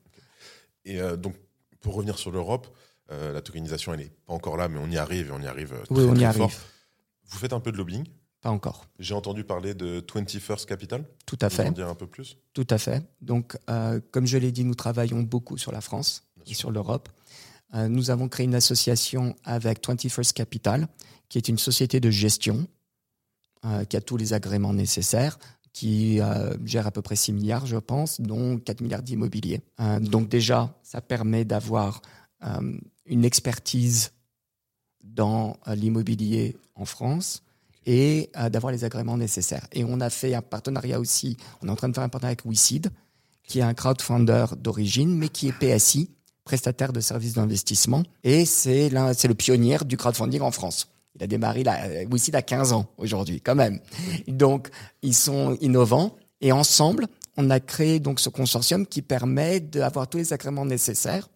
Et 0.85 0.99
euh, 0.99 1.15
donc, 1.15 1.35
pour 1.81 1.95
revenir 1.95 2.17
sur 2.17 2.31
l'Europe, 2.31 2.67
la 3.09 3.41
tokenisation, 3.41 3.93
elle 3.93 3.99
n'est 3.99 4.11
pas 4.25 4.33
encore 4.33 4.57
là, 4.57 4.67
mais 4.67 4.79
on 4.79 4.89
y 4.89 4.97
arrive 4.97 5.27
et 5.27 5.31
on 5.31 5.41
y 5.41 5.47
arrive 5.47 5.75
très, 5.85 5.95
oui, 5.95 6.05
on 6.09 6.15
y 6.15 6.25
arrive. 6.25 6.47
Vous 7.25 7.37
faites 7.37 7.53
un 7.53 7.59
peu 7.59 7.71
de 7.71 7.77
lobbying? 7.77 8.05
Pas 8.41 8.49
encore. 8.49 8.87
J'ai 8.97 9.13
entendu 9.13 9.43
parler 9.43 9.73
de 9.75 10.01
21st 10.01 10.65
Capital. 10.65 11.05
Tout 11.25 11.37
à 11.41 11.49
fait. 11.49 11.63
Vous 11.63 11.69
en 11.69 11.73
dire 11.73 11.87
un 11.87 11.95
peu 11.95 12.07
plus? 12.07 12.37
Tout 12.53 12.67
à 12.69 12.77
fait. 12.77 13.03
Donc, 13.21 13.57
comme 14.11 14.25
je 14.25 14.37
l'ai 14.37 14.51
dit, 14.51 14.63
nous 14.63 14.75
travaillons 14.75 15.21
beaucoup 15.21 15.57
sur 15.57 15.71
la 15.71 15.81
France 15.81 16.23
et 16.47 16.53
sur 16.53 16.71
l'Europe. 16.71 17.09
Euh, 17.75 17.87
nous 17.87 18.11
avons 18.11 18.27
créé 18.27 18.45
une 18.45 18.55
association 18.55 19.35
avec 19.43 19.83
21st 19.83 20.33
Capital, 20.33 20.87
qui 21.29 21.37
est 21.37 21.47
une 21.47 21.57
société 21.57 21.99
de 21.99 22.09
gestion 22.09 22.67
euh, 23.65 23.83
qui 23.85 23.97
a 23.97 24.01
tous 24.01 24.17
les 24.17 24.33
agréments 24.33 24.73
nécessaires, 24.73 25.39
qui 25.71 26.19
euh, 26.21 26.53
gère 26.65 26.85
à 26.85 26.91
peu 26.91 27.01
près 27.01 27.15
6 27.15 27.33
milliards, 27.33 27.65
je 27.65 27.77
pense, 27.77 28.21
dont 28.21 28.59
4 28.59 28.81
milliards 28.81 29.01
d'immobilier. 29.01 29.61
donc 30.01 30.29
déjà, 30.29 30.77
ça 30.83 31.01
permet 31.01 31.45
d'avoir 31.45 32.01
une 33.05 33.25
expertise 33.25 34.11
dans 35.03 35.57
l'immobilier 35.67 36.55
en 36.75 36.85
France 36.85 37.43
et 37.85 38.29
d'avoir 38.49 38.71
les 38.71 38.85
agréments 38.85 39.17
nécessaires. 39.17 39.67
Et 39.71 39.83
on 39.83 39.99
a 39.99 40.09
fait 40.09 40.33
un 40.33 40.41
partenariat 40.41 40.99
aussi, 40.99 41.37
on 41.61 41.67
est 41.67 41.71
en 41.71 41.75
train 41.75 41.89
de 41.89 41.93
faire 41.93 42.03
un 42.03 42.09
partenariat 42.09 42.37
avec 42.39 42.45
WeSeed, 42.45 42.89
qui 43.45 43.59
est 43.59 43.63
un 43.63 43.73
crowdfunder 43.73 44.45
d'origine, 44.57 45.17
mais 45.17 45.27
qui 45.27 45.49
est 45.49 45.51
PSI, 45.51 46.09
prestataire 46.45 46.93
de 46.93 47.01
services 47.01 47.33
d'investissement. 47.33 48.03
Et 48.23 48.45
c'est 48.45 48.89
le 48.89 49.33
pionnier 49.33 49.77
du 49.85 49.97
crowdfunding 49.97 50.41
en 50.41 50.51
France. 50.51 50.89
Il 51.15 51.23
a 51.23 51.27
démarré 51.27 51.63
aussi 52.09 52.31
il 52.31 52.35
a 52.35 52.41
15 52.41 52.73
ans 52.73 52.87
aujourd'hui, 52.97 53.41
quand 53.41 53.55
même. 53.55 53.79
Donc, 54.27 54.69
ils 55.01 55.13
sont 55.13 55.57
innovants. 55.61 56.15
Et 56.41 56.51
ensemble, 56.51 57.07
on 57.37 57.49
a 57.49 57.59
créé 57.59 57.99
donc 57.99 58.19
ce 58.19 58.29
consortium 58.29 58.87
qui 58.87 59.01
permet 59.01 59.59
d'avoir 59.59 60.07
tous 60.07 60.17
les 60.17 60.33
agréments 60.33 60.65
nécessaires 60.65 61.29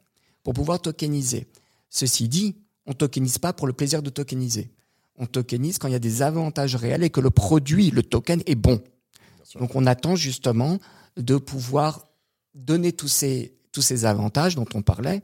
pour 0.47 0.53
pouvoir 0.53 0.81
tokeniser. 0.81 1.45
Ceci 1.89 2.29
dit, 2.29 2.55
on 2.85 2.93
tokenise 2.93 3.37
pas 3.37 3.51
pour 3.51 3.67
le 3.67 3.73
plaisir 3.73 4.01
de 4.01 4.09
tokeniser. 4.09 4.71
On 5.17 5.25
tokenise 5.25 5.77
quand 5.77 5.89
il 5.89 5.91
y 5.91 5.95
a 5.95 5.99
des 5.99 6.21
avantages 6.21 6.77
réels 6.77 7.03
et 7.03 7.09
que 7.09 7.19
le 7.19 7.29
produit, 7.29 7.91
le 7.91 8.01
token, 8.01 8.41
est 8.45 8.55
bon. 8.55 8.81
Donc, 9.59 9.75
on 9.75 9.85
attend 9.85 10.15
justement 10.15 10.79
de 11.17 11.35
pouvoir 11.35 12.07
donner 12.55 12.93
tous 12.93 13.09
ces 13.09 13.57
tous 13.73 13.81
ces 13.81 14.05
avantages 14.05 14.55
dont 14.55 14.65
on 14.73 14.81
parlait. 14.81 15.21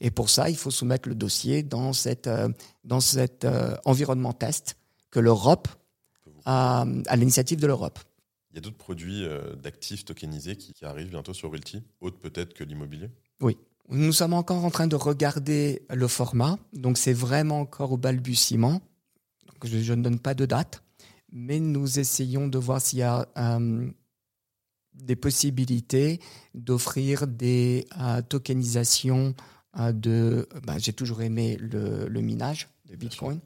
Et 0.00 0.10
pour 0.10 0.28
ça, 0.28 0.50
il 0.50 0.56
faut 0.56 0.72
soumettre 0.72 1.08
le 1.08 1.14
dossier 1.14 1.62
dans 1.62 1.92
cette, 1.92 2.26
euh, 2.26 2.48
dans 2.82 2.98
cet 2.98 3.44
euh, 3.44 3.76
environnement 3.84 4.32
test 4.32 4.76
que 5.12 5.20
l'Europe 5.20 5.68
a 6.46 6.84
à 7.06 7.14
l'initiative 7.14 7.60
de 7.60 7.68
l'Europe. 7.68 8.00
Il 8.50 8.56
y 8.56 8.58
a 8.58 8.60
d'autres 8.60 8.76
produits 8.76 9.24
euh, 9.24 9.54
d'actifs 9.54 10.04
tokenisés 10.04 10.56
qui, 10.56 10.84
arrivent 10.84 11.10
bientôt 11.10 11.32
sur 11.32 11.52
Realty, 11.52 11.84
autres 12.00 12.18
peut-être 12.18 12.54
que 12.54 12.64
l'immobilier? 12.64 13.08
Oui. 13.40 13.56
Nous 13.90 14.12
sommes 14.12 14.32
encore 14.32 14.64
en 14.64 14.70
train 14.70 14.86
de 14.86 14.96
regarder 14.96 15.82
le 15.92 16.08
format, 16.08 16.58
donc 16.72 16.98
c'est 16.98 17.12
vraiment 17.12 17.60
encore 17.60 17.92
au 17.92 17.96
balbutiement. 17.96 18.80
Donc 19.46 19.66
je, 19.66 19.78
je, 19.78 19.92
ne 19.92 20.02
donne 20.02 20.18
pas 20.18 20.34
de 20.34 20.46
date, 20.46 20.82
mais 21.30 21.60
nous 21.60 21.98
essayons 21.98 22.48
de 22.48 22.58
voir 22.58 22.80
s'il 22.80 23.00
y 23.00 23.02
a 23.02 23.26
des 24.94 25.16
possibilités 25.16 26.20
d'offrir 26.54 27.26
des 27.26 27.86
euh, 28.00 28.22
tokenisations 28.22 29.34
euh, 29.78 29.92
de. 29.92 30.48
Bah, 30.64 30.78
j'ai 30.78 30.92
toujours 30.92 31.20
aimé 31.22 31.56
le, 31.60 32.20
minage 32.20 32.68
de 32.86 32.96
Bitcoin. 32.96 33.40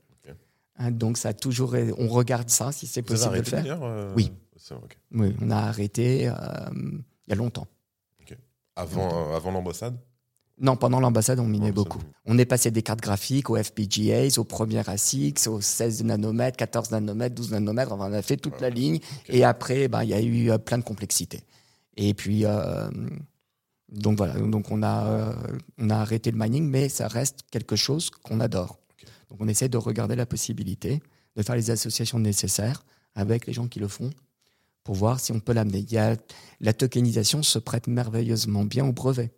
Hein, 0.76 0.92
donc 0.92 1.18
ça 1.18 1.30
a 1.30 1.34
toujours. 1.34 1.74
On 1.98 2.08
regarde 2.08 2.50
ça 2.50 2.70
si 2.70 2.86
c'est 2.86 3.02
possible 3.02 3.32
de 3.32 3.38
le 3.38 3.44
faire. 3.44 3.82
Euh, 3.82 4.14
oui. 4.16 4.32
On 5.12 5.50
a 5.50 5.56
arrêté 5.56 6.28
euh, 6.28 6.34
il 7.26 7.30
y 7.30 7.32
a 7.32 7.36
longtemps. 7.36 7.66
Avant, 8.76 9.32
euh, 9.32 9.36
avant 9.36 9.50
l'ambassade? 9.50 9.98
Non, 10.60 10.76
pendant 10.76 11.00
l'ambassade, 11.00 11.38
on 11.38 11.44
minait 11.44 11.68
L'ambassade, 11.68 11.74
beaucoup. 11.74 12.00
On 12.26 12.38
est 12.38 12.44
passé 12.44 12.70
des 12.70 12.82
cartes 12.82 13.00
graphiques 13.00 13.48
aux 13.50 13.56
FPGAs, 13.56 14.38
aux 14.38 14.44
premières 14.44 14.88
ASICs, 14.88 15.46
aux 15.46 15.60
16 15.60 16.04
nanomètres, 16.04 16.56
14 16.56 16.90
nanomètres, 16.90 17.34
12 17.34 17.52
nanomètres. 17.52 17.92
Enfin, 17.92 18.10
on 18.10 18.12
a 18.12 18.22
fait 18.22 18.36
toute 18.36 18.60
la 18.60 18.70
ligne. 18.70 18.98
Et 19.28 19.44
après, 19.44 19.88
ben, 19.88 20.02
il 20.02 20.10
y 20.10 20.14
a 20.14 20.20
eu 20.20 20.50
euh, 20.50 20.58
plein 20.58 20.78
de 20.78 20.82
complexité. 20.82 21.40
Et 21.96 22.14
puis, 22.14 22.44
euh, 22.44 22.90
donc 23.90 24.16
voilà. 24.16 24.34
Donc 24.34 24.70
on 24.70 24.82
a, 24.82 25.06
euh, 25.06 25.32
on 25.78 25.90
a 25.90 25.96
arrêté 25.96 26.30
le 26.30 26.38
mining, 26.38 26.68
mais 26.68 26.88
ça 26.88 27.08
reste 27.08 27.40
quelque 27.50 27.76
chose 27.76 28.10
qu'on 28.10 28.40
adore. 28.40 28.78
Donc 29.30 29.40
on 29.40 29.48
essaie 29.48 29.68
de 29.68 29.78
regarder 29.78 30.16
la 30.16 30.26
possibilité 30.26 31.00
de 31.36 31.42
faire 31.42 31.54
les 31.54 31.70
associations 31.70 32.18
nécessaires 32.18 32.84
avec 33.14 33.46
les 33.46 33.52
gens 33.52 33.68
qui 33.68 33.78
le 33.78 33.88
font 33.88 34.10
pour 34.82 34.96
voir 34.96 35.20
si 35.20 35.32
on 35.32 35.40
peut 35.40 35.52
l'amener. 35.52 35.86
La 36.60 36.72
tokenisation 36.72 37.42
se 37.42 37.58
prête 37.58 37.86
merveilleusement 37.86 38.64
bien 38.64 38.84
au 38.84 38.92
brevet. 38.92 39.32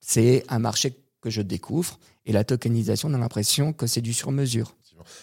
C'est 0.00 0.44
un 0.48 0.58
marché 0.58 0.96
que 1.20 1.30
je 1.30 1.42
découvre 1.42 1.98
et 2.26 2.32
la 2.32 2.44
tokenisation, 2.44 3.08
on 3.10 3.14
a 3.14 3.18
l'impression 3.18 3.72
que 3.72 3.86
c'est 3.86 4.00
du 4.00 4.12
sur-mesure. 4.14 4.74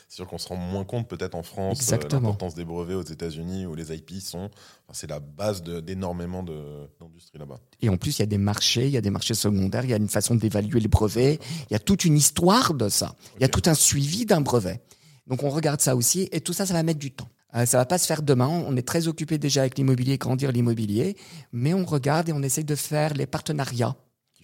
C'est 0.07 0.15
sûr 0.15 0.27
qu'on 0.27 0.39
se 0.39 0.47
rend 0.47 0.55
moins 0.55 0.83
compte 0.85 1.07
peut-être 1.07 1.35
en 1.35 1.43
France 1.43 1.77
euh, 1.93 1.97
l'importance 2.23 2.55
des 2.55 2.65
brevets 2.65 2.95
aux 2.95 3.03
États-Unis 3.03 3.67
où 3.67 3.75
les 3.75 3.93
IP 3.93 4.09
sont. 4.21 4.45
enfin, 4.45 4.93
c'est 4.93 5.07
la 5.07 5.19
base 5.19 5.61
d'énormément 5.61 6.41
de- 6.41 6.89
d'industries 6.99 7.37
là-bas. 7.37 7.59
Et 7.81 7.89
en 7.89 7.97
plus, 7.97 8.17
il 8.17 8.21
y 8.21 8.23
a 8.23 8.27
des 8.27 8.39
marchés, 8.39 8.85
il 8.87 8.91
y 8.91 8.97
a 8.97 9.01
des 9.01 9.11
marchés 9.11 9.35
secondaires, 9.35 9.83
il 9.85 9.91
y 9.91 9.93
a 9.93 9.97
une 9.97 10.09
façon 10.09 10.33
d'évaluer 10.33 10.79
les 10.79 10.87
brevets, 10.87 11.39
il 11.69 11.73
y 11.73 11.75
a 11.75 11.79
toute 11.79 12.05
une 12.05 12.17
histoire 12.17 12.73
de 12.73 12.89
ça. 12.89 13.15
Il 13.35 13.41
y 13.41 13.45
a 13.45 13.49
tout 13.49 13.61
un 13.69 13.75
suivi 13.75 14.25
d'un 14.25 14.41
brevet. 14.41 14.81
Donc 15.27 15.43
on 15.43 15.49
regarde 15.49 15.79
ça 15.79 15.95
aussi 15.95 16.27
et 16.31 16.41
tout 16.41 16.53
ça, 16.53 16.65
ça 16.65 16.73
va 16.73 16.81
mettre 16.81 16.99
du 16.99 17.11
temps. 17.11 17.29
Euh, 17.55 17.65
ça 17.67 17.77
va 17.77 17.85
pas 17.85 17.99
se 17.99 18.07
faire 18.07 18.23
demain. 18.23 18.47
On 18.47 18.75
est 18.77 18.87
très 18.87 19.07
occupé 19.07 19.37
déjà 19.37 19.61
avec 19.61 19.77
l'immobilier, 19.77 20.17
grandir 20.17 20.51
l'immobilier, 20.51 21.15
mais 21.51 21.75
on 21.75 21.85
regarde 21.85 22.29
et 22.29 22.33
on 22.33 22.41
essaye 22.41 22.65
de 22.65 22.75
faire 22.75 23.13
les 23.13 23.27
partenariats 23.27 23.95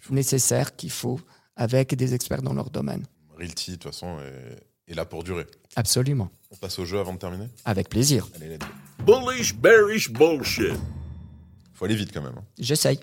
faut. 0.07 0.13
nécessaires 0.13 0.75
qu'il 0.75 0.91
faut 0.91 1.19
avec 1.55 1.93
des 1.95 2.13
experts 2.13 2.41
dans 2.41 2.53
leur 2.53 2.69
domaine. 2.69 3.05
Realty, 3.37 3.71
de 3.71 3.75
toute 3.77 3.91
façon, 3.91 4.19
est, 4.19 4.91
est 4.91 4.95
là 4.95 5.05
pour 5.05 5.23
durer. 5.23 5.45
Absolument. 5.75 6.29
On 6.51 6.55
passe 6.55 6.77
au 6.79 6.85
jeu 6.85 6.99
avant 6.99 7.13
de 7.13 7.17
terminer 7.19 7.47
Avec 7.65 7.89
plaisir. 7.89 8.27
Allez, 8.35 8.49
let's 8.49 8.59
go. 8.59 8.65
Bullish, 9.19 9.55
bearish 9.55 10.11
bullshit. 10.11 10.73
Faut 11.73 11.85
aller 11.85 11.95
vite 11.95 12.11
quand 12.13 12.21
même. 12.21 12.35
hein. 12.37 12.43
J'essaye. 12.59 12.99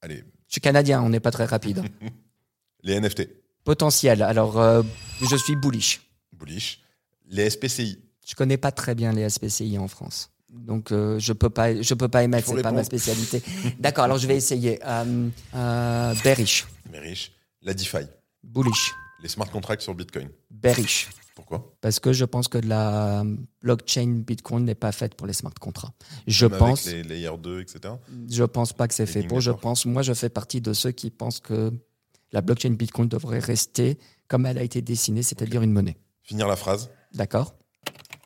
Allez, 0.00 0.24
Je 0.46 0.52
suis 0.54 0.60
canadien, 0.60 1.02
on 1.02 1.08
n'est 1.10 1.20
pas 1.20 1.30
très 1.30 1.44
rapide. 1.44 1.82
les 2.82 2.98
NFT, 3.00 3.28
Potentiel. 3.64 4.22
Alors, 4.22 4.58
euh, 4.58 4.82
je 5.20 5.36
suis 5.36 5.54
bullish. 5.56 6.00
bullish. 6.32 6.80
Les 7.26 7.50
SPCI, 7.50 7.98
Je 8.26 8.34
connais 8.34 8.56
pas 8.56 8.72
très 8.72 8.94
bien 8.94 9.12
les 9.12 9.28
SPCI 9.28 9.76
en 9.78 9.88
France. 9.88 10.30
Donc, 10.66 10.92
euh, 10.92 11.18
je 11.18 11.32
peux 11.32 11.50
pas, 11.50 11.80
je 11.80 11.94
peux 11.94 12.08
pas 12.08 12.24
émettre, 12.24 12.48
c'est 12.48 12.62
pas 12.62 12.72
ma 12.72 12.84
spécialité. 12.84 13.42
D'accord, 13.78 14.04
alors 14.04 14.18
je 14.18 14.26
vais 14.26 14.36
essayer. 14.36 14.78
Euh, 14.84 15.28
euh, 15.54 16.14
bearish. 16.22 16.66
La 17.62 17.74
DeFi, 17.74 18.06
bullish, 18.42 18.92
les 19.22 19.28
smart 19.28 19.50
contracts 19.50 19.82
sur 19.82 19.94
Bitcoin. 19.94 20.28
bearish. 20.50 21.08
Pourquoi? 21.34 21.72
Parce 21.80 22.00
que 22.00 22.12
je 22.12 22.24
pense 22.24 22.48
que 22.48 22.58
la 22.58 23.22
blockchain 23.62 24.22
Bitcoin 24.26 24.64
n'est 24.64 24.74
pas 24.74 24.90
faite 24.90 25.14
pour 25.14 25.28
les 25.28 25.32
smart 25.32 25.54
contracts. 25.60 25.94
Je 26.26 26.46
Même 26.46 26.58
pense, 26.58 26.86
Avec 26.88 27.06
les 27.06 27.20
Layer 27.20 27.30
2, 27.38 27.60
etc. 27.60 27.94
je 28.28 28.42
pense 28.42 28.72
pas 28.72 28.88
que 28.88 28.94
c'est 28.94 29.06
fait 29.06 29.22
pour. 29.22 29.40
Je 29.40 29.52
pense, 29.52 29.86
moi, 29.86 30.02
je 30.02 30.12
fais 30.14 30.28
partie 30.28 30.60
de 30.60 30.72
ceux 30.72 30.90
qui 30.90 31.10
pensent 31.10 31.38
que 31.38 31.72
la 32.32 32.40
blockchain 32.40 32.70
Bitcoin 32.70 33.08
devrait 33.08 33.38
rester 33.38 33.98
comme 34.26 34.46
elle 34.46 34.58
a 34.58 34.62
été 34.62 34.82
dessinée, 34.82 35.22
c'est-à-dire 35.22 35.62
une 35.62 35.72
monnaie. 35.72 35.96
Finir 36.22 36.48
la 36.48 36.56
phrase. 36.56 36.90
D'accord 37.14 37.54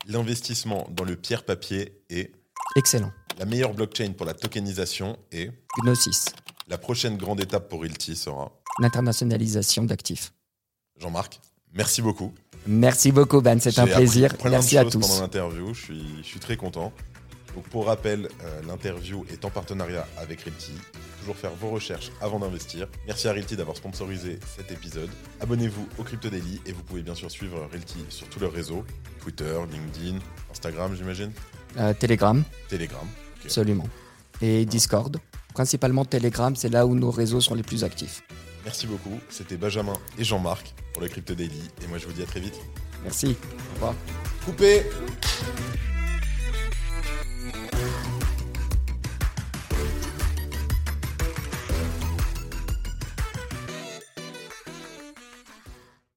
L'investissement 0.07 0.87
dans 0.91 1.05
le 1.05 1.17
pierre-papier 1.17 2.03
est 2.11 2.33
Excellent. 2.77 3.13
la 3.39 3.45
meilleure 3.45 3.73
blockchain 3.73 4.13
pour 4.17 4.27
la 4.27 4.35
tokenisation 4.35 5.17
et 5.31 5.51
Gnosis, 5.83 6.27
la 6.69 6.79
prochaine 6.79 7.17
grande 7.17 7.41
étape 7.41 7.69
pour 7.69 7.83
Realty 7.83 8.17
sera. 8.17 8.51
l'internationalisation 8.81 9.85
d'actifs. 9.85 10.33
Jean-Marc, 10.99 11.41
merci 11.73 12.03
beaucoup. 12.03 12.33
Merci 12.67 13.11
beaucoup, 13.13 13.41
Ben. 13.41 13.59
C'est 13.61 13.77
un 13.79 13.87
plaisir. 13.87 14.35
Merci 14.45 14.75
de 14.77 14.81
à 14.81 14.85
tous. 14.85 14.99
pendant 15.01 15.21
l'interview. 15.21 15.75
Je 15.75 15.83
suis, 15.83 16.17
je 16.19 16.23
suis 16.23 16.39
très 16.41 16.57
content. 16.57 16.93
Donc 17.55 17.65
pour 17.69 17.87
rappel, 17.87 18.29
euh, 18.45 18.63
l'interview 18.67 19.25
est 19.31 19.45
en 19.45 19.51
partenariat 19.51 20.07
avec 20.17 20.43
Realty. 20.43 20.73
Toujours 21.21 21.37
faire 21.37 21.51
vos 21.61 21.69
recherches 21.71 22.11
avant 22.21 22.39
d'investir. 22.41 22.89
Merci 23.07 23.29
à 23.29 23.33
Realty 23.33 23.57
d'avoir 23.57 23.77
sponsorisé 23.77 24.39
cet 24.57 24.73
épisode. 24.73 25.11
Abonnez-vous 25.41 25.87
au 25.99 26.03
Crypto 26.03 26.31
Daily 26.31 26.61
et 26.67 26.73
vous 26.73 26.83
pouvez 26.83 27.03
bien 27.03 27.15
sûr 27.15 27.31
suivre 27.31 27.69
Realty 27.71 28.05
sur 28.09 28.27
tous 28.29 28.41
leurs 28.41 28.53
réseaux 28.53 28.85
Twitter, 29.21 29.55
LinkedIn, 29.71 30.19
Instagram, 30.51 30.95
j'imagine, 30.97 31.31
Euh, 31.79 31.95
Telegram, 31.95 32.43
Telegram. 32.69 33.07
Absolument. 33.45 33.87
Et 34.41 34.65
Discord. 34.67 35.19
Principalement 35.55 36.05
Telegram, 36.05 36.57
c'est 36.57 36.69
là 36.71 36.87
où 36.87 36.95
nos 36.95 37.11
réseaux 37.11 37.41
sont 37.41 37.55
les 37.55 37.63
plus 37.63 37.85
actifs. 37.85 38.23
Merci 38.65 38.87
beaucoup. 38.87 39.19
C'était 39.29 39.57
Benjamin 39.57 39.95
et 40.19 40.25
Jean-Marc 40.25 40.75
pour 40.93 41.03
le 41.03 41.09
Crypto 41.09 41.35
Daily. 41.35 41.63
Et 41.83 41.87
moi, 41.89 41.99
je 41.99 42.07
vous 42.07 42.13
dis 42.13 42.23
à 42.23 42.27
très 42.27 42.41
vite. 42.41 42.59
Merci. 43.05 43.37
Au 43.71 43.75
revoir. 43.75 43.95
Coupé 44.45 44.83